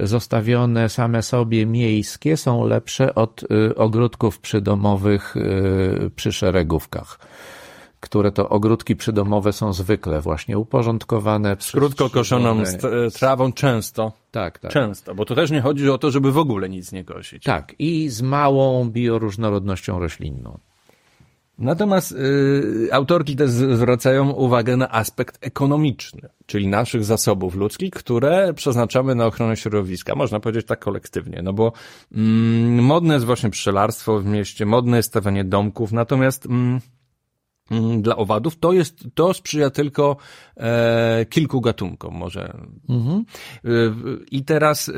zostawione 0.00 0.88
same 0.88 1.22
sobie 1.22 1.66
miejskie 1.66 2.36
są 2.36 2.66
lepsze 2.66 3.14
od 3.14 3.44
ogródków 3.76 4.38
przydomowych 4.38 5.34
przy 6.16 6.32
szeregówkach 6.32 7.18
które 8.02 8.32
to 8.32 8.48
ogródki 8.48 8.96
przydomowe 8.96 9.52
są 9.52 9.72
zwykle 9.72 10.20
właśnie 10.20 10.58
uporządkowane. 10.58 11.56
Krótko 11.72 12.10
koszoną 12.10 12.62
trawą 13.14 13.52
często. 13.52 14.12
Tak, 14.30 14.58
tak. 14.58 14.72
Często, 14.72 15.14
bo 15.14 15.24
to 15.24 15.34
też 15.34 15.50
nie 15.50 15.60
chodzi 15.60 15.90
o 15.90 15.98
to, 15.98 16.10
żeby 16.10 16.32
w 16.32 16.38
ogóle 16.38 16.68
nic 16.68 16.92
nie 16.92 17.04
kosić. 17.04 17.44
Tak, 17.44 17.74
i 17.78 18.08
z 18.08 18.22
małą 18.22 18.90
bioróżnorodnością 18.90 19.98
roślinną. 19.98 20.58
Natomiast 21.58 22.12
y, 22.12 22.88
autorki 22.92 23.36
też 23.36 23.50
zwracają 23.50 24.30
uwagę 24.30 24.76
na 24.76 24.92
aspekt 24.92 25.38
ekonomiczny, 25.40 26.28
czyli 26.46 26.66
naszych 26.66 27.04
zasobów 27.04 27.54
ludzkich, 27.54 27.90
które 27.90 28.54
przeznaczamy 28.54 29.14
na 29.14 29.26
ochronę 29.26 29.56
środowiska. 29.56 30.14
Można 30.14 30.40
powiedzieć 30.40 30.66
tak 30.66 30.78
kolektywnie, 30.78 31.40
no 31.42 31.52
bo 31.52 31.72
mm, 32.14 32.84
modne 32.84 33.14
jest 33.14 33.26
właśnie 33.26 33.50
pszczelarstwo 33.50 34.20
w 34.20 34.26
mieście, 34.26 34.66
modne 34.66 34.96
jest 34.96 35.08
stawianie 35.08 35.44
domków, 35.44 35.92
natomiast 35.92 36.46
Mm, 36.46 36.80
dla 38.00 38.16
owadów, 38.16 38.58
to 38.58 38.72
jest, 38.72 39.04
to 39.14 39.34
sprzyja 39.34 39.70
tylko 39.70 40.16
e, 40.56 41.26
kilku 41.30 41.60
gatunkom 41.60 42.14
może. 42.14 42.56
Mhm. 42.88 43.24
E, 43.64 43.68
I 44.30 44.44
teraz, 44.44 44.88
e, 44.88 44.92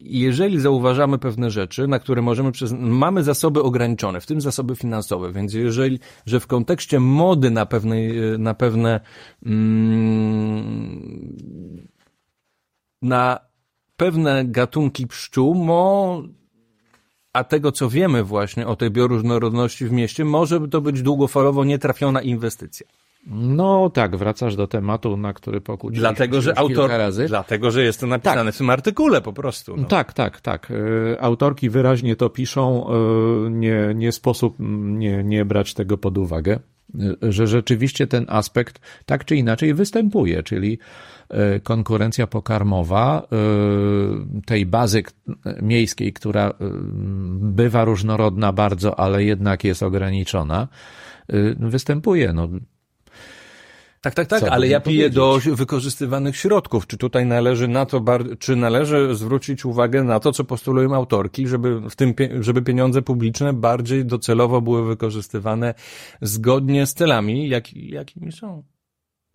jeżeli 0.00 0.60
zauważamy 0.60 1.18
pewne 1.18 1.50
rzeczy, 1.50 1.88
na 1.88 1.98
które 1.98 2.22
możemy 2.22 2.52
przez, 2.52 2.74
mamy 2.78 3.22
zasoby 3.22 3.62
ograniczone, 3.62 4.20
w 4.20 4.26
tym 4.26 4.40
zasoby 4.40 4.76
finansowe, 4.76 5.32
więc 5.32 5.54
jeżeli, 5.54 5.98
że 6.26 6.40
w 6.40 6.46
kontekście 6.46 7.00
mody 7.00 7.50
na 7.50 7.66
pewne, 7.66 7.96
na 8.38 8.54
pewne, 8.54 9.00
mm, 9.46 11.06
na 13.02 13.38
pewne 13.96 14.44
gatunki 14.44 15.06
pszczół, 15.06 15.54
mo, 15.54 16.22
a 17.36 17.44
tego, 17.44 17.72
co 17.72 17.88
wiemy 17.90 18.24
właśnie 18.24 18.66
o 18.66 18.76
tej 18.76 18.90
bioróżnorodności 18.90 19.86
w 19.86 19.92
mieście, 19.92 20.24
może 20.24 20.68
to 20.68 20.80
być 20.80 21.02
długofalowo 21.02 21.64
nietrafiona 21.64 22.22
inwestycja. 22.22 22.86
No 23.30 23.90
tak, 23.90 24.16
wracasz 24.16 24.56
do 24.56 24.66
tematu, 24.66 25.16
na 25.16 25.32
który 25.32 25.60
pokłóciliśmy 25.60 26.08
dlatego, 26.08 26.40
że 26.40 26.58
autor, 26.58 26.90
razy. 26.90 27.26
Dlatego, 27.26 27.70
że 27.70 27.82
jest 27.82 28.00
to 28.00 28.06
napisane 28.06 28.44
tak. 28.44 28.54
w 28.54 28.58
tym 28.58 28.70
artykule 28.70 29.20
po 29.20 29.32
prostu. 29.32 29.76
No. 29.76 29.84
Tak, 29.84 30.12
tak, 30.12 30.40
tak. 30.40 30.72
E, 31.14 31.20
autorki 31.20 31.70
wyraźnie 31.70 32.16
to 32.16 32.30
piszą, 32.30 32.86
e, 32.88 33.50
nie, 33.50 33.92
nie 33.94 34.12
sposób 34.12 34.54
nie, 34.58 35.24
nie 35.24 35.44
brać 35.44 35.74
tego 35.74 35.98
pod 35.98 36.18
uwagę, 36.18 36.58
e, 37.22 37.32
że 37.32 37.46
rzeczywiście 37.46 38.06
ten 38.06 38.26
aspekt 38.28 38.80
tak 39.06 39.24
czy 39.24 39.36
inaczej 39.36 39.74
występuje, 39.74 40.42
czyli 40.42 40.78
konkurencja 41.62 42.26
pokarmowa 42.26 43.22
e, 43.22 43.36
tej 44.46 44.66
bazy 44.66 45.02
miejskiej, 45.62 46.12
która 46.12 46.48
e, 46.48 46.54
bywa 47.32 47.84
różnorodna 47.84 48.52
bardzo, 48.52 49.00
ale 49.00 49.24
jednak 49.24 49.64
jest 49.64 49.82
ograniczona, 49.82 50.68
występuje. 51.58 52.32
No, 52.32 52.48
tak, 54.00 54.14
tak, 54.14 54.28
tak, 54.28 54.42
ale 54.42 54.68
ja 54.68 54.80
piję 54.80 55.10
do 55.10 55.40
wykorzystywanych 55.52 56.36
środków. 56.36 56.86
Czy 56.86 56.96
tutaj 56.96 57.26
należy 57.26 57.68
na 57.68 57.86
to, 57.86 58.04
czy 58.38 58.56
należy 58.56 59.14
zwrócić 59.14 59.64
uwagę 59.64 60.04
na 60.04 60.20
to, 60.20 60.32
co 60.32 60.44
postulują 60.44 60.94
autorki, 60.94 61.48
żeby 61.48 61.80
w 61.90 61.96
tym, 61.96 62.14
żeby 62.40 62.62
pieniądze 62.62 63.02
publiczne 63.02 63.52
bardziej 63.52 64.04
docelowo 64.04 64.60
były 64.60 64.86
wykorzystywane 64.86 65.74
zgodnie 66.22 66.86
z 66.86 66.94
celami, 66.94 67.48
jak, 67.48 67.74
jakimi 67.74 68.32
są? 68.32 68.62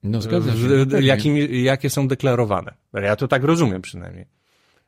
No 0.04 0.22
zgadza 0.22 0.52
się. 0.52 1.02
Jakimi, 1.02 1.64
jakie 1.64 1.90
są 1.90 2.08
deklarowane. 2.08 2.74
Ja 2.94 3.16
to 3.16 3.28
tak 3.28 3.44
rozumiem 3.44 3.82
przynajmniej. 3.82 4.26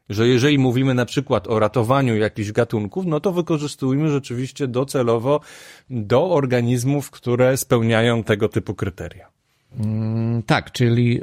Że 0.09 0.27
jeżeli 0.27 0.59
mówimy 0.59 0.93
na 0.93 1.05
przykład 1.05 1.47
o 1.47 1.59
ratowaniu 1.59 2.15
jakichś 2.15 2.51
gatunków, 2.51 3.05
no 3.05 3.19
to 3.19 3.31
wykorzystujmy 3.31 4.09
rzeczywiście 4.09 4.67
docelowo 4.67 5.39
do 5.89 6.31
organizmów, 6.31 7.11
które 7.11 7.57
spełniają 7.57 8.23
tego 8.23 8.49
typu 8.49 8.75
kryteria. 8.75 9.27
Mm, 9.79 10.43
tak, 10.43 10.71
czyli 10.71 11.17
y, 11.17 11.21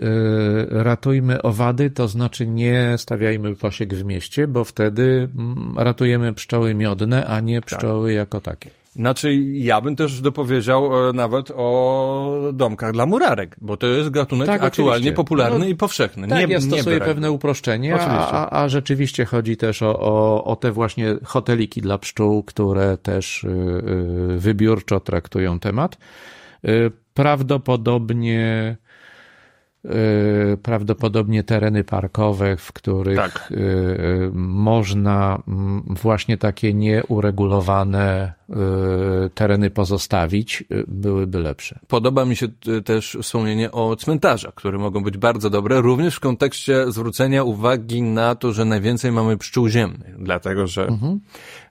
ratujmy 0.71 1.43
owady, 1.43 1.91
to 1.91 2.09
znaczy 2.09 2.47
nie 2.47 2.95
stawiajmy 2.99 3.57
posiek 3.57 3.95
w 3.95 4.05
mieście, 4.05 4.47
bo 4.47 4.65
wtedy 4.65 5.29
mm, 5.39 5.79
ratujemy 5.79 6.33
pszczoły 6.33 6.75
miodne, 6.75 7.27
a 7.27 7.41
nie 7.41 7.61
pszczoły 7.61 8.09
tak. 8.09 8.17
jako 8.17 8.41
takie. 8.41 8.71
Znaczy, 8.91 9.35
ja 9.53 9.81
bym 9.81 9.97
też 9.97 10.21
dopowiedział 10.21 11.09
e, 11.09 11.13
nawet 11.13 11.51
o 11.57 12.51
domkach 12.53 12.93
dla 12.93 13.07
murarek, 13.07 13.57
bo 13.61 13.77
to 13.77 13.87
jest 13.87 14.11
gatunek 14.11 14.47
Tak, 14.47 14.63
aktualnie 14.63 14.93
oczywiście. 14.93 15.13
popularny 15.13 15.59
No, 15.59 15.65
i 15.65 15.75
powszechny. 15.75 16.29
Tak, 16.29 16.37
nie, 16.39 16.55
ja 16.55 16.59
nie 16.59 16.61
stosuję 16.61 16.97
brak. 16.97 17.09
pewne 17.09 17.31
uproszczenie, 17.31 17.95
a, 17.95 18.31
a, 18.31 18.63
a 18.63 18.69
rzeczywiście 18.69 19.25
chodzi 19.25 19.57
też 19.57 19.83
o, 19.83 20.01
o, 20.01 20.45
o 20.45 20.57
te 20.57 20.73
właśnie 20.73 21.15
hoteliki 21.25 21.81
dla 21.81 21.99
pszczół, 21.99 22.43
które 22.43 22.97
też 22.99 23.45
y, 23.45 23.49
y, 23.49 24.39
wybiórczo 24.39 25.01
traktują 25.01 25.61
temat. 25.61 25.99
Y, 26.65 26.91
Prawdopodobnie 27.15 28.77
prawdopodobnie 30.63 31.43
tereny 31.45 31.85
parkowe, 31.85 32.57
w 32.57 32.73
których 32.73 33.17
Tak. 33.17 33.49
y, 33.51 33.55
y, 33.55 34.31
można 34.35 35.43
mm, 35.49 35.83
właśnie 36.03 36.37
takie 36.39 36.75
nieuregulowane 36.75 38.33
y, 38.51 38.55
tereny 39.31 39.71
pozostawić, 39.71 40.65
y, 40.73 40.85
byłyby 40.89 41.39
lepsze. 41.39 41.79
Podoba 41.89 42.25
mi 42.25 42.37
się 42.37 42.47
y, 42.69 42.83
też 42.83 43.19
wspomnienie 43.23 43.73
o 43.73 43.97
cmentarzach, 43.97 44.55
które 44.55 44.79
mogą 44.79 45.03
być 45.03 45.19
bardzo 45.19 45.51
dobre, 45.51 45.81
również 45.81 46.17
w 46.17 46.21
kontekście 46.21 46.93
zwrócenia 46.93 47.45
uwagi 47.45 48.03
na 48.03 48.35
to, 48.35 48.53
że 48.53 48.65
najwięcej 48.65 49.13
mamy 49.13 49.37
pszczół 49.37 49.69
ziemnych, 49.69 50.15
dlatego 50.19 50.67
że, 50.67 50.89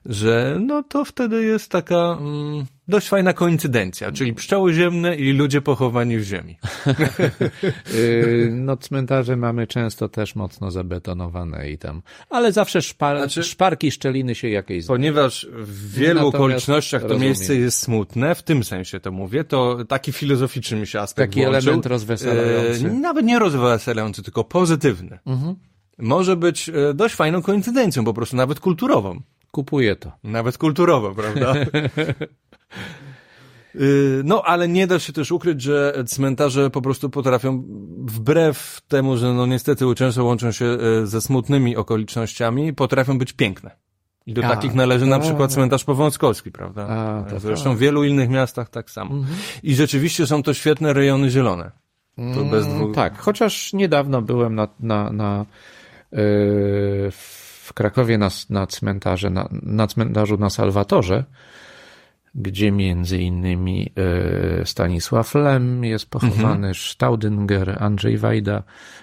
że 0.06 0.58
no 0.66 0.82
to 0.82 1.04
wtedy 1.04 1.44
jest 1.44 1.70
taka 1.70 2.16
mm, 2.20 2.64
dość 2.88 3.08
fajna 3.08 3.32
koincydencja, 3.32 4.12
czyli 4.12 4.34
pszczoły 4.34 4.74
ziemne 4.74 5.16
i 5.16 5.32
ludzie 5.32 5.60
pochowani 5.60 6.18
w 6.18 6.22
ziemi. 6.24 6.58
Yy, 7.94 8.50
No, 8.60 8.76
cmentarze 8.76 9.36
mamy 9.36 9.66
często 9.66 10.08
też 10.08 10.34
mocno 10.34 10.70
zabetonowane 10.70 11.70
i 11.70 11.78
tam. 11.78 12.02
Ale 12.30 12.52
zawsze 12.52 12.82
szpar, 12.82 13.16
Znaczy- 13.18 13.42
szparki, 13.42 13.90
szczeliny 13.90 14.34
się 14.34 14.48
jakieś. 14.48 14.86
Ponieważ 14.86 15.46
w 15.52 15.92
wielu 15.94 16.26
okolicznościach 16.26 17.02
to 17.02 17.08
rozumiem. 17.08 17.26
miejsce 17.28 17.54
jest 17.56 17.78
smutne, 17.78 18.34
w 18.34 18.42
tym 18.42 18.64
sensie 18.64 19.00
to 19.00 19.12
mówię, 19.12 19.44
to 19.44 19.84
taki 19.84 20.12
filozoficzny 20.12 20.76
mi 20.80 20.86
się 20.86 21.00
aspekt 21.00 21.30
Taki 21.32 21.40
włączył. 21.40 21.58
element 21.62 21.86
rozweselający. 21.86 22.86
E, 22.86 22.90
nawet 22.92 23.24
nie 23.26 23.38
rozweselający, 23.38 24.22
tylko 24.22 24.44
pozytywny. 24.44 25.18
Może 25.98 26.36
być 26.36 26.68
e, 26.68 26.94
dość 26.94 27.14
fajną 27.14 27.42
koincydencją, 27.42 28.04
po 28.04 28.14
prostu 28.14 28.36
nawet 28.36 28.60
kulturową. 28.60 29.20
Kupuję 29.50 29.96
to. 29.96 30.12
Nawet 30.24 30.58
kulturowo, 30.58 31.14
prawda? 31.14 31.54
Y, 33.74 34.22
No, 34.24 34.42
ale 34.42 34.68
nie 34.68 34.86
da 34.86 34.98
się 34.98 35.12
też 35.12 35.32
ukryć, 35.32 35.62
że 35.62 36.04
cmentarze 36.06 36.70
po 36.70 36.82
prostu 36.82 37.10
potrafią, 37.10 37.64
wbrew 37.98 38.80
temu, 38.88 39.16
że 39.16 39.34
no 39.34 39.46
niestety 39.46 39.84
często 39.96 40.24
łączą 40.24 40.52
się 40.52 40.64
e, 40.64 41.06
ze 41.06 41.20
smutnymi 41.20 41.76
okolicznościami, 41.76 42.74
potrafią 42.74 43.18
być 43.18 43.32
piękne. 43.32 43.70
I 44.26 44.34
do 44.34 44.44
A, 44.44 44.48
takich 44.48 44.74
należy 44.74 45.06
na 45.06 45.16
tak. 45.16 45.26
przykład 45.26 45.52
cmentarz 45.52 45.84
powązkowski, 45.84 46.52
prawda? 46.52 46.86
A, 46.88 47.30
to 47.30 47.40
Zresztą 47.40 47.76
w 47.76 47.78
wielu 47.78 48.04
innych 48.04 48.28
miastach 48.28 48.68
tak 48.68 48.90
samo. 48.90 49.14
I 49.62 49.74
rzeczywiście 49.74 50.26
są 50.26 50.42
to 50.42 50.54
świetne 50.54 50.92
rejony 50.92 51.30
zielone. 51.30 51.70
To 52.34 52.44
bez 52.44 52.66
dwóch... 52.66 52.94
Tak, 52.94 53.18
chociaż 53.18 53.72
niedawno 53.72 54.22
byłem 54.22 54.54
na, 54.54 54.68
na, 54.80 55.12
na 55.12 55.46
yy, 56.12 56.18
w 57.10 57.49
Krakowie 57.72 58.18
na, 58.18 58.28
na 58.50 58.66
cmentarze, 58.66 59.30
na, 59.30 59.48
na 59.62 59.86
cmentarzu 59.86 60.36
na 60.36 60.50
Salwatorze, 60.50 61.24
gdzie 62.34 62.72
między 62.72 63.18
innymi 63.18 63.92
yy, 63.96 64.66
Stanisław 64.66 65.34
Lem 65.34 65.84
jest 65.84 66.10
pochowany, 66.10 66.74
Staudinger, 66.74 67.76
Andrzej 67.82 68.18
Wajda, 68.18 68.62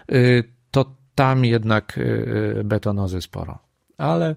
yy, 0.10 0.44
to 0.72 0.96
tam 1.16 1.46
jednak 1.46 1.98
yy, 1.98 2.64
betonozy 2.64 3.22
sporo. 3.22 3.60
Ale, 3.98 4.36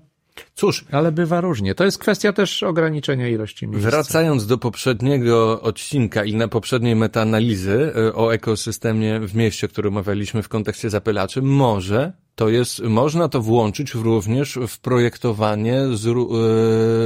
Cóż, 0.55 0.85
ale 0.93 1.13
bywa 1.13 1.41
różnie. 1.41 1.75
To 1.75 1.85
jest 1.85 1.99
kwestia 1.99 2.33
też 2.33 2.63
ograniczenia 2.63 3.29
ilości 3.29 3.67
miejsc. 3.67 3.87
Wracając 3.87 4.47
do 4.47 4.59
poprzedniego 4.59 5.63
odcinka 5.63 6.25
i 6.25 6.35
na 6.35 6.49
poprzedniej 6.49 6.97
metaanalizy 6.97 7.93
y, 7.97 8.15
o 8.15 8.35
ekosystemie 8.35 9.21
w 9.21 9.35
mieście, 9.35 9.69
który 9.69 9.89
omawialiśmy 9.89 10.43
w 10.43 10.49
kontekście 10.49 10.91
zapylaczy, 10.91 11.43
może 11.43 12.13
to 12.35 12.49
jest, 12.49 12.83
można 12.83 13.29
to 13.29 13.41
włączyć 13.41 13.95
również 13.95 14.59
w 14.69 14.79
projektowanie 14.79 15.81
zró, 15.93 16.29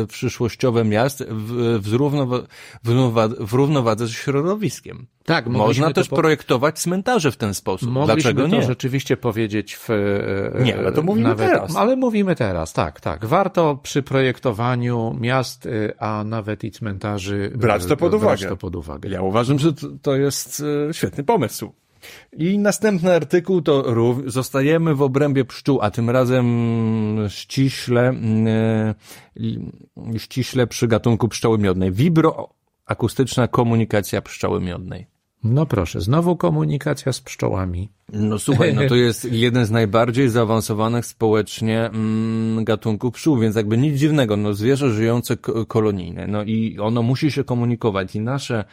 y, 0.02 0.06
przyszłościowe 0.06 0.84
miast 0.84 1.24
w, 1.30 1.78
w, 1.82 1.92
równowa- 1.92 2.44
w 3.46 3.52
równowadze 3.52 4.06
z 4.06 4.10
środowiskiem. 4.10 5.06
Tak, 5.24 5.46
Można 5.46 5.92
też 5.92 6.08
po- 6.08 6.16
projektować 6.16 6.78
cmentarze 6.78 7.32
w 7.32 7.36
ten 7.36 7.54
sposób. 7.54 7.90
Mogliśmy 7.90 8.14
Dlaczego 8.22 8.42
to 8.42 8.56
nie? 8.56 8.62
rzeczywiście 8.62 9.16
powiedzieć 9.16 9.76
w... 9.76 9.90
e, 9.90 10.62
Nie, 10.62 10.78
ale 10.78 10.92
to 10.92 11.02
mówimy 11.02 11.34
teraz. 11.36 11.76
Ale 11.76 11.96
mówimy 11.96 12.34
teraz, 12.36 12.72
tak, 12.72 13.00
tak. 13.00 13.24
Warto 13.26 13.76
przy 13.82 14.02
projektowaniu 14.02 15.16
miast, 15.20 15.66
e, 15.66 16.02
a 16.02 16.24
nawet 16.24 16.64
i 16.64 16.70
cmentarzy 16.70 17.50
e, 17.54 17.58
Brać 17.58 17.86
to 17.86 17.96
pod 17.96 18.10
brać 18.10 18.22
uwagę. 18.22 18.48
to 18.48 18.56
pod 18.56 18.76
uwagę. 18.76 19.08
Ja 19.08 19.22
uważam, 19.22 19.58
że 19.58 19.72
to, 19.72 19.86
to 20.02 20.16
jest 20.16 20.62
e, 20.90 20.94
świetny 20.94 21.24
pomysł. 21.24 21.72
I 22.32 22.58
następny 22.58 23.14
artykuł 23.14 23.62
to 23.62 23.82
rów- 23.94 24.22
zostajemy 24.26 24.94
w 24.94 25.02
obrębie 25.02 25.44
pszczół, 25.44 25.78
a 25.82 25.90
tym 25.90 26.10
razem 26.10 26.46
ściśle, 27.28 28.08
mm, 28.08 28.46
e, 28.46 30.18
ściśle 30.18 30.66
przy 30.66 30.88
gatunku 30.88 31.28
pszczoły 31.28 31.58
miodnej. 31.58 31.92
Wibroakustyczna 31.92 33.48
komunikacja 33.48 34.22
pszczoły 34.22 34.60
miodnej. 34.60 35.13
No 35.44 35.66
proszę, 35.66 36.00
znowu 36.00 36.36
komunikacja 36.36 37.12
z 37.12 37.20
pszczołami. 37.20 37.88
No 38.12 38.38
słuchaj, 38.38 38.74
no 38.74 38.82
to 38.88 38.94
jest 39.06 39.24
jeden 39.32 39.66
z 39.66 39.70
najbardziej 39.70 40.28
zaawansowanych 40.28 41.06
społecznie 41.06 41.86
mm, 41.86 42.64
gatunków 42.64 43.14
pszczół, 43.14 43.38
więc 43.38 43.56
jakby 43.56 43.78
nic 43.78 43.98
dziwnego, 43.98 44.36
no 44.36 44.54
zwierzę 44.54 44.90
żyjące 44.90 45.36
ko- 45.36 45.66
kolonijne, 45.66 46.26
no 46.26 46.42
i 46.42 46.78
ono 46.78 47.02
musi 47.02 47.30
się 47.30 47.44
komunikować 47.44 48.14
i 48.14 48.20
nasze, 48.20 48.64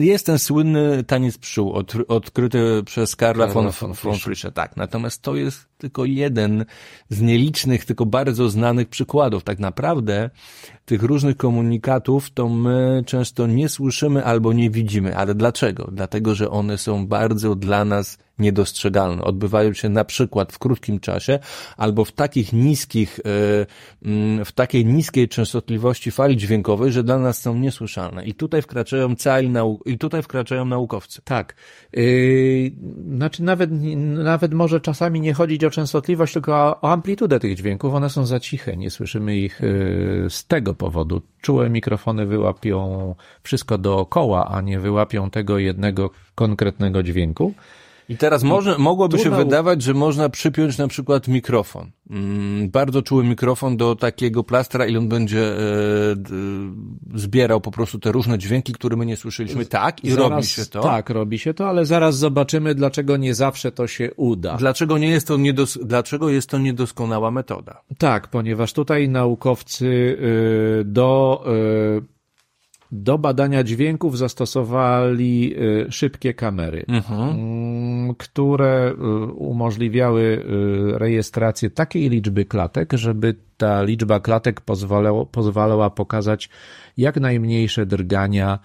jest 0.00 0.26
ten 0.26 0.38
słynny 0.38 1.04
taniec 1.04 1.38
pszczół, 1.38 1.72
od, 1.72 1.94
odkryty 2.08 2.82
przez 2.86 3.16
Karla 3.16 3.46
Karla 3.46 3.62
von, 3.62 3.70
von 3.80 3.92
von 3.92 4.18
Frische, 4.18 4.52
tak, 4.52 4.76
natomiast 4.76 5.22
to 5.22 5.36
jest 5.36 5.70
tylko 5.78 6.04
jeden 6.04 6.64
z 7.08 7.20
nielicznych, 7.20 7.84
tylko 7.84 8.06
bardzo 8.06 8.50
znanych 8.50 8.88
przykładów. 8.88 9.44
Tak 9.44 9.58
naprawdę 9.58 10.30
tych 10.90 11.02
różnych 11.02 11.36
komunikatów 11.36 12.30
to 12.30 12.48
my 12.48 13.02
często 13.06 13.46
nie 13.46 13.68
słyszymy 13.68 14.24
albo 14.24 14.52
nie 14.52 14.70
widzimy, 14.70 15.16
ale 15.16 15.34
dlaczego? 15.34 15.88
Dlatego, 15.92 16.34
że 16.34 16.50
one 16.50 16.78
są 16.78 17.06
bardzo 17.06 17.54
dla 17.54 17.84
nas 17.84 18.18
niedostrzegalne. 18.40 19.22
Odbywają 19.22 19.72
się 19.72 19.88
na 19.88 20.04
przykład 20.04 20.52
w 20.52 20.58
krótkim 20.58 21.00
czasie 21.00 21.38
albo 21.76 22.04
w 22.04 22.12
takich 22.12 22.52
niskich, 22.52 23.20
e, 23.20 23.66
mm, 24.04 24.44
w 24.44 24.52
takiej 24.52 24.86
niskiej 24.86 25.28
częstotliwości 25.28 26.10
fali 26.10 26.36
dźwiękowej, 26.36 26.92
że 26.92 27.04
dla 27.04 27.18
nas 27.18 27.40
są 27.40 27.54
niesłyszalne. 27.54 28.24
I 28.24 28.34
tutaj 28.34 28.62
wkraczają 28.62 29.16
cali 29.16 29.48
nau- 29.48 29.78
i 29.86 29.98
tutaj 29.98 30.22
wkraczają 30.22 30.64
naukowcy. 30.64 31.22
Tak. 31.24 31.54
Yy, 31.92 32.70
znaczy 33.16 33.42
nawet, 33.42 33.70
nawet 34.24 34.54
może 34.54 34.80
czasami 34.80 35.20
nie 35.20 35.34
chodzić 35.34 35.64
o 35.64 35.70
częstotliwość, 35.70 36.32
tylko 36.32 36.52
o, 36.82 36.92
amplitudę 36.92 37.40
tych 37.40 37.56
dźwięków. 37.56 37.94
One 37.94 38.10
są 38.10 38.26
za 38.26 38.40
ciche, 38.40 38.76
nie 38.76 38.90
słyszymy 38.90 39.36
ich 39.36 39.60
yy, 39.60 40.26
z 40.30 40.46
tego 40.46 40.74
powodu. 40.74 41.22
Czułe 41.40 41.70
mikrofony 41.70 42.26
wyłapią 42.26 43.14
wszystko 43.42 43.78
dookoła, 43.78 44.48
a 44.48 44.60
nie 44.60 44.80
wyłapią 44.80 45.30
tego 45.30 45.58
jednego 45.58 46.10
konkretnego 46.34 47.02
dźwięku. 47.02 47.54
I 48.10 48.16
teraz 48.16 48.42
może, 48.42 48.78
mogłoby 48.78 49.18
się 49.18 49.30
wydawać, 49.30 49.82
że 49.82 49.94
można 49.94 50.28
przypiąć 50.28 50.78
na 50.78 50.88
przykład 50.88 51.28
mikrofon. 51.28 51.90
Mm, 52.10 52.70
bardzo 52.70 53.02
czuły 53.02 53.24
mikrofon 53.24 53.76
do 53.76 53.96
takiego 53.96 54.44
plastra 54.44 54.86
i 54.86 54.96
on 54.96 55.08
będzie 55.08 55.40
e, 55.40 55.60
zbierał 57.14 57.60
po 57.60 57.70
prostu 57.70 57.98
te 57.98 58.12
różne 58.12 58.38
dźwięki, 58.38 58.72
które 58.72 58.96
my 58.96 59.06
nie 59.06 59.16
słyszeliśmy. 59.16 59.66
Tak, 59.66 60.04
i 60.04 60.14
robi 60.14 60.46
się 60.46 60.66
to. 60.66 60.80
Tak, 60.80 61.10
robi 61.10 61.38
się 61.38 61.54
to, 61.54 61.68
ale 61.68 61.86
zaraz 61.86 62.16
zobaczymy, 62.16 62.74
dlaczego 62.74 63.16
nie 63.16 63.34
zawsze 63.34 63.72
to 63.72 63.86
się 63.86 64.10
uda. 64.16 64.56
Dlaczego 64.56 64.98
nie 64.98 65.08
jest 65.08 65.26
to 65.26 65.36
niedos, 65.36 65.78
dlaczego 65.84 66.30
jest 66.30 66.50
to 66.50 66.58
niedoskonała 66.58 67.30
metoda? 67.30 67.82
Tak, 67.98 68.28
ponieważ 68.28 68.72
tutaj 68.72 69.08
naukowcy 69.08 69.86
y, 69.86 70.84
do, 70.84 71.44
y, 71.98 72.19
do 72.92 73.18
badania 73.18 73.64
dźwięków 73.64 74.18
zastosowali 74.18 75.54
y, 75.86 75.92
szybkie 75.92 76.34
kamery, 76.34 76.84
mm, 76.88 78.14
które 78.14 78.92
y, 78.92 79.32
umożliwiały 79.32 80.22
y, 80.22 80.98
rejestrację 80.98 81.70
takiej 81.70 82.08
liczby 82.08 82.44
klatek, 82.44 82.92
żeby 82.92 83.34
ta 83.56 83.82
liczba 83.82 84.20
klatek 84.20 84.60
pozwalała, 84.60 85.26
pozwalała 85.26 85.90
pokazać 85.90 86.48
jak 86.96 87.20
najmniejsze 87.20 87.86
drgania 87.86 88.58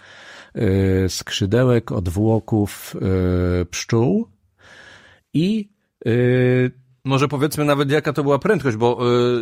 skrzydełek, 1.08 1.92
odwłoków 1.92 2.96
pszczół 3.70 4.28
i 5.34 5.68
Może 7.06 7.28
powiedzmy 7.28 7.64
nawet 7.64 7.90
jaka 7.90 8.12
to 8.12 8.22
była 8.22 8.38
prędkość, 8.38 8.76
bo 8.76 8.98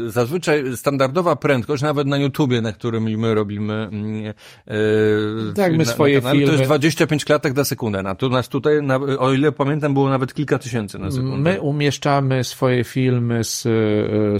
y, 0.07 0.11
zazwyczaj 0.11 0.77
standardowa 0.77 1.37
prędkość, 1.37 1.83
nawet 1.83 2.07
na 2.07 2.17
YouTubie, 2.17 2.61
na 2.61 2.73
którym 2.73 3.05
my 3.05 3.35
robimy 3.35 3.75
mm, 3.75 4.27
y, 4.27 5.55
Tak, 5.55 5.73
my 5.73 5.79
na, 5.79 5.85
swoje 5.85 6.15
na 6.15 6.21
kanale, 6.21 6.47
to 6.47 6.53
jest 6.53 6.63
filmy- 6.63 6.67
25 6.67 7.25
klatek 7.25 7.57
na 7.57 7.65
sekundę. 7.65 8.03
Natomiast 8.03 8.49
tutaj, 8.49 8.83
na, 8.83 8.97
o 8.97 9.33
ile 9.33 9.53
pamiętam, 9.53 9.95
było 9.95 10.09
nawet 10.09 10.35
kilka 10.35 10.59
tysięcy 10.59 10.99
na 10.99 11.11
sekundę. 11.11 11.37
My 11.37 11.61
umieszczamy 11.61 12.45
swoje 12.45 12.85
filmy 12.85 13.45
z, 13.45 13.67
e, 13.67 13.71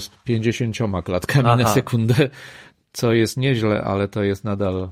z 0.01 0.11
50 0.25 1.03
klatkami 1.05 1.49
Aha. 1.49 1.57
na 1.57 1.69
sekundę. 1.69 2.15
co 2.93 3.13
jest 3.13 3.37
nieźle, 3.37 3.85
ale 3.85 4.09
to 4.09 4.23
jest 4.23 4.45
nadal 4.45 4.89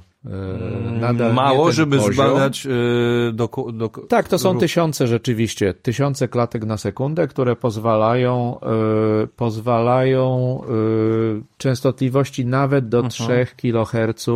nadal 1.01 1.35
Mało, 1.35 1.73
żeby 1.73 1.97
poziom. 1.97 2.15
zbadać 2.15 2.65
yy, 2.65 3.33
do, 3.33 3.49
do, 3.73 3.89
Tak, 3.89 4.29
to 4.29 4.39
są 4.39 4.59
tysiące 4.59 5.07
rzeczywiście, 5.07 5.75
tysiące 5.75 6.29
klatek 6.29 6.65
na 6.65 6.77
sekundę, 6.77 7.29
które 7.29 7.57
pozwalają, 7.57 8.59
yy, 9.21 9.29
pozwalają 9.37 10.61
yy, 10.69 11.43
częstotliwości 11.57 12.47
nawet 12.47 12.89
do 12.89 13.03
-huh. 13.03 13.09
3 13.09 13.47
kHz 13.57 14.29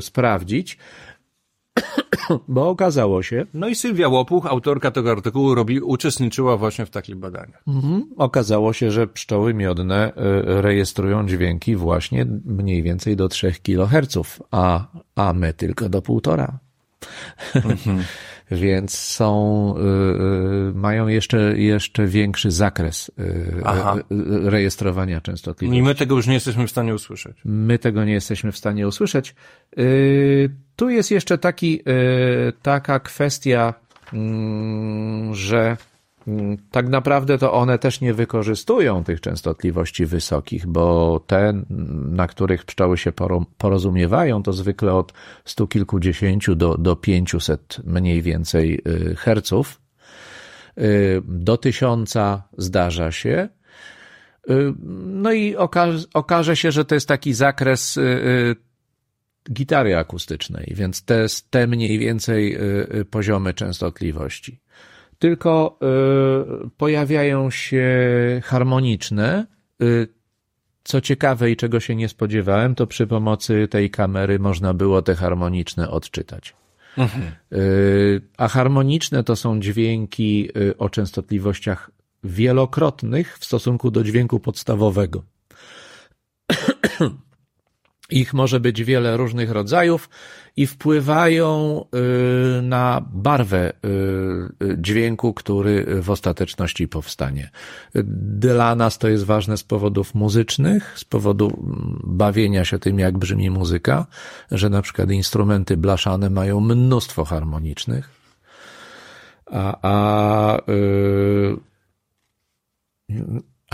sprawdzić. 0.00 0.78
Bo 2.48 2.68
okazało 2.68 3.22
się. 3.22 3.46
No 3.54 3.68
i 3.68 3.74
Sylwia 3.74 4.08
Łopuch, 4.08 4.46
autorka 4.46 4.90
tego 4.90 5.10
artykułu, 5.10 5.54
robi, 5.54 5.80
uczestniczyła 5.80 6.56
właśnie 6.56 6.86
w 6.86 6.90
takich 6.90 7.16
badaniach. 7.16 7.62
Mhm. 7.68 8.04
Okazało 8.16 8.72
się, 8.72 8.90
że 8.90 9.06
pszczoły 9.06 9.54
miodne 9.54 10.08
y, 10.08 10.12
rejestrują 10.62 11.26
dźwięki 11.26 11.76
właśnie 11.76 12.26
mniej 12.44 12.82
więcej 12.82 13.16
do 13.16 13.28
3 13.28 13.52
kHz, 13.62 14.42
a, 14.50 14.86
a 15.14 15.32
my 15.32 15.54
tylko 15.54 15.88
do 15.88 16.02
półtora. 16.02 16.58
Mhm. 17.54 18.04
Więc 18.54 18.98
są, 18.98 19.74
y, 19.76 19.80
y, 20.70 20.74
mają 20.74 21.08
jeszcze, 21.08 21.58
jeszcze 21.58 22.06
większy 22.06 22.50
zakres 22.50 23.10
rejestrowania 24.44 25.20
częstotliwości. 25.20 25.78
I 25.78 25.82
my 25.82 25.94
tego 25.94 26.16
już 26.16 26.26
nie 26.26 26.34
jesteśmy 26.34 26.66
w 26.66 26.70
stanie 26.70 26.94
usłyszeć. 26.94 27.36
My 27.44 27.78
tego 27.78 28.04
nie 28.04 28.12
jesteśmy 28.12 28.52
w 28.52 28.56
stanie 28.56 28.88
usłyszeć. 28.88 29.34
Tu 30.76 30.90
jest 30.90 31.10
jeszcze 31.10 31.38
taki, 31.38 31.82
taka 32.62 33.00
kwestia, 33.00 33.74
mm, 34.12 35.34
że 35.34 35.76
tak 36.70 36.88
naprawdę 36.88 37.38
to 37.38 37.52
one 37.52 37.78
też 37.78 38.00
nie 38.00 38.14
wykorzystują 38.14 39.04
tych 39.04 39.20
częstotliwości 39.20 40.06
wysokich, 40.06 40.66
bo 40.66 41.20
te, 41.26 41.62
na 42.10 42.26
których 42.26 42.64
pszczoły 42.64 42.98
się 42.98 43.12
porozumiewają, 43.58 44.42
to 44.42 44.52
zwykle 44.52 44.94
od 44.94 45.12
stu 45.44 45.66
kilkudziesięciu 45.66 46.54
do, 46.54 46.78
do 46.78 46.96
pięciuset 46.96 47.80
mniej 47.84 48.22
więcej 48.22 48.82
e, 49.10 49.14
herców. 49.14 49.80
E, 50.76 50.82
do 51.24 51.56
tysiąca 51.56 52.42
zdarza 52.58 53.12
się. 53.12 53.48
No 55.06 55.32
i 55.32 55.56
okaże, 55.56 56.06
okaże 56.14 56.56
się, 56.56 56.72
że 56.72 56.84
to 56.84 56.94
jest 56.94 57.08
taki 57.08 57.34
zakres 57.34 57.98
gitary 59.52 59.96
akustycznej, 59.96 60.72
więc 60.74 61.04
te, 61.04 61.26
te 61.50 61.66
mniej 61.66 61.98
więcej 61.98 62.56
y, 62.56 62.88
y, 62.94 63.04
poziomy 63.04 63.54
częstotliwości. 63.54 64.60
Tylko 65.18 65.78
y, 66.66 66.70
pojawiają 66.76 67.50
się 67.50 67.86
harmoniczne. 68.44 69.46
Co 70.84 71.00
ciekawe 71.00 71.50
i 71.50 71.56
czego 71.56 71.80
się 71.80 71.96
nie 71.96 72.08
spodziewałem, 72.08 72.74
to 72.74 72.86
przy 72.86 73.06
pomocy 73.06 73.68
tej 73.70 73.90
kamery 73.90 74.38
można 74.38 74.74
było 74.74 75.02
te 75.02 75.14
harmoniczne 75.14 75.90
odczytać. 75.90 76.54
Mhm. 76.98 77.22
A 78.36 78.48
harmoniczne 78.48 79.24
to 79.24 79.36
są 79.36 79.60
dźwięki 79.60 80.48
o 80.78 80.90
częstotliwościach 80.90 81.90
wielokrotnych 82.24 83.38
w 83.38 83.44
stosunku 83.44 83.90
do 83.90 84.04
dźwięku 84.04 84.40
podstawowego. 84.40 85.22
Ich 88.14 88.34
może 88.34 88.60
być 88.60 88.84
wiele 88.84 89.16
różnych 89.16 89.50
rodzajów 89.50 90.08
i 90.56 90.66
wpływają 90.66 91.80
y, 92.58 92.62
na 92.62 93.04
barwę 93.12 93.72
y, 93.72 93.88
y, 94.66 94.76
dźwięku, 94.78 95.34
który 95.34 96.02
w 96.02 96.10
ostateczności 96.10 96.88
powstanie. 96.88 97.50
Dla 97.94 98.74
nas 98.74 98.98
to 98.98 99.08
jest 99.08 99.24
ważne 99.24 99.56
z 99.56 99.62
powodów 99.64 100.14
muzycznych, 100.14 100.92
z 100.98 101.04
powodu 101.04 101.46
mm, 101.46 102.00
bawienia 102.04 102.64
się 102.64 102.78
tym, 102.78 102.98
jak 102.98 103.18
brzmi 103.18 103.50
muzyka, 103.50 104.06
że 104.50 104.70
na 104.70 104.82
przykład 104.82 105.10
instrumenty 105.10 105.76
blaszane 105.76 106.30
mają 106.30 106.60
mnóstwo 106.60 107.24
harmonicznych, 107.24 108.08
a, 109.46 109.78
a 109.82 110.58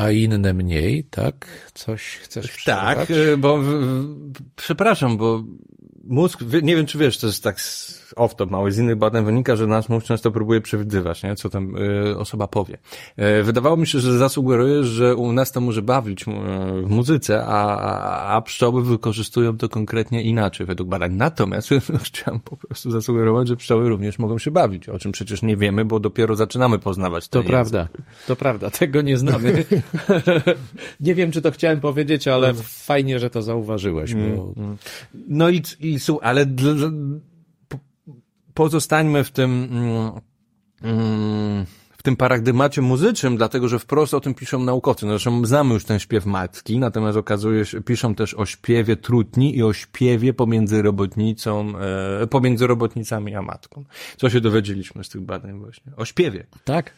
a 0.00 0.10
inne 0.10 0.52
mniej, 0.54 1.04
tak? 1.04 1.46
Coś 1.74 2.02
chcesz 2.16 2.64
Tak, 2.64 3.08
bo 3.36 3.58
przepraszam, 4.56 5.16
bo 5.16 5.44
mózg, 6.04 6.40
nie 6.62 6.76
wiem 6.76 6.86
czy 6.86 6.98
wiesz, 6.98 7.18
to 7.18 7.26
jest 7.26 7.42
tak 7.42 7.56
off-top 8.16 8.50
mały, 8.50 8.72
z 8.72 8.78
innych 8.78 8.96
badań 8.96 9.24
wynika, 9.24 9.56
że 9.56 9.66
nasz 9.66 9.88
mózg 9.88 10.06
często 10.06 10.30
próbuje 10.30 10.60
przewidywać, 10.60 11.22
nie, 11.22 11.36
co 11.36 11.50
tam 11.50 11.76
y, 11.76 12.18
osoba 12.18 12.46
powie. 12.46 12.78
Y, 13.40 13.42
wydawało 13.42 13.76
mi 13.76 13.86
się, 13.86 14.00
że 14.00 14.18
zasugeruje, 14.18 14.84
że 14.84 15.16
u 15.16 15.32
nas 15.32 15.52
to 15.52 15.60
może 15.60 15.82
bawić 15.82 16.22
y, 16.22 16.24
w 16.82 16.90
muzyce, 16.90 17.44
a, 17.46 18.36
a 18.36 18.42
pszczoły 18.42 18.84
wykorzystują 18.84 19.56
to 19.56 19.68
konkretnie 19.68 20.22
inaczej 20.22 20.66
według 20.66 20.88
badań. 20.88 21.14
Natomiast 21.14 21.68
chciałem 22.02 22.40
po 22.40 22.56
prostu 22.56 22.90
zasugerować, 22.90 23.48
że 23.48 23.56
pszczoły 23.56 23.88
również 23.88 24.18
mogą 24.18 24.38
się 24.38 24.50
bawić, 24.50 24.88
o 24.88 24.98
czym 24.98 25.12
przecież 25.12 25.42
nie 25.42 25.56
wiemy, 25.56 25.84
bo 25.84 26.00
dopiero 26.00 26.36
zaczynamy 26.36 26.78
poznawać 26.78 27.28
to. 27.28 27.42
To 27.42 27.48
prawda, 27.48 27.88
to 28.26 28.36
prawda, 28.36 28.70
tego 28.70 29.02
nie 29.02 29.16
znamy. 29.16 29.64
nie 31.00 31.14
wiem, 31.14 31.32
czy 31.32 31.42
to 31.42 31.50
chciałem 31.50 31.80
powiedzieć, 31.80 32.28
ale 32.28 32.54
fajnie, 32.54 33.18
że 33.18 33.30
to 33.30 33.42
zauważyłeś. 33.42 34.14
Bo... 34.14 34.20
Mm, 34.20 34.52
mm. 34.56 34.76
No 35.28 35.50
i, 35.50 35.62
i 35.80 35.89
ale 36.22 36.46
pozostańmy 38.54 39.24
w 39.24 39.30
tym, 39.30 39.68
mm, 39.72 40.20
mm, 40.82 41.66
w 42.00 42.02
tym 42.02 42.16
paradygmacie 42.16 42.82
muzycznym, 42.82 43.36
dlatego 43.36 43.68
że 43.68 43.78
wprost 43.78 44.14
o 44.14 44.20
tym 44.20 44.34
piszą 44.34 44.64
naukowcy. 44.64 45.06
No, 45.06 45.12
zresztą 45.12 45.44
znamy 45.44 45.74
już 45.74 45.84
ten 45.84 45.98
śpiew 45.98 46.26
matki, 46.26 46.78
natomiast 46.78 47.18
okazuje 47.18 47.64
się, 47.64 47.80
piszą 47.80 48.14
też 48.14 48.34
o 48.34 48.46
śpiewie 48.46 48.96
trutni 48.96 49.56
i 49.56 49.62
o 49.62 49.72
śpiewie 49.72 50.34
pomiędzy 50.34 50.82
robotnicą, 50.82 51.72
e, 52.22 52.26
pomiędzy 52.26 52.66
robotnicami 52.66 53.34
a 53.34 53.42
matką. 53.42 53.84
Co 54.16 54.30
się 54.30 54.40
dowiedzieliśmy 54.40 55.04
z 55.04 55.08
tych 55.08 55.20
badań 55.20 55.58
właśnie? 55.58 55.92
O 55.96 56.04
śpiewie. 56.04 56.46
Tak. 56.64 56.94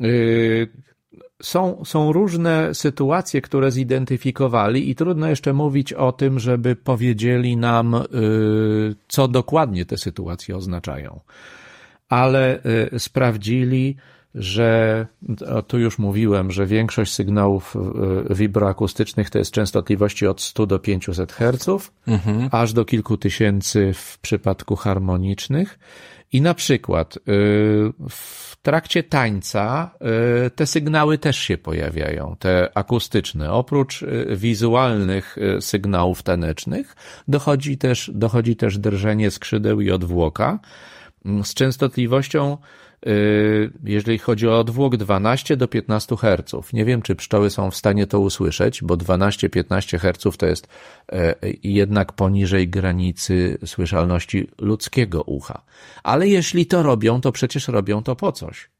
Yy, 0.00 0.68
są, 1.42 1.82
są 1.84 2.12
różne 2.12 2.74
sytuacje, 2.74 3.40
które 3.40 3.70
zidentyfikowali 3.70 4.90
i 4.90 4.94
trudno 4.94 5.28
jeszcze 5.28 5.52
mówić 5.52 5.92
o 5.92 6.12
tym, 6.12 6.38
żeby 6.38 6.76
powiedzieli 6.76 7.56
nam, 7.56 7.94
y, 7.94 8.94
co 9.08 9.28
dokładnie 9.28 9.86
te 9.86 9.98
sytuacje 9.98 10.56
oznaczają. 10.56 11.20
Ale 12.08 12.60
y, 12.94 12.98
sprawdzili, 12.98 13.96
że 14.34 15.06
tu 15.66 15.78
już 15.78 15.98
mówiłem, 15.98 16.50
że 16.50 16.66
większość 16.66 17.12
sygnałów 17.12 17.76
y, 18.30 18.34
wibroakustycznych 18.34 19.30
to 19.30 19.38
jest 19.38 19.50
częstotliwości 19.50 20.26
od 20.26 20.40
100 20.40 20.66
do 20.66 20.78
500 20.78 21.32
Hz, 21.32 21.90
mhm. 22.06 22.48
aż 22.52 22.72
do 22.72 22.84
kilku 22.84 23.16
tysięcy 23.16 23.92
w 23.94 24.18
przypadku 24.18 24.76
harmonicznych. 24.76 25.78
I 26.32 26.40
na 26.40 26.54
przykład 26.54 27.18
w 28.10 28.48
trakcie 28.62 29.02
tańca 29.02 29.90
y, 30.46 30.50
te 30.50 30.66
sygnały 30.66 31.18
też 31.18 31.38
się 31.38 31.58
pojawiają, 31.58 32.36
te 32.38 32.68
akustyczne. 32.74 33.52
Oprócz 33.52 34.02
y, 34.02 34.26
wizualnych 34.36 35.38
y, 35.38 35.62
sygnałów 35.62 36.22
tanecznych 36.22 36.96
dochodzi 37.28 37.78
też, 37.78 38.10
dochodzi 38.14 38.56
też 38.56 38.78
drżenie 38.78 39.30
skrzydeł 39.30 39.80
i 39.80 39.90
odwłoka 39.90 40.58
mm, 41.24 41.44
z 41.44 41.54
częstotliwością 41.54 42.58
jeżeli 43.84 44.18
chodzi 44.18 44.48
o 44.48 44.58
odwłok 44.58 44.96
12 44.96 45.56
do 45.56 45.68
15 45.68 46.16
Hz. 46.16 46.72
Nie 46.72 46.84
wiem, 46.84 47.02
czy 47.02 47.14
pszczoły 47.14 47.50
są 47.50 47.70
w 47.70 47.76
stanie 47.76 48.06
to 48.06 48.20
usłyszeć, 48.20 48.82
bo 48.82 48.96
12-15 48.96 49.98
Hz 49.98 50.36
to 50.38 50.46
jest 50.46 50.68
e, 51.12 51.34
jednak 51.62 52.12
poniżej 52.12 52.68
granicy 52.68 53.58
słyszalności 53.66 54.48
ludzkiego 54.58 55.22
ucha. 55.22 55.62
Ale 56.02 56.28
jeśli 56.28 56.66
to 56.66 56.82
robią, 56.82 57.20
to 57.20 57.32
przecież 57.32 57.68
robią 57.68 58.02
to 58.02 58.16
po 58.16 58.32
coś. 58.32 58.70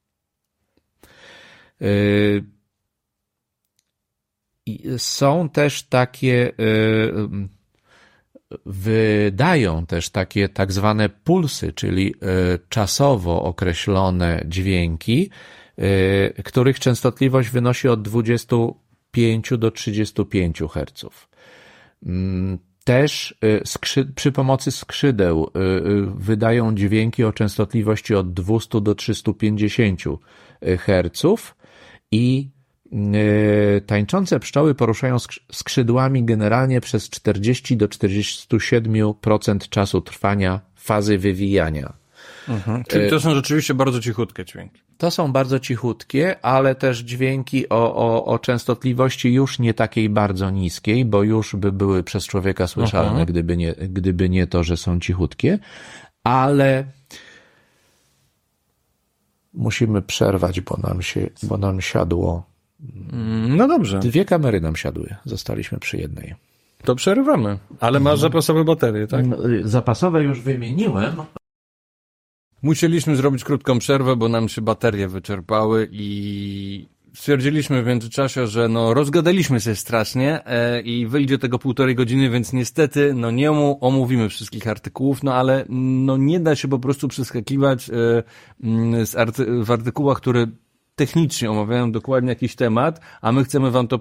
E, 1.81 1.87
są 4.99 5.49
też 5.49 5.83
takie 5.83 6.49
e, 6.49 6.53
wydają 8.67 9.87
też 9.87 10.11
takie 10.11 10.49
tak 10.49 10.73
zwane 10.73 11.09
pulsy, 11.09 11.73
czyli 11.73 12.15
e, 12.15 12.59
czasowo 12.69 13.43
określone 13.43 14.45
dźwięki, 14.47 15.31
e, 15.77 16.43
których 16.43 16.81
częstotliwość 16.81 17.49
wynosi 17.49 17.89
od 17.89 18.03
25 18.03 19.51
do 19.59 19.71
35 19.71 20.59
Hz. 20.59 21.05
Mm, 22.07 22.59
też 22.85 23.39
e, 23.43 24.05
przy 24.15 24.33
pomocy 24.33 24.71
skrzydeł 24.71 25.51
wydają 26.17 26.75
dźwięki 26.75 27.25
o 27.25 27.33
częstotliwości 27.33 28.15
od 28.15 28.33
200 28.33 28.81
do 28.81 28.95
350 28.95 30.03
Hz 30.79 31.55
i 32.13 32.51
tańczące 33.87 34.41
pszczoły 34.41 34.75
poruszają 34.75 35.17
skrzydłami 35.53 36.25
generalnie 36.25 36.81
przez 36.81 37.11
40 37.11 37.77
do 37.77 37.87
47% 37.89 39.69
czasu 39.69 40.01
trwania 40.01 40.61
fazy 40.75 41.19
wywijania. 41.19 41.93
Mhm. 42.49 42.85
Czyli 42.89 43.11
to 43.11 43.21
są 43.21 43.35
rzeczywiście 43.35 43.75
bardzo 43.75 44.01
cichutkie 44.01 44.45
dźwięki. 44.45 44.81
to 44.99 45.11
są 45.11 45.33
bardzo 45.33 45.59
cichutkie, 45.59 46.45
ale 46.45 46.75
też 46.75 46.99
dźwięki 46.99 47.69
o, 47.69 47.97
o, 47.97 48.25
o 48.25 48.39
częstotliwości 48.39 49.33
już 49.33 49.59
nie 49.59 49.75
takiej 49.75 50.09
bardzo 50.09 50.51
niskiej, 50.51 51.05
bo 51.05 51.23
już 51.23 51.57
by 51.57 51.73
były 51.73 52.03
przez 52.03 52.27
człowieka 52.27 52.67
słyszalne, 52.67 53.27
gdyby 53.27 53.57
nie, 53.57 53.73
gdyby 53.73 54.29
nie 54.29 54.47
to, 54.47 54.65
że 54.65 54.77
są 54.77 55.01
cichutkie, 55.01 55.59
ale 56.25 56.85
musimy 59.55 60.03
przerwać, 60.03 60.61
bo 60.61 60.77
nam 60.77 61.03
się, 61.03 61.31
bo 61.43 61.57
nam 61.57 61.81
siadło. 61.81 62.58
Mm, 63.13 63.57
No 63.57 63.69
dobrze, 63.69 63.99
Dwie 63.99 64.25
kamery 64.25 64.61
nam 64.61 64.77
siadły. 64.77 65.15
Zostaliśmy 65.25 65.79
przy 65.79 65.97
jednej. 65.97 66.35
to 66.85 66.95
przerywamy. 66.95 67.59
Ale 67.81 68.01
masz 68.01 68.21
zapasowe 68.21 68.65
baterie, 68.65 69.07
tak? 69.07 69.25
Zapasowe 69.65 70.23
już 70.25 70.41
wymieniłem. 70.41 71.13
Musieliśmy 72.63 73.17
zrobić 73.17 73.45
krótką 73.45 73.79
przerwę, 73.79 74.17
bo 74.17 74.29
nam 74.29 74.49
się 74.49 74.63
baterie 74.63 75.09
wyczerpały 75.09 75.89
i 75.93 76.89
stwierdziliśmy 77.15 77.83
w 77.83 77.87
międzyczasie, 77.87 78.47
że 78.47 78.69
no 78.69 78.95
rozgadaliśmy 78.95 79.61
się 79.61 79.75
strasznie 79.77 80.45
e, 80.47 80.81
i 80.81 81.07
wyjdzie 81.07 81.39
tego 81.39 81.59
półtorej 81.59 81.95
godziny, 81.95 82.31
więc 82.31 82.53
niestety 82.53 83.15
no 83.15 83.31
nie 83.31 83.51
omówimy 83.81 84.29
wszystkich 84.29 84.69
artykułów, 84.69 85.23
no 85.23 85.35
ale 85.35 85.65
no 85.69 86.17
nie 86.17 86.41
da 86.41 86.57
się 86.57 86.69
po 86.69 86.79
prostu 86.79 87.09
przeskakiwać 87.09 87.91
e, 87.91 87.93
mm, 88.65 89.07
z 89.07 89.15
arty- 89.15 89.65
w 89.65 89.71
artykułach, 89.71 90.17
które 90.17 90.47
technicznie 90.99 91.51
omawiają 91.51 91.93
dokładnie 91.93 92.29
jakiś 92.29 92.57
temat, 92.57 93.01
a 93.23 93.33
my 93.33 93.45
chcemy 93.45 93.71
wam 93.71 93.89
to 93.89 93.99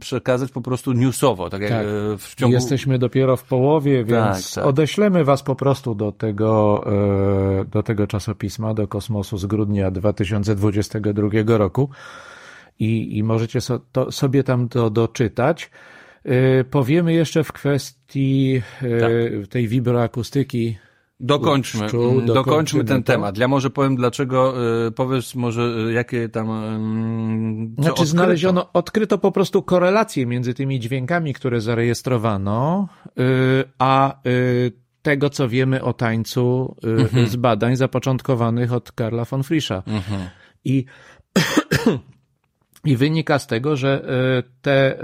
przekazać 0.00 0.50
po 0.52 0.60
prostu 0.60 0.92
newsowo, 0.92 1.50
tak 1.50 1.62
jak 1.62 1.70
Tak. 1.70 1.86
e, 1.86 2.18
w 2.18 2.34
ciągu... 2.34 2.54
Jesteśmy 2.54 2.98
dopiero 2.98 3.36
w 3.36 3.44
połowie, 3.44 4.04
więc 4.04 4.54
Tak, 4.54 4.54
tak. 4.54 4.66
odeślemy 4.66 5.24
was 5.24 5.42
po 5.42 5.54
prostu 5.54 5.94
do 5.94 6.12
tego, 6.12 6.84
e, 7.60 7.64
do 7.64 7.82
tego 7.82 8.06
czasopisma, 8.06 8.74
do 8.74 8.88
kosmosu 8.88 9.38
z 9.38 9.46
grudnia 9.46 9.90
2022 9.90 11.58
roku 11.58 11.90
i, 12.78 13.18
i 13.18 13.22
możecie 13.22 13.60
so, 13.60 13.80
to, 13.92 14.12
sobie 14.12 14.44
tam 14.44 14.68
to 14.68 14.90
doczytać. 14.90 15.70
E, 16.24 16.64
Powiemy 16.64 17.12
jeszcze 17.12 17.44
w 17.44 17.52
kwestii 17.52 18.62
Tak. 18.80 19.10
tej 19.50 19.68
wibroakustyki. 19.68 20.76
Dokończmy, 21.20 21.80
mm, 21.80 21.90
dokończmy 21.92 22.34
dokończymy 22.34 22.84
ten 22.84 23.02
temat. 23.02 23.38
Ja 23.38 23.48
może 23.48 23.70
powiem 23.70 23.96
dlaczego, 23.96 24.54
y, 24.86 24.92
powiesz 24.92 25.34
może 25.34 25.62
y, 25.88 25.92
jakie 25.92 26.28
tam... 26.28 26.50
y, 26.50 27.76
co 27.76 27.82
Znaczy 27.82 27.90
odkryto. 27.90 28.10
znaleziono, 28.10 28.72
odkryto 28.72 29.18
po 29.18 29.32
prostu 29.32 29.62
korelację 29.62 30.26
między 30.26 30.54
tymi 30.54 30.80
dźwiękami, 30.80 31.34
które 31.34 31.60
zarejestrowano, 31.60 32.88
a 33.78 34.20
tego, 35.02 35.30
co 35.30 35.48
wiemy 35.48 35.82
o 35.82 35.92
tańcu 35.92 36.76
Mhm. 36.82 37.26
z 37.28 37.36
badań 37.36 37.76
zapoczątkowanych 37.76 38.72
od 38.72 38.92
Karla 38.92 39.24
von 39.24 39.42
Frischa. 39.42 39.82
Mhm. 39.86 40.28
I, 40.64 40.84
I 42.84 42.96
wynika 42.96 43.38
z 43.38 43.46
tego, 43.46 43.76
że 43.76 44.02
te, 44.62 44.98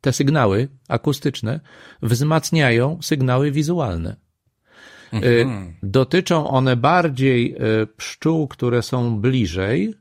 te 0.00 0.12
sygnały 0.12 0.68
akustyczne 0.88 1.60
wzmacniają 2.02 2.98
sygnały 3.02 3.50
wizualne. 3.50 4.23
Mhm. 5.14 5.74
Dotyczą 5.82 6.48
one 6.48 6.76
bardziej 6.76 7.56
y, 7.82 7.86
pszczół, 7.86 8.48
które 8.48 8.82
są 8.82 9.20
bliżej 9.20 9.94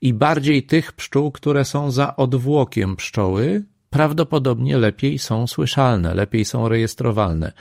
i 0.00 0.14
bardziej 0.14 0.62
tych 0.62 0.92
pszczół, 0.92 1.32
które 1.32 1.64
są 1.64 1.90
za 1.90 2.16
odwłokiem 2.16 2.96
pszczoły, 2.96 3.64
prawdopodobnie 3.90 4.78
lepiej 4.78 5.18
są 5.18 5.46
słyszalne, 5.46 6.14
lepiej 6.14 6.44
są 6.44 6.68
rejestrowalne. 6.68 7.52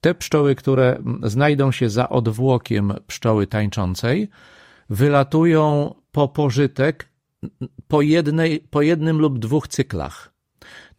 Te 0.00 0.14
pszczoły, 0.14 0.54
które 0.54 1.02
znajdą 1.22 1.72
się 1.72 1.90
za 1.90 2.08
odwłokiem 2.08 2.92
pszczoły 3.06 3.46
tańczącej, 3.46 4.28
wylatują 4.90 5.94
po 6.12 6.28
pożytek 6.28 7.10
po, 7.88 8.02
jednej, 8.02 8.60
po 8.60 8.82
jednym 8.82 9.18
lub 9.18 9.38
dwóch 9.38 9.68
cyklach. 9.68 10.29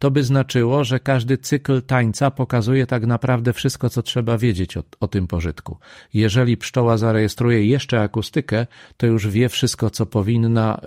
To 0.02 0.10
by 0.10 0.22
znaczyło, 0.22 0.84
że 0.84 1.00
każdy 1.00 1.38
cykl 1.38 1.82
tańca 1.82 2.30
pokazuje 2.30 2.86
tak 2.86 3.06
naprawdę 3.06 3.52
wszystko, 3.52 3.90
co 3.90 4.02
trzeba 4.02 4.38
wiedzieć 4.38 4.76
o, 4.76 4.82
o 5.00 5.08
tym 5.08 5.26
pożytku. 5.26 5.78
Jeżeli 6.14 6.56
pszczoła 6.56 6.96
zarejestruje 6.96 7.66
jeszcze 7.66 8.00
akustykę, 8.00 8.66
to 8.96 9.06
już 9.06 9.28
wie 9.28 9.48
wszystko, 9.48 9.90
co 9.90 10.06
powinna, 10.06 10.80
y, 10.84 10.86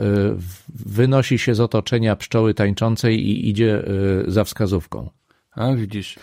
wynosi 0.69 1.37
się 1.37 1.55
z 1.55 1.59
otoczenia 1.59 2.15
pszczoły 2.15 2.53
tańczącej 2.53 3.27
i 3.27 3.49
idzie 3.49 3.83
y, 4.27 4.31
za 4.31 4.43
wskazówką. 4.43 5.09
A 5.51 5.73
widzisz. 5.73 6.15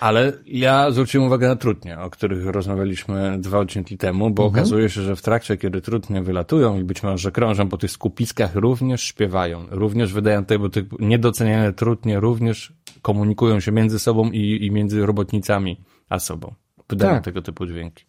Ale 0.00 0.32
ja 0.46 0.90
zwróciłem 0.90 1.26
uwagę 1.26 1.48
na 1.48 1.56
trutnie, 1.56 1.98
o 1.98 2.10
których 2.10 2.46
rozmawialiśmy 2.46 3.38
dwa 3.38 3.58
odcinki 3.58 3.98
temu, 3.98 4.30
bo 4.30 4.44
okazuje 4.44 4.90
się, 4.90 5.02
że 5.02 5.16
w 5.16 5.22
trakcie, 5.22 5.56
kiedy 5.56 5.80
trutnie 5.80 6.22
wylatują 6.22 6.78
i 6.78 6.84
być 6.84 7.02
może 7.02 7.32
krążą 7.32 7.68
po 7.68 7.78
tych 7.78 7.90
skupiskach, 7.90 8.54
również 8.54 9.02
śpiewają, 9.02 9.66
również 9.70 10.12
wydają 10.12 10.44
tego 10.44 10.68
typu 10.68 10.96
niedoceniane 11.00 11.72
trutnie, 11.72 12.20
również 12.20 12.72
komunikują 13.02 13.60
się 13.60 13.72
między 13.72 13.98
sobą 13.98 14.30
i, 14.30 14.66
i 14.66 14.70
między 14.70 15.06
robotnicami 15.06 15.80
a 16.08 16.18
sobą. 16.18 16.54
Wydają 16.88 17.14
Tak. 17.14 17.24
tego 17.24 17.42
typu 17.42 17.66
dźwięki. 17.66 18.04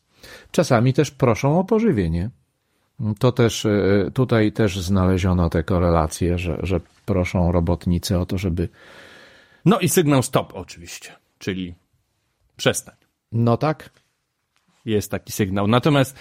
Czasami 0.52 0.94
też 0.94 1.12
proszą 1.12 1.60
o 1.60 1.64
pożywienie. 1.64 2.30
To 3.20 3.32
też, 3.32 3.66
y, 3.66 4.12
tutaj 4.14 4.52
też 4.52 4.80
znaleziono 4.80 5.50
te 5.50 5.64
korelacje, 5.64 6.38
że, 6.38 6.58
że 6.64 6.80
proszą 7.06 7.52
robotnicy 7.52 8.18
o 8.18 8.26
to, 8.26 8.38
żeby, 8.38 8.70
No 9.66 9.80
i 9.80 9.90
sygnał 9.90 10.24
stop 10.24 10.54
oczywiście, 10.56 11.12
czyli 11.40 11.76
przestań. 12.58 12.96
no 13.32 13.58
tak, 13.58 13.90
Jest 14.86 15.12
taki 15.12 15.32
sygnał. 15.32 15.68
Natomiast 15.68 16.16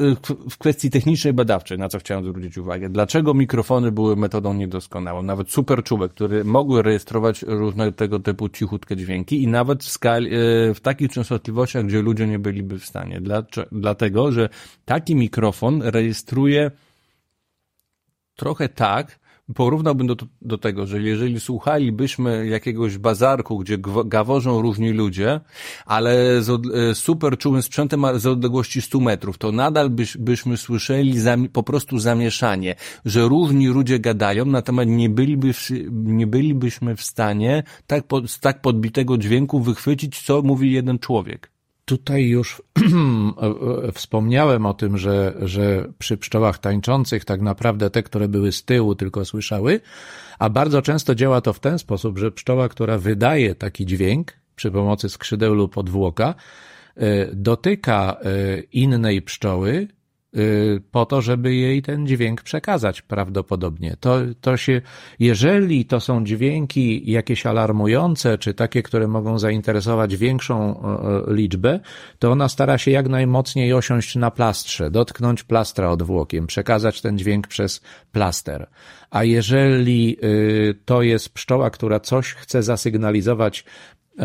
y, 0.00 0.16
w- 0.48 0.58
kwestii 0.58 0.90
technicznej, 0.90 1.32
badawczej, 1.32 1.78
na 1.78 1.88
co 1.88 1.98
chciałem 1.98 2.24
zwrócić 2.24 2.58
uwagę, 2.58 2.88
dlaczego 2.88 3.34
mikrofony 3.34 3.92
były 3.92 4.16
metodą 4.16 4.54
niedoskonałą? 4.54 5.22
Nawet 5.22 5.50
superczubek, 5.52 6.12
które 6.12 6.44
mogły 6.44 6.82
rejestrować 6.82 7.42
różne 7.42 7.92
tego 7.92 8.18
typu 8.20 8.48
cichutkie 8.48 8.96
dźwięki 8.96 9.42
i 9.42 9.46
nawet 9.46 9.84
w, 9.84 9.88
skali, 9.88 10.26
y, 10.34 10.74
w 10.74 10.80
takich 10.80 11.10
częstotliwościach, 11.12 11.84
gdzie 11.86 12.02
ludzie 12.02 12.26
nie 12.26 12.38
byliby 12.38 12.78
w 12.78 12.84
stanie. 12.86 13.20
Dlatego, 13.72 14.32
że 14.32 14.48
taki 14.84 15.16
mikrofon 15.16 15.82
rejestruje 15.82 16.70
trochę 18.36 18.68
tak, 18.68 19.18
porównałbym 19.54 20.06
do, 20.06 20.16
do 20.42 20.58
tego, 20.58 20.86
że 20.86 21.02
jeżeli 21.02 21.40
słuchalibyśmy 21.40 22.46
jakiegoś 22.46 22.98
bazarku, 22.98 23.58
gdzie 23.58 23.78
gaworzą 24.04 24.62
różni 24.62 24.90
ludzie, 24.90 25.40
ale 25.86 26.42
z 26.42 26.48
e, 26.50 26.94
super 26.94 27.38
czułym 27.38 27.62
sprzętem 27.62 28.04
z 28.14 28.26
odległości 28.26 28.82
100 28.82 29.00
metrów, 29.00 29.38
to 29.38 29.52
nadal 29.52 29.90
byś, 29.90 30.16
byśmy 30.16 30.56
słyszeli 30.56 31.14
po 31.52 31.62
prostu 31.62 31.98
zamieszanie, 31.98 32.74
że 33.04 33.22
różni 33.28 33.68
ludzie 33.68 33.98
gadają, 33.98 34.44
natomiast 34.44 34.88
nie, 34.90 35.08
byliby, 35.10 35.52
w- 35.52 35.70
nie 35.90 36.26
bylibyśmy 36.26 36.96
w 36.96 37.02
stanie 37.02 37.62
tak 37.86 38.06
pod, 38.06 38.30
z 38.30 38.40
tak 38.40 38.60
podbitego 38.60 39.18
dźwięku 39.18 39.60
wychwycić, 39.60 40.22
co 40.22 40.42
mówi 40.42 40.72
jeden 40.72 40.98
człowiek. 40.98 41.57
Tutaj 41.88 42.24
już 42.24 42.62
wspomniałem 43.94 44.66
o 44.66 44.74
tym, 44.74 44.98
że, 44.98 45.34
że 45.42 45.88
przy 45.98 46.16
pszczołach 46.16 46.58
tańczących 46.58 47.24
tak 47.24 47.40
naprawdę 47.40 47.90
te, 47.90 48.02
które 48.02 48.28
były 48.28 48.52
z 48.52 48.64
tyłu, 48.64 48.94
tylko 48.94 49.24
słyszały, 49.24 49.80
a 50.38 50.50
bardzo 50.50 50.82
często 50.82 51.14
działa 51.14 51.40
to 51.40 51.52
w 51.52 51.60
ten 51.60 51.78
sposób, 51.78 52.18
że 52.18 52.32
pszczoła, 52.32 52.68
która 52.68 52.98
wydaje 52.98 53.54
taki 53.54 53.86
dźwięk 53.86 54.32
przy 54.56 54.70
pomocy 54.70 55.08
skrzydeł 55.08 55.54
lub 55.54 55.78
odwłoka, 55.78 56.34
y, 56.96 57.30
dotyka 57.32 58.16
y, 58.56 58.62
innej 58.72 59.22
pszczoły 59.22 59.88
po 60.90 61.06
to, 61.06 61.22
żeby 61.22 61.54
jej 61.54 61.82
ten 61.82 62.06
dźwięk 62.06 62.42
przekazać 62.42 63.02
prawdopodobnie. 63.02 63.96
To, 64.00 64.16
to 64.40 64.56
się, 64.56 64.80
jeżeli 65.18 65.84
to 65.84 66.00
są 66.00 66.24
dźwięki 66.24 67.10
jakieś 67.10 67.46
alarmujące, 67.46 68.38
czy 68.38 68.54
takie, 68.54 68.82
które 68.82 69.08
mogą 69.08 69.38
zainteresować 69.38 70.16
większą 70.16 70.80
e, 70.80 71.34
liczbę, 71.34 71.80
to 72.18 72.30
ona 72.30 72.48
stara 72.48 72.78
się 72.78 72.90
jak 72.90 73.08
najmocniej 73.08 73.72
osiąść 73.72 74.16
na 74.16 74.30
plastrze, 74.30 74.90
dotknąć 74.90 75.42
plastra 75.42 75.90
odwłokiem, 75.90 76.46
przekazać 76.46 77.00
ten 77.00 77.18
dźwięk 77.18 77.46
przez 77.46 77.80
plaster. 78.12 78.68
A 79.10 79.24
jeżeli 79.24 80.16
y, 80.24 80.74
to 80.84 81.02
jest 81.02 81.28
pszczoła, 81.28 81.70
która 81.70 82.00
coś 82.00 82.34
chce 82.34 82.62
zasygnalizować 82.62 83.64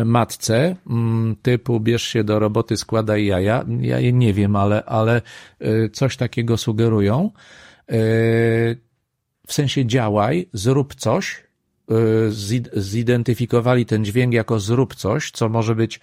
matce, 0.04 0.76
mm, 0.90 1.36
typu 1.42 1.80
bierz 1.80 2.02
się 2.02 2.24
do 2.24 2.38
roboty, 2.38 2.76
składaj 2.76 3.26
jaja, 3.26 3.64
ja 3.80 3.98
je 4.00 4.12
nie 4.12 4.32
wiem, 4.32 4.56
ale, 4.56 4.84
ale 4.84 5.22
y, 5.62 5.90
coś 5.92 6.16
takiego 6.16 6.56
sugerują. 6.56 7.30
Y, 7.92 8.84
W 9.46 9.52
sensie 9.52 9.86
działaj, 9.86 10.48
zrób 10.52 10.94
coś, 10.94 11.44
y, 11.90 11.94
zid- 12.30 12.70
zidentyfikowali 12.76 13.86
ten 13.86 14.04
dźwięk 14.04 14.34
jako 14.34 14.60
zrób 14.60 14.94
coś, 14.94 15.30
co 15.30 15.48
może 15.48 15.74
być, 15.74 16.00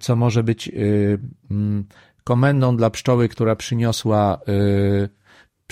co 0.00 0.16
może 0.16 0.42
być 0.42 0.70
mm, 1.50 1.84
komendą 2.24 2.76
dla 2.76 2.90
pszczoły, 2.90 3.28
która 3.28 3.56
przyniosła, 3.56 4.40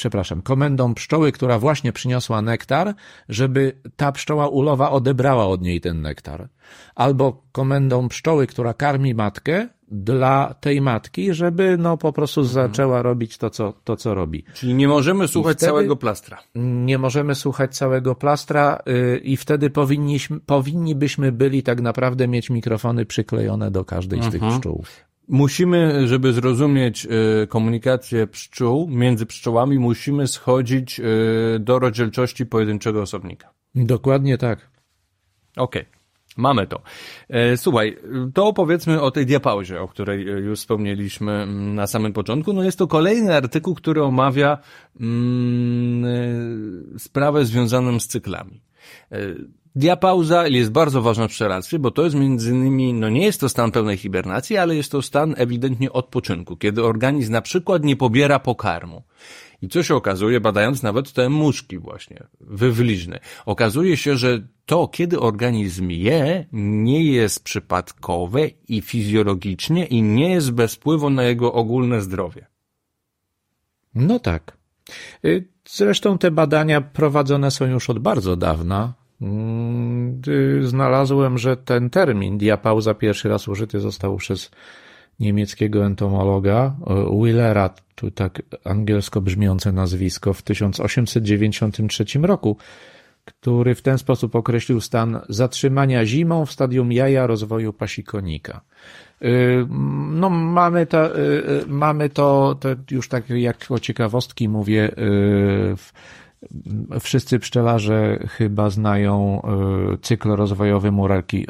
przepraszam, 0.00 0.42
komendą 0.42 0.94
pszczoły, 0.94 1.32
która 1.32 1.58
właśnie 1.58 1.92
przyniosła 1.92 2.42
nektar, 2.42 2.94
żeby 3.28 3.72
ta 3.96 4.12
pszczoła 4.12 4.48
ulowa 4.48 4.90
odebrała 4.90 5.46
od 5.46 5.62
niej 5.62 5.80
ten 5.80 6.02
nektar. 6.02 6.48
Albo 6.94 7.42
komendą 7.52 8.08
pszczoły, 8.08 8.46
która 8.46 8.74
karmi 8.74 9.14
matkę, 9.14 9.68
dla 9.90 10.54
tej 10.60 10.80
matki, 10.80 11.34
żeby 11.34 11.76
no 11.78 11.96
po 11.96 12.12
prostu 12.12 12.44
zaczęła 12.44 13.02
robić 13.02 13.38
to, 13.38 13.50
co, 13.50 13.72
to, 13.84 13.96
co 13.96 14.14
robi. 14.14 14.44
Czyli 14.54 14.74
nie 14.74 14.88
możemy 14.88 15.28
słuchać 15.28 15.58
całego 15.58 15.96
plastra. 15.96 16.38
Nie 16.54 16.98
możemy 16.98 17.34
słuchać 17.34 17.76
całego 17.76 18.14
plastra 18.14 18.78
yy, 18.86 19.18
i 19.18 19.36
wtedy 19.36 19.70
powinniśmy, 19.70 20.40
powinni 20.40 20.94
byśmy 20.94 21.32
byli 21.32 21.62
tak 21.62 21.80
naprawdę 21.80 22.28
mieć 22.28 22.50
mikrofony 22.50 23.06
przyklejone 23.06 23.70
do 23.70 23.84
każdej 23.84 24.22
z 24.22 24.30
tych 24.30 24.42
pszczół. 24.42 24.84
Musimy, 25.30 26.08
żeby 26.08 26.32
zrozumieć 26.32 27.06
y, 27.42 27.46
komunikację 27.46 28.26
pszczół 28.26 28.88
między 28.88 29.26
pszczołami, 29.26 29.78
musimy 29.78 30.26
schodzić 30.26 31.00
y, 31.00 31.04
do 31.60 31.78
rozdzielczości 31.78 32.46
pojedynczego 32.46 33.02
osobnika. 33.02 33.50
Dokładnie 33.74 34.38
tak. 34.38 34.70
Okej. 35.56 35.84
Mamy 36.36 36.66
to. 36.66 36.82
E, 37.28 37.56
Słuchaj, 37.56 37.96
to 38.34 38.46
opowiedzmy 38.46 39.00
o 39.00 39.10
tej 39.10 39.26
diapauzie, 39.26 39.80
o 39.80 39.88
której 39.88 40.28
e, 40.28 40.32
już 40.32 40.58
wspomnieliśmy 40.58 41.32
mm, 41.32 41.74
na 41.74 41.86
samym 41.86 42.12
początku. 42.12 42.52
No 42.52 42.62
jest 42.62 42.78
to 42.78 42.86
kolejny 42.86 43.36
artykuł, 43.36 43.74
który 43.74 44.02
omawia 44.02 44.58
mm, 45.00 46.04
e, 46.94 46.98
sprawę 46.98 47.44
związaną 47.44 48.00
z 48.00 48.06
cyklami. 48.06 48.60
Diapauza 49.76 50.48
jest 50.48 50.70
bardzo 50.70 51.02
ważna 51.02 51.28
w 51.28 51.30
pszczelarstwie, 51.30 51.78
bo 51.78 51.90
to 51.90 52.04
jest 52.04 52.16
między 52.16 52.50
innymi, 52.50 52.94
no 52.94 53.08
nie 53.08 53.24
jest 53.24 53.40
to 53.40 53.48
stan 53.48 53.70
pełnej 53.70 53.96
hibernacji, 53.96 54.56
ale 54.56 54.76
jest 54.76 54.92
to 54.92 55.02
stan 55.02 55.34
ewidentnie 55.36 55.92
odpoczynku, 55.92 56.56
kiedy 56.56 56.84
organizm 56.84 57.32
na 57.32 57.42
przykład 57.42 57.84
nie 57.84 57.96
pobiera 57.96 58.38
pokarmu. 58.38 59.02
I 59.62 59.68
co 59.68 59.82
się 59.82 59.94
okazuje, 59.94 60.40
badając 60.40 60.82
nawet 60.82 61.12
te 61.12 61.28
muszki 61.28 61.78
właśnie, 61.78 62.26
wywlizny, 62.40 63.18
okazuje 63.46 63.96
się, 63.96 64.16
że 64.16 64.48
to, 64.66 64.88
kiedy 64.88 65.20
organizm 65.20 65.90
je, 65.90 66.46
nie 66.52 67.04
jest 67.04 67.44
przypadkowe 67.44 68.48
i 68.68 68.80
fizjologicznie 68.80 69.84
i 69.86 70.02
nie 70.02 70.30
jest 70.30 70.50
bez 70.50 70.74
wpływu 70.74 71.10
na 71.10 71.22
jego 71.22 71.52
ogólne 71.52 72.00
zdrowie. 72.00 72.46
No 73.94 74.18
tak. 74.18 74.56
Y, 75.24 75.48
Zresztą 75.72 76.18
te 76.18 76.30
badania 76.30 76.80
prowadzone 76.80 77.50
są 77.50 77.66
już 77.66 77.90
od 77.90 77.98
bardzo 77.98 78.36
dawna. 78.36 78.94
Mm, 79.22 80.20
y, 80.28 80.68
Znalazłem, 80.68 81.38
że 81.38 81.56
ten 81.56 81.90
termin 81.90 82.38
diapauza 82.38 82.94
pierwszy 82.94 83.28
raz 83.28 83.48
użyty 83.48 83.80
został 83.80 84.16
przez 84.16 84.50
niemieckiego 85.20 85.86
entomologa 85.86 86.74
y, 86.80 87.16
Willera, 87.24 87.70
tu 87.94 88.10
tak 88.10 88.42
angielsko 88.64 89.20
brzmiące 89.20 89.72
nazwisko, 89.72 90.32
w 90.32 90.42
1893 90.42 92.04
roku, 92.22 92.56
który 93.24 93.74
w 93.74 93.82
ten 93.82 93.98
sposób 93.98 94.34
określił 94.34 94.80
stan 94.80 95.20
zatrzymania 95.28 96.04
zimą 96.04 96.46
w 96.46 96.52
stadium 96.52 96.92
jaja 96.92 97.26
rozwoju 97.26 97.72
pasikonika. 97.72 98.60
Y, 99.22 99.66
No, 100.10 100.30
mamy, 100.30 100.80
y, 100.82 101.66
mamy 101.68 102.08
to, 102.08 102.56
to 102.60 102.68
już 102.90 103.08
tak 103.08 103.30
jak 103.30 103.66
o 103.70 103.78
ciekawostki 103.78 104.48
mówię, 104.48 104.90
w- 105.76 105.92
wszyscy 107.00 107.38
pszczelarze 107.38 108.18
chyba 108.28 108.70
znają 108.70 109.42
y, 109.94 109.98
cykl 109.98 110.28
rozwojowy 110.30 110.90
murarki, 110.92 111.42
y, 111.42 111.46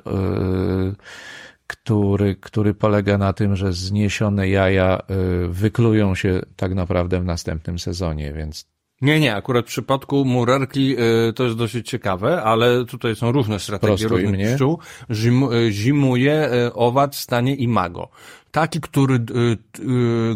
który, 1.66 2.36
który 2.36 2.74
polega 2.74 3.18
na 3.18 3.32
tym, 3.32 3.56
że 3.56 3.72
zniesione 3.72 4.48
jaja 4.48 4.98
y, 5.44 5.48
wyklują 5.48 6.14
się 6.14 6.40
tak 6.56 6.74
naprawdę 6.74 7.20
w 7.20 7.24
następnym 7.24 7.78
sezonie, 7.78 8.32
więc 8.32 8.66
Nie, 9.02 9.20
nie, 9.20 9.34
akurat 9.34 9.64
w 9.64 9.68
przypadku 9.68 10.24
murarki 10.24 10.96
y, 11.28 11.32
to 11.32 11.44
jest 11.44 11.56
dosyć 11.56 11.88
ciekawe, 11.88 12.42
ale 12.42 12.84
tutaj 12.84 13.16
są 13.16 13.32
różne 13.32 13.58
strategie 13.60 13.88
Prostuj 13.96 14.08
różnych 14.10 14.32
mnie. 14.40 14.52
pszczół. 14.54 14.78
Zim, 15.12 15.44
zimuje 15.70 16.50
y, 16.52 16.72
owad 16.74 17.16
w 17.16 17.20
stanie 17.20 17.54
imago. 17.54 18.08
Taki, 18.50 18.80
który 18.80 19.14
y, 19.14 19.20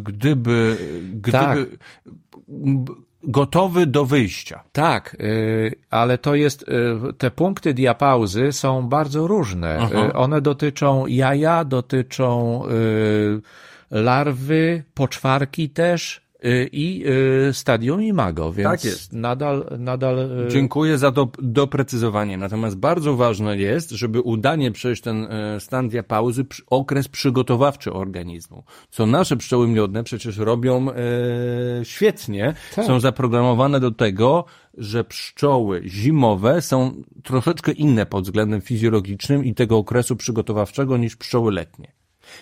gdyby, 0.01 0.77
gdyby 1.13 1.31
Tak. 1.31 1.59
Gotowy 3.27 3.87
do 3.87 4.05
wyjścia. 4.05 4.63
Tak, 4.73 5.17
y, 5.21 5.75
ale 5.91 6.19
to 6.19 6.35
jest, 6.35 6.63
y, 6.63 7.13
te 7.19 7.31
punkty 7.31 7.75
diapauzy 7.75 8.53
są 8.53 8.83
bardzo 8.89 9.27
różne. 9.27 9.79
Aha. 9.81 10.07
Y, 10.07 10.13
One 10.13 10.41
dotyczą 10.41 11.07
jaja, 11.07 11.65
dotyczą 11.65 12.63
larwy, 13.91 14.83
poczwarki 14.95 15.71
też 15.71 16.24
i 16.73 17.05
y, 17.49 17.53
stadium 17.55 18.03
imago, 18.03 18.53
więc 18.53 18.71
Tak 18.71 18.85
jest. 18.85 19.13
nadal, 19.13 19.67
nadal 19.79 20.19
y, 20.19 20.49
Dziękuję 20.51 20.99
za 20.99 21.13
to 21.13 21.29
doprecyzowanie. 21.39 22.37
Natomiast 22.37 22.77
bardzo 22.77 23.17
ważne 23.17 23.57
jest, 23.57 23.91
żeby 23.91 24.21
udanie 24.21 24.73
przejść 24.73 25.03
ten 25.03 25.29
stan 25.59 25.89
diapauzy, 25.89 26.47
okres 26.67 27.09
przygotowawczy 27.09 27.93
organizmu. 27.93 28.65
Co 28.91 29.07
nasze 29.07 29.37
pszczoły 29.37 29.69
miodne 29.69 30.05
przecież 30.05 30.37
robią 30.37 30.87
świetnie. 31.83 32.55
Tak. 32.77 32.85
Są 32.87 33.01
zaprogramowane 33.01 33.81
do 33.81 33.91
tego, 33.91 34.45
że 34.79 35.05
pszczoły 35.05 35.83
zimowe 35.87 36.63
są 36.63 37.03
troszeczkę 37.23 37.73
inne 37.73 38.07
pod 38.07 38.25
względem 38.25 38.61
fizjologicznym 38.61 39.45
i 39.45 39.55
tego 39.55 39.79
okresu 39.79 40.17
przygotowawczego 40.17 40.97
niż 40.97 41.17
pszczoły 41.17 41.53
letnie. 41.53 41.93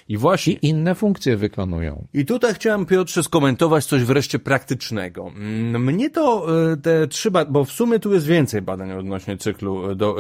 I 0.09 0.17
właśnie 0.17 0.53
inne 0.53 0.95
funkcje 0.95 1.37
wykonują. 1.37 2.07
i 2.15 2.25
tutaj 2.25 2.55
chciałem, 2.55 2.87
Piotrze, 2.87 3.23
skomentować 3.23 3.85
coś 3.85 4.05
wreszcie 4.05 4.39
praktycznego. 4.39 5.33
Mm, 5.37 5.85
Mnie 5.85 6.11
to 6.11 6.47
e, 6.73 6.77
te 6.77 7.07
trzy, 7.07 7.31
bo 7.51 7.65
w 7.65 7.73
sumie 7.73 7.99
tu 7.99 8.13
jest 8.15 8.27
więcej 8.27 8.63
badań 8.63 8.93
odnośnie 8.93 9.37
cyklu, 9.37 9.91
e, 9.91 9.95
do, 9.95 10.17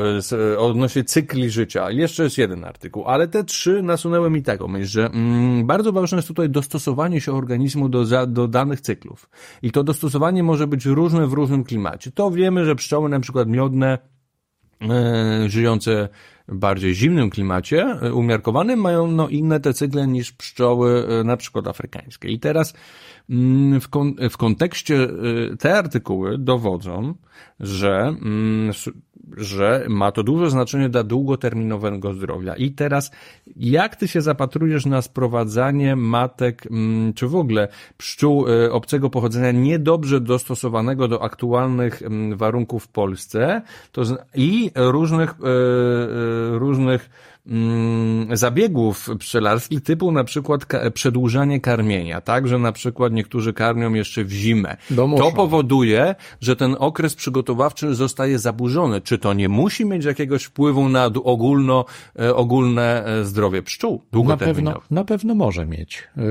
e, 0.54 0.58
odnośnie 0.58 1.04
cykli 1.04 1.50
życia. 1.50 1.90
Jeszcze 1.90 2.24
jest 2.24 2.38
jeden 2.38 2.64
artykuł, 2.64 3.04
ale 3.04 3.28
te 3.28 3.44
trzy 3.44 3.82
nasunęły 3.82 4.30
mi 4.30 4.42
taką 4.42 4.68
myśl, 4.68 4.86
że 4.86 5.06
mm, 5.06 5.66
bardzo 5.66 5.92
ważne 5.92 6.16
jest 6.18 6.28
tutaj 6.28 6.50
dostosowanie 6.50 7.20
się 7.20 7.32
organizmu 7.32 7.88
do, 7.88 8.26
do 8.26 8.48
danych 8.48 8.80
cyklów. 8.80 9.28
I 9.62 9.72
to 9.72 9.84
dostosowanie 9.84 10.42
może 10.42 10.66
być 10.66 10.86
różne 10.86 11.26
w 11.26 11.32
różnym 11.32 11.64
klimacie. 11.64 12.10
To 12.10 12.30
wiemy, 12.30 12.64
że 12.64 12.74
pszczoły 12.74 13.08
na 13.08 13.20
przykład 13.20 13.48
miodne, 13.48 13.98
żyjące 15.46 16.08
bardziej 16.48 16.94
zimnym 16.94 17.30
klimacie, 17.30 17.82
e, 18.02 18.12
umiarkowanym, 18.12 18.80
mają 18.80 19.06
no, 19.06 19.28
inne 19.28 19.60
te 19.60 19.74
cykle 19.74 20.06
niż 20.06 20.32
pszczoły 20.32 21.06
e, 21.20 21.24
na 21.24 21.36
przykład 21.36 21.66
afrykańskie. 21.66 22.28
I 22.28 22.38
teraz 22.38 22.74
w, 23.80 23.88
kon, 23.88 24.14
w 24.30 24.36
kontekście 24.36 25.08
e, 25.52 25.56
te 25.56 25.78
artykuły 25.78 26.38
dowodzą, 26.38 27.14
że, 27.60 28.14
mm, 28.22 28.72
że 29.36 29.86
ma 29.88 30.12
to 30.12 30.22
duże 30.22 30.50
znaczenie 30.50 30.88
dla 30.88 31.02
długoterminowego 31.02 32.14
zdrowia. 32.14 32.56
I 32.56 32.70
teraz 32.70 33.10
jak 33.56 33.96
ty 33.96 34.08
się 34.08 34.20
zapatrujesz 34.20 34.86
na 34.86 35.02
sprowadzanie 35.02 35.96
matek, 35.96 36.66
mm, 36.70 37.12
czy 37.12 37.28
w 37.28 37.36
ogóle 37.36 37.68
pszczół 37.96 38.48
e, 38.48 38.72
obcego 38.72 39.10
pochodzenia 39.10 39.52
niedobrze 39.52 40.20
dostosowanego 40.20 41.08
do 41.08 41.22
aktualnych 41.22 42.02
mm, 42.02 42.36
warunków 42.36 42.84
w 42.84 42.88
Polsce 42.88 43.62
to 43.92 44.02
i 44.34 44.70
różnych, 44.74 45.30
e, 45.30 46.58
różnych 46.58 47.10
mm, 47.46 48.36
zabiegów 48.36 49.08
pszczelarskich 49.18 49.80
typu 49.80 50.12
na 50.12 50.24
przykład 50.24 50.66
ka- 50.66 50.90
przedłużanie 50.90 51.60
karmienia, 51.60 52.20
tak, 52.20 52.48
że 52.48 52.58
na 52.58 52.72
przykład 52.72 53.12
niektórzy 53.12 53.52
karmią 53.52 53.94
jeszcze 53.94 54.24
w 54.24 54.32
zimę. 54.32 54.76
To 55.18 55.32
powoduje, 55.32 56.14
że 56.40 56.56
ten 56.56 56.76
okres 56.78 57.14
przygotowawczy 57.14 57.94
zostaje 57.94 58.38
zaburzony. 58.38 59.00
Czy 59.00 59.18
to 59.18 59.32
nie 59.32 59.48
musi 59.48 59.86
mieć 59.86 60.04
jakiegoś 60.04 60.44
wpływu 60.44 60.88
na 60.88 61.06
ogólno, 61.24 61.84
e, 62.18 62.34
ogólne 62.34 63.04
e, 63.04 63.24
zdrowie 63.24 63.62
pszczół 63.62 64.02
Na 64.12 64.36
pewno, 64.46 64.80
na 64.90 65.04
pewno 65.04 65.34
może 65.34 65.66
mieć. 65.66 66.08
Yy, 66.16 66.22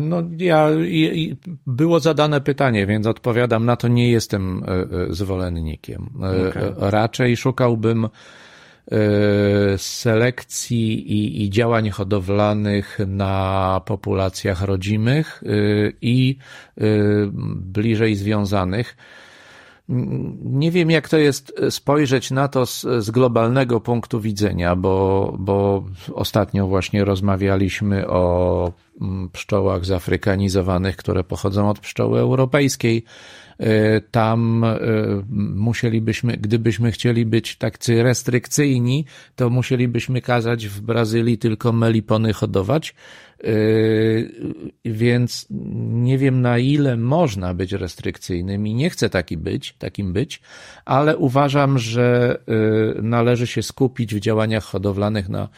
No, 0.00 0.22
ja, 0.38 0.70
i, 0.70 1.20
i 1.20 1.36
było 1.66 2.00
zadane 2.00 2.40
pytanie, 2.40 2.86
więc 2.86 3.06
odpowiadam 3.06 3.64
na 3.64 3.76
to, 3.76 3.88
nie 3.88 4.10
jestem 4.10 4.64
yy, 5.08 5.14
zwolennikiem. 5.14 6.10
Okej. 6.50 6.62
Raczej 6.76 7.36
szukałbym 7.36 8.08
selekcji 9.76 11.12
i, 11.12 11.44
i 11.44 11.50
działań 11.50 11.90
hodowlanych 11.90 12.98
na 13.06 13.80
populacjach 13.86 14.62
rodzimych 14.62 15.42
yy, 15.46 15.92
i 16.00 16.38
yy, 16.76 17.30
bliżej 17.56 18.16
związanych. 18.16 18.96
Nie 20.44 20.70
wiem, 20.70 20.90
jak 20.90 21.08
to 21.08 21.16
jest 21.18 21.52
spojrzeć 21.70 22.30
na 22.30 22.48
to 22.48 22.66
z, 22.66 22.86
z 22.98 23.10
globalnego 23.10 23.80
punktu 23.80 24.20
widzenia, 24.20 24.76
bo, 24.76 25.34
bo 25.38 25.84
ostatnio 26.14 26.66
właśnie 26.66 27.04
rozmawialiśmy 27.04 28.08
o 28.08 28.72
mm, 29.00 29.30
pszczołach 29.30 29.84
zafrykanizowanych, 29.84 30.96
które 30.96 31.24
pochodzą 31.24 31.70
od 31.70 31.78
pszczoły 31.78 32.20
europejskiej. 32.20 33.04
Y, 33.60 34.02
Tam 34.10 34.64
y, 34.64 34.78
musielibyśmy, 35.54 36.36
gdybyśmy 36.36 36.92
chcieli 36.92 37.26
być 37.26 37.56
tacy 37.56 38.02
restrykcyjni, 38.02 39.04
to 39.36 39.50
musielibyśmy 39.50 40.20
kazać 40.20 40.66
w 40.66 40.80
Brazylii 40.80 41.38
tylko 41.38 41.72
melipony 41.72 42.32
hodować, 42.32 42.94
Więc 44.84 45.46
nie 45.90 46.18
wiem 46.18 46.42
na 46.42 46.58
ile 46.58 46.96
można 46.96 47.54
być 47.54 47.72
restrykcyjnym 47.72 48.66
i 48.66 48.74
nie 48.74 48.90
chcę 48.90 49.10
taki 49.10 49.36
być, 49.36 49.74
takim 49.78 50.12
być, 50.12 50.40
ale 50.84 51.16
uważam, 51.16 51.78
że 51.78 52.38
należy 53.02 53.46
się 53.46 53.62
skupić 53.62 54.14
w 54.14 54.20
działaniach 54.20 54.64
hodowlanych 54.64 55.28
na, 55.28 55.48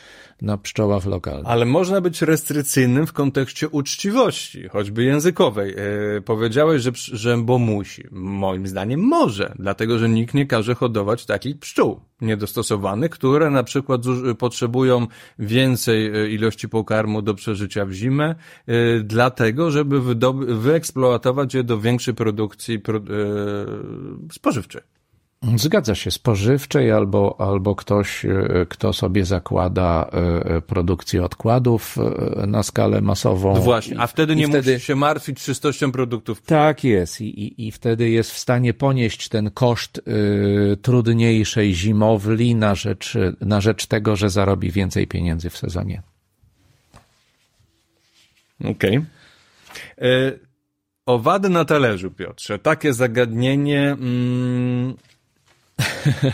na 0.43 0.59
pszczołach 0.59 1.07
lokalnych. 1.07 1.47
Ale 1.47 1.65
można 1.65 2.01
być 2.01 2.23
restrykcyjnym 2.23 3.07
w 3.07 3.13
kontekście 3.13 3.69
uczciwości, 3.69 4.69
choćby 4.69 5.05
językowej. 5.05 5.75
Powiedziałeś, 6.25 6.83
że, 6.83 6.91
że 6.95 7.39
bo 7.39 7.59
musi. 7.59 8.05
Moim 8.11 8.67
zdaniem 8.67 9.01
może, 9.01 9.55
dlatego 9.59 9.99
że 9.99 10.09
nikt 10.09 10.35
nie 10.35 10.47
każe 10.47 10.75
hodować 10.75 11.27
takich 11.27 11.59
pszczół 11.59 12.01
niedostosowanych, 12.21 13.11
które 13.11 13.51
na 13.51 13.63
przykład 13.63 14.03
potrzebują 14.39 15.07
więcej 15.39 16.33
ilości 16.35 16.69
pokarmu 16.69 17.23
do 17.23 17.35
przeżycia 17.35 17.87
w 17.87 17.93
zimę, 17.93 18.35
dlatego 19.05 19.71
żeby 19.71 20.01
wyeksploatować 20.47 21.55
je 21.55 21.65
do 21.65 21.79
większej 21.81 22.15
produkcji 22.15 22.81
spożywczej. 24.33 24.83
Zgadza 25.57 25.95
się, 25.95 26.11
spożywczej 26.11 26.93
albo, 26.93 27.37
albo 27.41 27.75
ktoś, 27.75 28.27
kto 28.69 28.93
sobie 28.93 29.25
zakłada 29.25 30.11
produkcję 30.67 31.25
odkładów 31.25 31.97
na 32.47 32.63
skalę 32.63 33.01
masową. 33.01 33.55
No 33.55 33.61
właśnie, 33.61 34.01
a 34.01 34.07
wtedy 34.07 34.37
nie 34.37 34.49
wtedy... 34.49 34.73
musi 34.73 34.85
się 34.85 34.97
martwić 34.97 35.43
czystością 35.43 35.93
produktów. 35.93 36.43
Tak 36.43 36.85
jest 36.85 37.21
i, 37.21 37.45
i, 37.45 37.67
i 37.67 37.73
wtedy 37.73 38.11
jest 38.11 38.31
w 38.31 38.39
stanie 38.39 38.75
ponieść 38.75 39.29
ten 39.29 39.51
koszt 39.51 39.99
y, 39.99 40.77
trudniejszej 40.83 41.75
zimowli 41.75 42.55
na 42.55 42.75
rzecz, 42.75 43.15
na 43.41 43.61
rzecz 43.61 43.87
tego, 43.87 44.17
że 44.17 44.31
zarobi 44.31 44.71
więcej 44.71 45.07
pieniędzy 45.07 45.51
w 45.51 45.57
sezonie. 45.57 46.03
Okej. 48.65 49.01
Okay. 49.97 50.39
Owady 51.07 51.49
na 51.49 51.65
talerzu, 51.65 52.11
Piotrze. 52.11 52.59
Takie 52.59 52.93
zagadnienie. 52.93 53.97
Mm, 54.01 54.95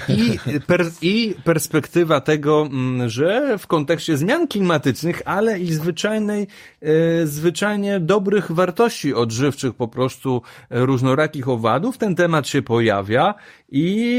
i, 0.08 0.38
per, 0.66 0.90
I 1.02 1.34
perspektywa 1.44 2.20
tego, 2.20 2.68
mm, 2.70 3.08
że 3.08 3.58
w 3.58 3.66
kontekście 3.66 4.16
zmian 4.16 4.48
klimatycznych, 4.48 5.22
ale 5.24 5.58
i 5.58 5.72
zwyczajnej, 5.72 6.46
e, 6.82 7.26
zwyczajnie 7.26 8.00
dobrych 8.00 8.52
wartości 8.52 9.14
odżywczych, 9.14 9.74
po 9.74 9.88
prostu 9.88 10.42
różnorakich 10.70 11.48
owadów, 11.48 11.98
ten 11.98 12.14
temat 12.14 12.48
się 12.48 12.62
pojawia 12.62 13.34
i 13.68 14.14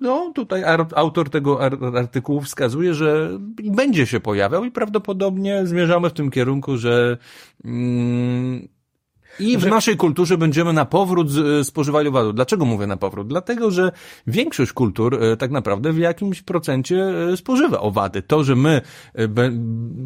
no 0.00 0.32
tutaj 0.34 0.62
autor 0.94 1.30
tego 1.30 1.64
artykułu 1.98 2.40
wskazuje, 2.40 2.94
że 2.94 3.38
będzie 3.64 4.06
się 4.06 4.20
pojawiał 4.20 4.64
i 4.64 4.70
prawdopodobnie 4.70 5.66
zmierzamy 5.66 6.10
w 6.10 6.12
tym 6.12 6.30
kierunku, 6.30 6.76
że 6.76 7.18
mm, 7.64 8.68
i 9.40 9.58
w 9.58 9.66
naszej 9.66 9.96
kulturze 9.96 10.38
będziemy 10.38 10.72
na 10.72 10.84
powrót 10.84 11.28
e, 11.60 11.64
spożywali 11.64 12.08
owadów. 12.08 12.34
Dlaczego 12.34 12.64
mówię 12.64 12.86
na 12.86 12.96
powrót? 12.96 13.28
Dlatego, 13.28 13.70
że 13.70 13.92
większość 14.26 14.72
kultur 14.72 15.24
e, 15.24 15.36
tak 15.36 15.50
naprawdę 15.50 15.92
w 15.92 15.98
jakimś 15.98 16.42
procencie 16.42 16.96
e, 17.32 17.36
spożywa 17.36 17.80
owady. 17.80 18.22
To, 18.22 18.44
że 18.44 18.56
my 18.56 18.80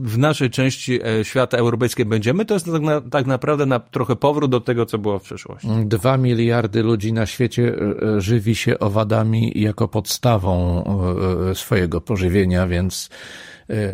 w 0.03 0.19
naszej 0.19 0.51
części 0.51 1.01
świata 1.23 1.57
europejskiej 1.57 2.07
będziemy, 2.07 2.45
to 2.45 2.55
jest 2.55 2.67
tak, 2.73 2.83
na, 2.83 3.01
tak 3.01 3.27
naprawdę 3.27 3.67
na 3.67 3.81
trochę 3.81 4.17
powrót 4.17 4.51
do 4.51 4.61
tego, 4.61 4.87
co 4.87 4.99
było 4.99 5.19
w 5.19 5.23
przeszłości. 5.23 5.69
Dwa 5.85 6.17
miliardy 6.17 6.83
ludzi 6.83 7.13
na 7.13 7.27
świecie 7.27 7.77
żywi 8.19 8.55
się 8.55 8.79
owadami 8.79 9.53
jako 9.55 9.89
podstawą 9.89 10.85
swojego 11.55 12.01
pożywienia, 12.01 12.67
więc 12.67 13.11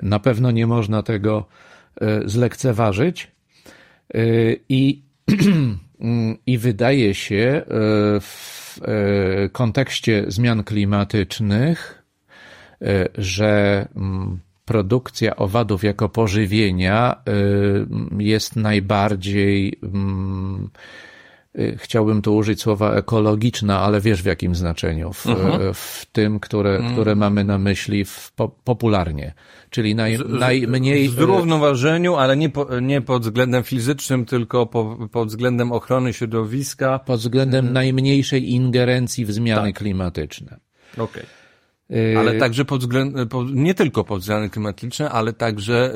na 0.02 0.18
pewno 0.18 0.50
nie 0.50 0.66
można 0.66 1.02
tego 1.02 1.44
zlekceważyć. 2.24 3.30
I 4.68 5.07
I 6.46 6.58
wydaje 6.58 7.14
się 7.14 7.36
e, 7.36 7.64
w 8.20 8.80
e, 8.82 9.48
kontekście 9.48 10.24
zmian 10.28 10.64
klimatycznych, 10.64 12.02
e, 12.82 13.08
że 13.18 13.88
mm, 13.96 14.38
produkcja 14.64 15.36
owadów 15.36 15.84
jako 15.84 16.08
pożywienia 16.08 17.22
jest 18.18 18.56
najbardziej, 18.56 19.78
mm, 19.82 20.70
chciałbym 21.76 22.22
tu 22.22 22.36
użyć 22.36 22.60
słowa 22.60 22.94
ekologiczna, 22.94 23.80
ale 23.80 24.00
wiesz 24.00 24.22
w 24.22 24.26
jakim 24.26 24.54
znaczeniu, 24.54 25.12
w, 25.12 25.26
mhm. 25.26 25.74
w 25.74 26.06
tym, 26.12 26.40
które, 26.40 26.70
mhm. 26.70 26.92
które 26.92 27.14
mamy 27.14 27.44
na 27.44 27.58
myśli 27.58 28.04
w, 28.04 28.32
popularnie 28.64 29.34
czyli 29.70 29.94
naj, 29.94 30.18
najmniej... 30.28 31.08
W 31.08 31.12
zrównoważeniu, 31.12 32.14
ale 32.14 32.36
nie, 32.36 32.50
po, 32.50 32.80
nie 32.80 33.00
pod 33.00 33.22
względem 33.22 33.62
fizycznym, 33.62 34.24
tylko 34.24 34.66
po, 34.66 35.08
pod 35.12 35.28
względem 35.28 35.72
ochrony 35.72 36.12
środowiska. 36.12 36.98
Pod 36.98 37.20
względem 37.20 37.64
hmm. 37.64 37.74
najmniejszej 37.74 38.50
ingerencji 38.50 39.24
w 39.24 39.32
zmiany 39.32 39.68
tak. 39.68 39.78
klimatyczne. 39.78 40.58
Okej. 40.92 41.04
Okay. 41.90 42.18
Ale 42.18 42.38
także 42.38 42.64
pod 42.64 42.80
względem, 42.80 43.28
nie 43.54 43.74
tylko 43.74 44.04
pod 44.04 44.20
względem 44.20 44.50
klimatycznym, 44.50 45.08
ale 45.12 45.32
także 45.32 45.94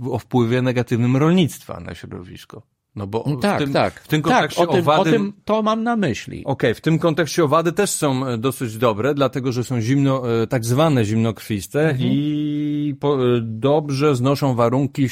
y, 0.00 0.10
o 0.10 0.18
wpływie 0.18 0.62
negatywnym 0.62 1.16
rolnictwa 1.16 1.80
na 1.80 1.94
środowisko. 1.94 2.62
No 2.96 3.06
bo 3.06 3.24
tak, 3.40 3.60
w 3.60 3.64
tym, 3.64 3.72
tak. 3.72 4.00
W 4.00 4.08
tym 4.08 4.22
kontekście 4.22 4.60
tak, 4.60 4.70
o 4.70 4.72
tym, 4.72 4.82
owady... 4.82 5.10
o 5.10 5.12
tym 5.12 5.32
to 5.44 5.62
mam 5.62 5.82
na 5.82 5.96
myśli. 5.96 6.44
Okej, 6.44 6.52
okay, 6.52 6.74
w 6.74 6.80
tym 6.80 6.98
kontekście 6.98 7.44
owady 7.44 7.72
też 7.72 7.90
są 7.90 8.26
e, 8.26 8.38
dosyć 8.38 8.78
dobre, 8.78 9.14
dlatego 9.14 9.52
że 9.52 9.64
są 9.64 9.80
zimno, 9.80 10.42
e, 10.42 10.46
tak 10.46 10.64
zwane 10.64 11.04
zimnokrwiste 11.04 11.90
mhm. 11.90 12.10
i 12.12 12.96
po, 13.00 13.14
e, 13.14 13.40
dobrze 13.42 14.16
znoszą 14.16 14.54
warunki 14.54 15.02
yy, 15.02 15.08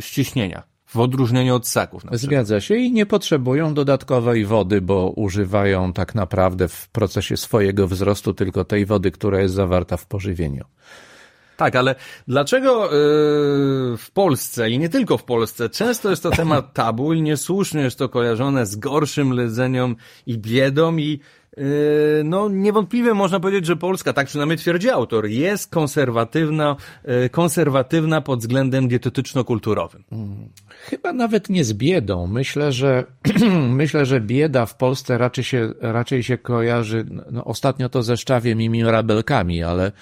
ściśnienia. 0.00 0.62
W 0.86 0.98
odróżnieniu 0.98 1.54
od 1.54 1.68
ssaków. 1.68 2.02
Zgadza 2.12 2.60
się 2.60 2.76
i 2.76 2.92
nie 2.92 3.06
potrzebują 3.06 3.74
dodatkowej 3.74 4.44
wody, 4.44 4.80
bo 4.80 5.10
używają 5.10 5.92
tak 5.92 6.14
naprawdę 6.14 6.68
w 6.68 6.88
procesie 6.88 7.36
swojego 7.36 7.88
wzrostu 7.88 8.34
tylko 8.34 8.64
tej 8.64 8.86
wody, 8.86 9.10
która 9.10 9.40
jest 9.40 9.54
zawarta 9.54 9.96
w 9.96 10.06
pożywieniu. 10.06 10.64
Tak, 11.62 11.76
ale 11.76 11.94
dlaczego 12.28 12.84
yy, 12.84 12.90
w 13.96 14.10
Polsce 14.14 14.70
i 14.70 14.78
nie 14.78 14.88
tylko 14.88 15.18
w 15.18 15.24
Polsce 15.24 15.68
często 15.68 16.10
jest 16.10 16.22
to 16.22 16.30
temat 16.30 16.72
tabu 16.74 17.12
i 17.12 17.22
niesłusznie 17.22 17.80
jest 17.80 17.98
to 17.98 18.08
kojarzone 18.08 18.66
z 18.66 18.76
gorszym 18.76 19.32
ledzeniem 19.32 19.96
i 20.26 20.38
biedą 20.38 20.96
i 20.96 21.20
yy, 21.56 21.64
no 22.24 22.48
niewątpliwie 22.48 23.14
można 23.14 23.40
powiedzieć, 23.40 23.66
że 23.66 23.76
Polska, 23.76 24.12
tak 24.12 24.26
przynajmniej 24.26 24.58
twierdzi 24.58 24.90
autor, 24.90 25.26
jest 25.26 25.70
konserwatywna, 25.70 26.76
yy, 27.04 27.28
konserwatywna 27.28 28.20
pod 28.20 28.40
względem 28.40 28.88
dietetyczno-kulturowym. 28.88 30.02
Hmm. 30.10 30.48
Chyba 30.68 31.12
nawet 31.12 31.48
nie 31.48 31.64
z 31.64 31.72
biedą. 31.72 32.26
Myślę, 32.26 32.72
że 32.72 33.04
myślę, 33.82 34.06
że 34.06 34.20
bieda 34.20 34.66
w 34.66 34.76
Polsce 34.76 35.18
raczej 35.18 35.44
się, 35.44 35.72
raczej 35.80 36.22
się 36.22 36.38
kojarzy, 36.38 37.06
no, 37.30 37.44
ostatnio 37.44 37.88
to 37.88 38.02
ze 38.02 38.16
szczawiem 38.16 38.62
i 38.62 38.68
mirabelkami, 38.68 39.62
ale 39.62 39.92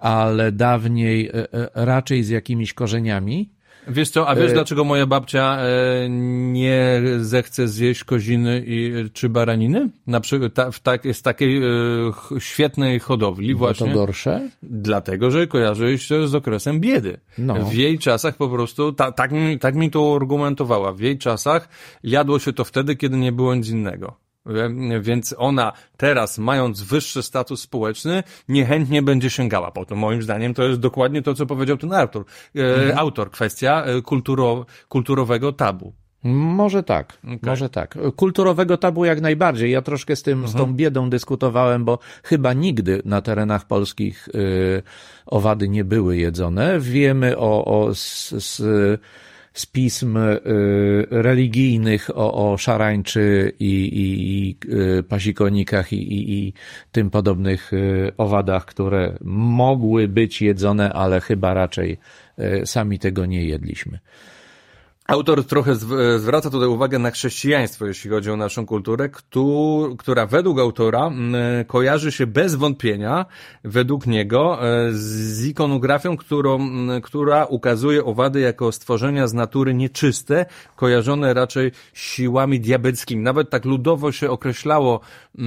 ale 0.00 0.52
dawniej 0.52 1.28
y, 1.28 1.30
y, 1.30 1.46
raczej 1.74 2.24
z 2.24 2.28
jakimiś 2.28 2.74
korzeniami. 2.74 3.50
Wiesz 3.90 4.10
co, 4.10 4.28
a 4.28 4.34
wiesz 4.34 4.52
dlaczego 4.52 4.84
moja 4.84 5.06
babcia 5.06 5.58
nie 6.08 7.02
zechce 7.18 7.68
zjeść 7.68 8.04
koziny 8.04 8.64
i, 8.66 8.92
czy 9.12 9.28
baraniny? 9.28 9.90
Na 10.06 10.20
przykład 10.20 10.54
ta, 10.54 10.70
w 10.70 10.80
tak, 10.80 11.04
jest 11.04 11.24
takiej 11.24 11.62
świetnej 12.38 13.00
hodowli 13.00 13.54
właśnie. 13.54 13.86
to 13.86 13.94
gorsze? 13.94 14.48
Dlatego, 14.62 15.30
że 15.30 15.46
kojarzy 15.46 15.98
się 15.98 16.28
z 16.28 16.34
okresem 16.34 16.80
biedy. 16.80 17.20
No. 17.38 17.54
W 17.54 17.74
jej 17.74 17.98
czasach 17.98 18.36
po 18.36 18.48
prostu, 18.48 18.92
ta, 18.92 19.12
tak, 19.12 19.30
tak 19.60 19.74
mi 19.74 19.90
to 19.90 20.16
argumentowała, 20.16 20.92
w 20.92 21.00
jej 21.00 21.18
czasach 21.18 21.68
jadło 22.02 22.38
się 22.38 22.52
to 22.52 22.64
wtedy, 22.64 22.96
kiedy 22.96 23.16
nie 23.16 23.32
było 23.32 23.54
nic 23.54 23.68
innego. 23.68 24.27
Więc 25.00 25.34
ona 25.38 25.72
teraz, 25.96 26.38
mając 26.38 26.82
wyższy 26.82 27.22
status 27.22 27.60
społeczny, 27.60 28.22
niechętnie 28.48 29.02
będzie 29.02 29.30
sięgała 29.30 29.70
po 29.70 29.84
to. 29.84 29.96
Moim 29.96 30.22
zdaniem 30.22 30.54
to 30.54 30.62
jest 30.62 30.80
dokładnie 30.80 31.22
to, 31.22 31.34
co 31.34 31.46
powiedział 31.46 31.76
ten 31.76 31.92
autor. 31.92 32.24
E, 32.56 32.74
mhm. 32.74 32.98
Autor, 32.98 33.30
kwestia 33.30 33.84
e, 33.84 34.02
kulturo, 34.02 34.66
kulturowego 34.88 35.52
tabu. 35.52 35.92
Może 36.24 36.82
tak, 36.82 37.18
okay. 37.24 37.38
może 37.42 37.68
tak. 37.68 37.98
Kulturowego 38.16 38.76
tabu 38.76 39.04
jak 39.04 39.20
najbardziej. 39.20 39.70
Ja 39.70 39.82
troszkę 39.82 40.16
z 40.16 40.22
tym, 40.22 40.48
z 40.48 40.52
tą 40.52 40.58
mhm. 40.58 40.76
biedą 40.76 41.10
dyskutowałem, 41.10 41.84
bo 41.84 41.98
chyba 42.22 42.52
nigdy 42.52 43.02
na 43.04 43.22
terenach 43.22 43.66
polskich 43.66 44.28
y, 44.28 44.82
owady 45.26 45.68
nie 45.68 45.84
były 45.84 46.16
jedzone. 46.16 46.80
Wiemy 46.80 47.38
o, 47.38 47.64
o 47.64 47.94
z, 47.94 48.30
z 48.30 48.60
z 49.60 49.66
pism 49.66 50.16
y, 50.16 50.40
religijnych 51.10 52.10
o, 52.14 52.52
o 52.52 52.56
szarańczy 52.56 53.52
i, 53.60 53.64
i, 53.64 54.38
i 54.48 54.56
y, 54.98 55.02
pasikonikach 55.02 55.92
i, 55.92 55.96
i, 55.96 56.38
i 56.38 56.52
tym 56.92 57.10
podobnych 57.10 57.72
y, 57.72 58.12
owadach, 58.16 58.64
które 58.64 59.18
mogły 59.24 60.08
być 60.08 60.42
jedzone, 60.42 60.92
ale 60.92 61.20
chyba 61.20 61.54
raczej 61.54 61.98
sami 62.64 62.98
tego 62.98 63.26
nie 63.26 63.44
jedliśmy. 63.44 63.98
Autor 65.08 65.44
trochę 65.46 65.72
zw- 65.74 66.18
zwraca 66.18 66.50
tutaj 66.50 66.68
uwagę 66.68 66.98
na 66.98 67.10
chrześcijaństwo, 67.10 67.86
jeśli 67.86 68.10
chodzi 68.10 68.30
o 68.30 68.36
naszą 68.36 68.66
kulturę, 68.66 69.08
któ- 69.08 69.94
która 69.98 70.26
według 70.26 70.58
autora 70.58 71.06
m, 71.06 71.34
kojarzy 71.66 72.12
się 72.12 72.26
bez 72.26 72.54
wątpienia, 72.54 73.26
według 73.64 74.06
niego, 74.06 74.68
e, 74.68 74.92
z 74.92 75.46
ikonografią, 75.46 76.16
którą, 76.16 76.58
która 77.02 77.44
ukazuje 77.44 78.04
owady 78.04 78.40
jako 78.40 78.72
stworzenia 78.72 79.28
z 79.28 79.34
natury 79.34 79.74
nieczyste, 79.74 80.46
kojarzone 80.76 81.34
raczej 81.34 81.72
siłami 81.94 82.60
diabeckimi. 82.60 83.22
Nawet 83.22 83.50
tak 83.50 83.64
ludowo 83.64 84.12
się 84.12 84.30
określało, 84.30 85.00
e, 85.38 85.42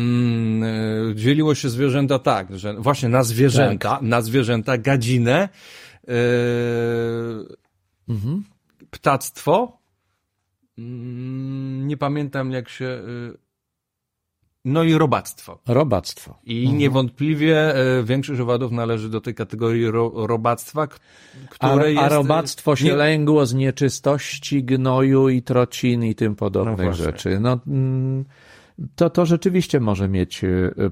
dzieliło 1.16 1.56
się 1.56 1.70
zwierzęta 1.70 2.20
tak, 2.20 2.58
że 2.60 2.74
właśnie 2.74 3.10
na 3.10 3.24
zwierzęta, 3.24 4.00
na 4.02 4.22
zwierzęta, 4.22 4.78
gadzinę, 4.78 5.50
e, 6.08 6.12
ptactwo. 8.92 9.78
Mm, 10.78 11.88
Nie 11.88 11.98
pamiętam 11.98 12.52
jak 12.52 12.70
się. 12.70 12.86
y, 12.86 13.38
No 14.66 14.84
i 14.84 14.94
robactwo. 14.94 15.60
Robactwo. 15.68 16.38
I 16.44 16.74
niewątpliwie 16.74 17.76
y, 18.00 18.04
większość 18.04 18.42
owadów 18.42 18.72
należy 18.72 19.10
do 19.10 19.22
tej 19.22 19.36
kategorii 19.36 19.86
ro, 19.92 20.12
robactwa, 20.16 20.82
A, 20.82 20.88
które 21.50 21.84
a 21.86 21.88
jest. 21.88 22.12
y, 22.12 22.16
robactwo 22.16 22.76
się 22.76 22.86
nie- 22.86 22.94
lęgło 22.96 23.46
z 23.46 23.54
nieczystości, 23.54 24.64
gnoju 24.64 25.30
i 25.30 25.42
trocin 25.42 26.04
i 26.04 26.16
tym 26.16 26.32
No 26.32 26.36
podobnych 26.36 26.78
właśnie. 26.86 27.04
rzeczy. 27.06 27.40
No, 27.40 27.60
mm, 27.68 28.26
to, 28.96 29.10
to 29.10 29.26
rzeczywiście 29.26 29.80
może 29.80 30.10
mieć 30.10 30.42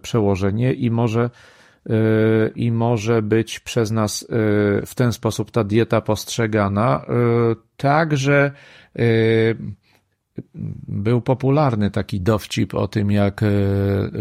przełożenie 0.01 0.73
i 0.73 0.91
może, 0.91 1.29
i 2.55 2.71
może 2.71 3.21
być 3.21 3.59
przez 3.59 3.91
nas 3.91 4.21
y, 4.23 4.27
w 4.85 4.95
ten 4.95 5.13
sposób 5.13 5.51
ta 5.51 5.63
dieta 5.63 6.01
postrzegana. 6.01 7.05
y, 7.53 7.55
Tak, 7.77 8.17
że 8.17 8.51
y, 8.99 9.55
był 10.87 11.21
popularny 11.21 11.91
taki 11.91 12.21
dowcip 12.21 12.73
o 12.75 12.87
tym, 12.87 13.11
jak 13.11 13.43
e, 13.43 13.47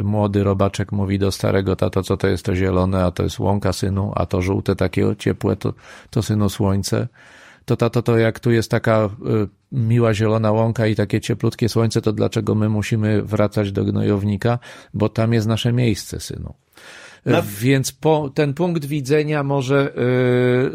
młody 0.02 0.44
robaczek 0.44 0.92
mówi 0.92 1.18
do 1.18 1.32
starego 1.32 1.76
tato, 1.76 2.02
co 2.02 2.16
to 2.16 2.28
jest 2.28 2.44
to 2.44 2.54
zielone, 2.54 3.04
a 3.04 3.10
to 3.10 3.22
jest 3.22 3.38
łąka 3.38 3.72
synu, 3.72 4.12
a 4.14 4.26
to 4.26 4.42
żółte 4.42 4.76
takie 4.76 5.16
ciepłe, 5.18 5.56
to, 5.56 5.74
to 6.10 6.22
synu 6.22 6.48
słońce. 6.48 7.08
To 7.64 7.76
tato, 7.76 8.02
to 8.02 8.18
jak 8.18 8.40
tu 8.40 8.50
jest 8.50 8.70
taka 8.70 8.96
e, 8.96 9.08
miła 9.72 10.14
zielona 10.14 10.52
łąka 10.52 10.86
i 10.86 10.94
takie 10.94 11.20
cieplutkie 11.20 11.68
słońce, 11.68 12.02
to 12.02 12.12
dlaczego 12.12 12.54
my 12.54 12.68
musimy 12.68 13.22
wracać 13.22 13.72
do 13.72 13.84
gnojownika? 13.84 14.58
Bo 14.94 15.08
tam 15.08 15.32
jest 15.32 15.46
nasze 15.46 15.72
miejsce, 15.72 16.20
synu. 16.20 16.54
E, 17.26 17.42
Więc 17.60 17.92
po, 17.92 18.30
ten 18.34 18.54
punkt 18.54 18.84
widzenia 18.84 19.42
może, 19.42 19.92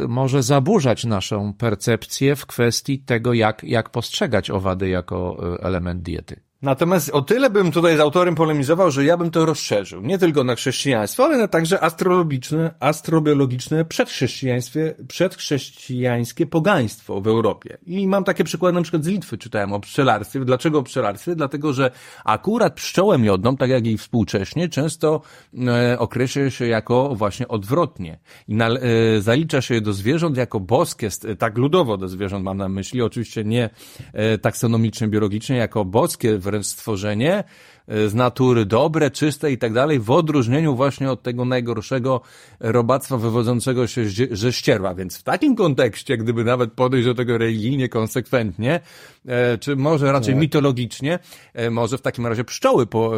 y, 0.01 0.07
może 0.07 0.43
zaburzać 0.43 1.05
naszą 1.05 1.53
percepcję 1.53 2.35
w 2.35 2.45
kwestii 2.45 2.99
tego, 2.99 3.33
jak, 3.33 3.63
jak 3.63 3.89
postrzegać 3.89 4.49
owady 4.49 4.89
jako 4.89 5.37
y, 5.55 5.61
element 5.61 6.01
diety. 6.01 6.39
Natomiast 6.63 7.09
o 7.09 7.21
tyle 7.21 7.49
bym 7.49 7.71
tutaj 7.71 7.97
z 7.97 7.99
autorem 7.99 8.35
polemizował, 8.35 8.91
że 8.91 9.05
ja 9.05 9.17
bym 9.17 9.31
to 9.31 9.45
rozszerzył. 9.45 10.01
Nie 10.01 10.17
tylko 10.17 10.43
na 10.43 10.55
chrześcijaństwo, 10.55 11.25
ale 11.25 11.37
na 11.37 11.47
także 11.47 11.83
astrologiczne, 11.83 12.73
astrobiologiczne 12.79 13.85
przedchrześcijaństwie, 13.85 14.95
przedchrześcijańskie 15.07 16.45
pogaństwo 16.45 17.21
w 17.21 17.27
Europie. 17.27 17.77
I 17.85 18.07
mam 18.07 18.23
takie 18.23 18.43
przykłady 18.43 18.75
na 18.75 18.81
przykład 18.81 19.03
z 19.03 19.07
Litwy, 19.07 19.37
czytałem 19.37 19.73
o 19.73 19.79
pszczelarstwie. 19.79 20.39
Dlaczego 20.39 20.79
o 20.79 20.83
pszczelarstwie? 20.83 21.35
Dlatego, 21.35 21.73
że 21.73 21.91
akurat 22.25 22.73
pszczołę 22.73 23.17
miodną, 23.17 23.57
tak 23.57 23.69
jak 23.69 23.87
i 23.87 23.97
współcześnie, 23.97 24.69
często 24.69 25.21
e, 25.67 25.99
określa 25.99 26.49
się 26.49 26.67
jako 26.67 27.15
właśnie 27.15 27.47
odwrotnie. 27.47 28.19
I 28.47 28.55
na, 28.55 28.69
e, 28.69 29.21
zalicza 29.21 29.61
się 29.61 29.73
je 29.73 29.81
do 29.81 29.93
zwierząt 29.93 30.37
jako 30.37 30.59
boskie, 30.59 31.09
tak 31.39 31.57
ludowo 31.57 31.97
do 31.97 32.07
zwierząt 32.07 32.45
mam 32.45 32.57
na 32.57 32.69
myśli, 32.69 33.01
oczywiście 33.01 33.43
nie 33.43 33.69
e, 34.13 34.37
taksonomicznie, 34.37 35.07
biologicznie, 35.07 35.55
jako 35.55 35.85
boskie 35.85 36.37
wręcz 36.53 36.65
stworzenie, 36.65 37.43
e, 37.87 38.09
z 38.09 38.13
natury 38.13 38.65
dobre, 38.65 39.11
czyste 39.11 39.51
i 39.51 39.57
tak 39.57 39.73
dalej, 39.73 39.99
w 39.99 40.11
odróżnieniu 40.11 40.75
właśnie 40.75 41.11
od 41.11 41.23
tego 41.23 41.45
najgorszego 41.45 42.21
robactwa 42.59 43.17
wywodzącego 43.17 43.87
się 43.87 44.05
ze 44.31 44.53
ścierła. 44.53 44.95
Więc 44.95 45.17
w 45.17 45.23
takim 45.23 45.55
kontekście, 45.55 46.17
gdyby 46.17 46.43
nawet 46.43 46.73
podejść 46.73 47.07
do 47.07 47.15
tego 47.15 47.37
religijnie, 47.37 47.89
konsekwentnie, 47.89 48.79
e, 49.27 49.57
czy 49.57 49.75
może 49.75 50.11
raczej 50.11 50.35
mitologicznie, 50.35 51.19
e, 51.53 51.69
może 51.69 51.97
w 51.97 52.01
takim 52.01 52.27
razie 52.27 52.43
pszczoły 52.43 52.85
po... 52.85 53.11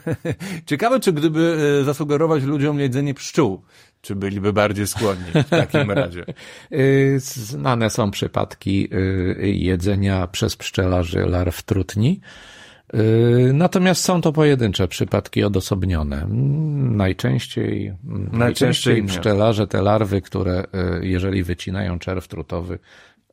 Ciekawe, 0.66 1.00
czy 1.00 1.12
gdyby 1.12 1.82
zasugerować 1.84 2.42
ludziom 2.42 2.80
jedzenie 2.80 3.14
pszczół, 3.14 3.62
czy 4.02 4.14
byliby 4.14 4.52
bardziej 4.52 4.86
skłonni 4.86 5.24
w 5.46 5.48
takim 5.48 5.90
razie. 6.00 6.24
Znane 7.18 7.90
są 7.90 8.10
przypadki 8.10 8.88
jedzenia 9.42 10.26
przez 10.26 10.56
pszczelarzy 10.56 11.18
larw 11.18 11.62
trutni. 11.62 12.20
Y, 12.94 13.50
Natomiast 13.54 14.04
są 14.04 14.20
to 14.20 14.32
pojedyncze 14.32 14.88
przypadki 14.88 15.44
odosobnione. 15.44 16.22
Mm, 16.22 16.96
Najczęściej, 16.96 17.86
mm, 18.08 18.28
najczęściej 18.32 19.02
nie. 19.02 19.08
pszczelarze 19.08 19.66
te 19.66 19.82
larwy, 19.82 20.20
które 20.20 20.64
y, 21.00 21.06
jeżeli 21.06 21.42
wycinają 21.42 21.98
czerw 21.98 22.28
trutowy, 22.28 22.78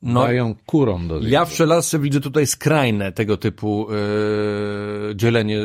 No. 0.02 0.22
dają 0.22 0.56
kurom 0.66 1.08
do 1.08 1.16
Ja 1.16 1.20
zjedzenia. 1.22 1.46
w 1.46 1.50
pszczelarstwie 1.50 2.00
widzę 2.00 2.20
tutaj 2.22 2.48
skrajne 2.48 3.12
tego 3.12 3.38
typu 3.38 3.88
e, 3.92 3.96
dzielenie 5.16 5.60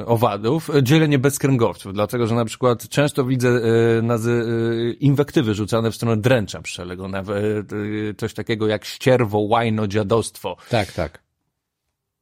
e, 0.00 0.06
owadów, 0.06 0.70
e, 0.76 0.82
dzielenie 0.82 1.18
bezkręgowców, 1.18 1.92
dlatego 1.94 2.26
że 2.26 2.34
na 2.34 2.44
przykład 2.44 2.88
często 2.88 3.24
widzę 3.24 3.48
e, 3.48 4.02
nazy, 4.02 4.44
e, 4.88 4.92
inwektywy 4.92 5.54
rzucane 5.54 5.90
w 5.90 5.94
stronę 5.94 6.16
dręcza 6.16 6.62
pszczelego, 6.62 7.08
nawet 7.08 7.72
e, 7.72 7.76
coś 8.16 8.34
takiego 8.34 8.66
jak 8.66 8.84
ścierwo, 8.84 9.38
łajno, 9.38 9.86
dziadostwo. 9.86 10.56
Tak, 10.70 10.92
tak. 10.92 11.21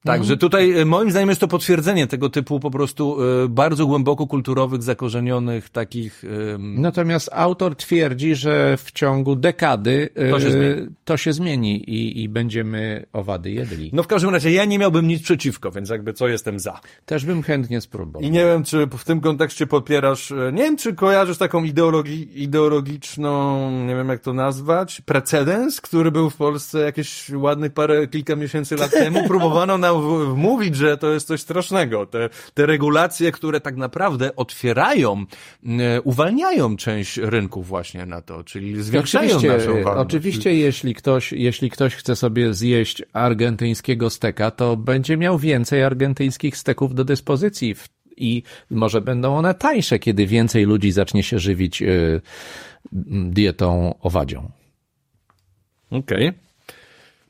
Także 0.05 0.36
tutaj 0.36 0.78
e, 0.78 0.84
moim 0.84 1.11
zdaniem 1.11 1.28
jest 1.28 1.40
to 1.40 1.48
potwierdzenie 1.48 2.07
tego 2.07 2.30
typu 2.30 2.61
po 2.61 2.70
prostu 2.70 3.16
e, 3.44 3.48
bardzo 3.48 3.86
głęboko 3.86 4.26
kulturowych, 4.26 4.82
zakorzenionych 4.82 5.68
takich 5.68 6.24
e, 6.24 6.59
Natomiast 6.59 7.30
autor 7.32 7.76
twierdzi, 7.76 8.34
że 8.34 8.76
w 8.76 8.92
ciągu 8.92 9.36
dekady 9.36 10.09
y, 10.28 10.30
To 10.30 10.40
się 10.40 10.51
zmieni. 10.51 10.86
to 11.05 11.16
się 11.16 11.32
zmieni 11.32 11.90
i, 11.90 12.22
i 12.22 12.28
będziemy 12.28 13.07
owady 13.12 13.51
jedli. 13.51 13.90
No 13.92 14.03
w 14.03 14.07
każdym 14.07 14.30
razie 14.30 14.53
ja 14.53 14.64
nie 14.64 14.78
miałbym 14.78 15.09
nic 15.09 15.22
przeciwko, 15.22 15.70
więc 15.70 15.90
jakby 15.90 16.12
co 16.12 16.28
jestem 16.28 16.59
za. 16.59 16.80
Też 17.07 17.24
bym 17.24 17.42
chętnie 17.42 17.80
spróbował. 17.80 18.22
I 18.22 18.30
nie 18.30 18.44
wiem, 18.44 18.64
czy 18.64 18.86
w 18.98 19.05
tym 19.05 19.20
kontekście 19.20 19.66
popierasz, 19.66 20.32
e, 20.32 20.53
nie 20.53 20.62
wiem, 20.62 20.76
czy 20.76 20.94
kojarzysz 20.94 21.38
taką 21.38 21.64
ideologi, 21.64 22.42
ideologiczną, 22.42 23.70
nie 23.86 23.94
wiem 23.94 24.09
jak 24.09 24.20
to 24.20 24.32
nazwać, 24.32 25.01
precedens, 25.01 25.80
który 25.80 26.11
był 26.11 26.30
w 26.30 26.36
Polsce 26.36 26.78
jakieś 26.78 27.30
ładnych 27.30 27.72
parę, 27.72 28.07
kilka 28.07 28.36
miesięcy 28.36 28.76
lat 28.76 28.90
temu. 28.90 29.28
Próbowano 29.28 29.78
nam 29.93 30.34
wmówić, 30.34 30.76
że 30.76 30.97
to 30.99 31.11
jest 31.12 31.26
coś 31.26 31.41
strasznego. 31.41 32.07
Te, 32.07 32.28
te 32.55 32.66
regulacje, 32.66 33.32
które 33.32 33.61
tak 33.61 33.76
naprawdę 33.76 34.36
otwierają, 34.36 35.24
e, 35.66 36.01
uwalniają 36.03 36.76
część 36.76 37.16
rynków 37.16 37.66
właśnie 37.66 38.07
na 38.07 38.22
to, 38.22 38.45
czyli 38.45 38.82
zwiększają 38.82 39.36
Oczywiście, 39.36 39.49
naszą 39.49 39.82
walność. 39.82 40.07
oczywiście 40.09 40.55
jeśli 40.55 40.95
ktoś, 40.95 41.32
jeśli 41.32 41.70
ktoś 41.70 41.95
chce 41.95 42.16
sobie 42.16 42.55
zjeść 42.55 43.03
argentyńskiego 43.12 44.11
steka, 44.11 44.51
to 44.51 44.76
będzie 44.76 45.16
miał 45.16 45.38
więcej 45.38 45.82
argentyńskich 45.82 46.57
steków 46.57 46.95
do 46.95 47.05
dyspozycji 47.05 47.74
w- 47.74 47.88
i 48.16 48.43
może 48.70 49.01
będą 49.01 49.36
one 49.36 49.55
tańsze, 49.55 49.99
kiedy 49.99 50.26
więcej 50.26 50.64
ludzi 50.64 50.93
zacznie 50.93 51.22
się 51.22 51.38
żywić 51.38 51.82
y, 51.82 52.20
dietą 53.30 53.95
owadzią. 54.01 54.51
Okej. 55.91 56.32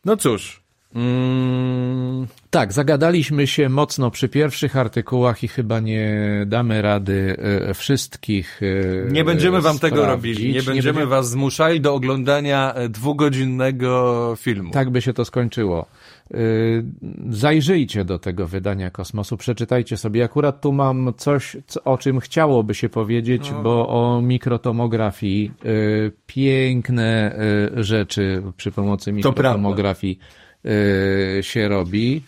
No 0.05 0.17
cóż. 0.17 0.63
Mm, 0.95 2.27
Tak, 2.51 2.73
zagadaliśmy 2.73 3.47
się 3.47 3.69
mocno 3.69 4.11
przy 4.11 4.29
pierwszych 4.29 4.77
artykułach 4.77 5.43
i 5.45 5.49
chyba 5.49 5.81
nie 5.81 6.21
damy 6.47 6.83
rady 6.83 7.37
e, 7.69 7.75
wszystkich. 7.75 8.61
e, 9.09 9.13
Nie 9.13 9.25
będziemy 9.25 9.61
wam 9.61 9.79
tego 9.79 9.97
sprawdzić. 9.97 10.37
robili. 10.37 10.53
Nie 10.55 10.63
będziemy 10.63 11.07
was 11.07 11.31
zmuszali 11.31 11.81
do 11.81 11.95
oglądania 11.95 12.75
e, 12.75 12.89
dwugodzinnego 12.89 14.35
filmu. 14.39 14.71
Tak 14.71 14.91
by 14.91 15.01
się 15.03 15.13
to 15.13 15.25
skończyło. 15.25 15.87
Zajrzyjcie 17.31 18.05
do 18.05 18.19
tego 18.19 18.47
wydania 18.47 18.91
Kosmosu, 18.91 19.37
przeczytajcie 19.37 19.97
sobie. 19.97 20.25
Akurat 20.25 20.61
tu 20.61 20.73
mam 20.73 21.13
coś, 21.17 21.57
co- 21.67 21.85
o 21.85 21.99
czym 21.99 22.21
chciałoby 22.21 22.75
się 22.75 22.89
powiedzieć, 22.89 23.51
No. 23.53 23.63
bo 23.63 23.89
o 23.89 24.23
mikrotomografii, 24.23 25.53
piękne 26.27 27.39
rzeczy 27.77 28.43
przy 28.57 28.73
pomocy 28.73 29.13
mikrotomografii 29.13 30.19
y, 30.23 30.40
się 31.43 31.69
robi. 31.69 32.23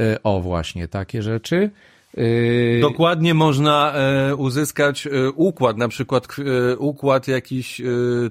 Y, 0.00 0.22
O, 0.22 0.40
właśnie 0.40 0.88
takie 0.88 1.22
rzeczy. 1.22 1.70
Y, 2.18 2.78
Dokładnie 2.82 3.34
można 3.34 3.92
e, 3.94 4.34
uzyskać 4.36 5.06
e, 5.06 5.30
układ, 5.30 5.76
na 5.76 5.88
przykład 5.88 6.26
e, 6.72 6.76
układ 6.76 7.28
jakiś 7.28 7.82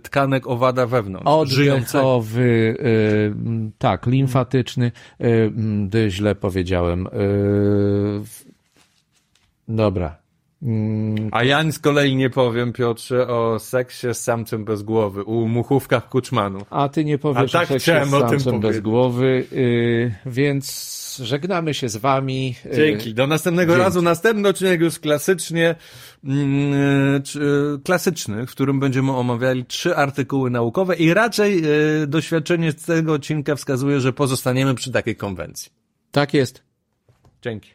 tkanek 0.03 0.47
owada 0.47 0.87
wewnątrz. 0.87 1.27
Oddechowy, 1.27 2.41
y, 2.41 3.33
tak, 3.77 4.05
limfatyczny, 4.05 4.91
y, 5.95 6.09
źle 6.09 6.35
powiedziałem. 6.35 7.07
Y, 7.07 8.45
A 11.31 11.43
ja 11.43 11.71
z 11.71 11.79
kolei 11.79 12.15
nie 12.15 12.29
powiem, 12.29 12.73
Piotrze, 12.73 13.27
o 13.27 13.59
seksie 13.59 14.07
z 14.13 14.17
samcem 14.17 14.65
bez 14.65 14.83
głowy, 14.83 15.23
u 15.23 15.47
muchówkach 15.47 16.09
Kuczmanu. 16.09 16.65
A 16.69 16.89
ty 16.89 17.05
nie 17.05 17.17
powiesz 17.17 17.55
A 17.55 17.59
tak 17.59 17.71
o 17.71 17.79
seksie 17.79 17.91
z 18.05 18.09
samcem 18.09 18.59
bez 18.59 18.79
głowy, 18.79 19.45
yy, 19.51 20.15
więc 20.25 20.95
żegnamy 21.23 21.73
się 21.73 21.89
z 21.89 21.97
wami. 21.97 22.55
Yy, 22.65 22.75
Dzięki. 22.75 23.13
Do 23.13 23.27
następnego 23.27 23.73
Dzięki. 23.73 23.83
razu. 23.83 24.01
Następny 24.01 24.49
odcinek 24.49 24.81
już 24.81 24.99
klasycznie, 24.99 25.75
mm, 26.23 26.73
klasyczny, 27.83 28.45
w 28.45 28.51
którym 28.51 28.79
będziemy 28.79 29.11
omawiali 29.11 29.65
trzy 29.65 29.95
artykuły 29.95 30.49
naukowe 30.49 30.95
i 30.95 31.13
raczej 31.13 31.59
e, 31.59 32.07
doświadczenie 32.07 32.71
z 32.71 32.75
tego 32.75 33.13
odcinka 33.13 33.55
wskazuje, 33.55 33.99
że 33.99 34.13
pozostaniemy 34.13 34.75
przy 34.75 34.91
takiej 34.91 35.15
konwencji. 35.15 35.71
Tak 36.11 36.33
jest. 36.33 36.63
Dzięki. 37.41 37.69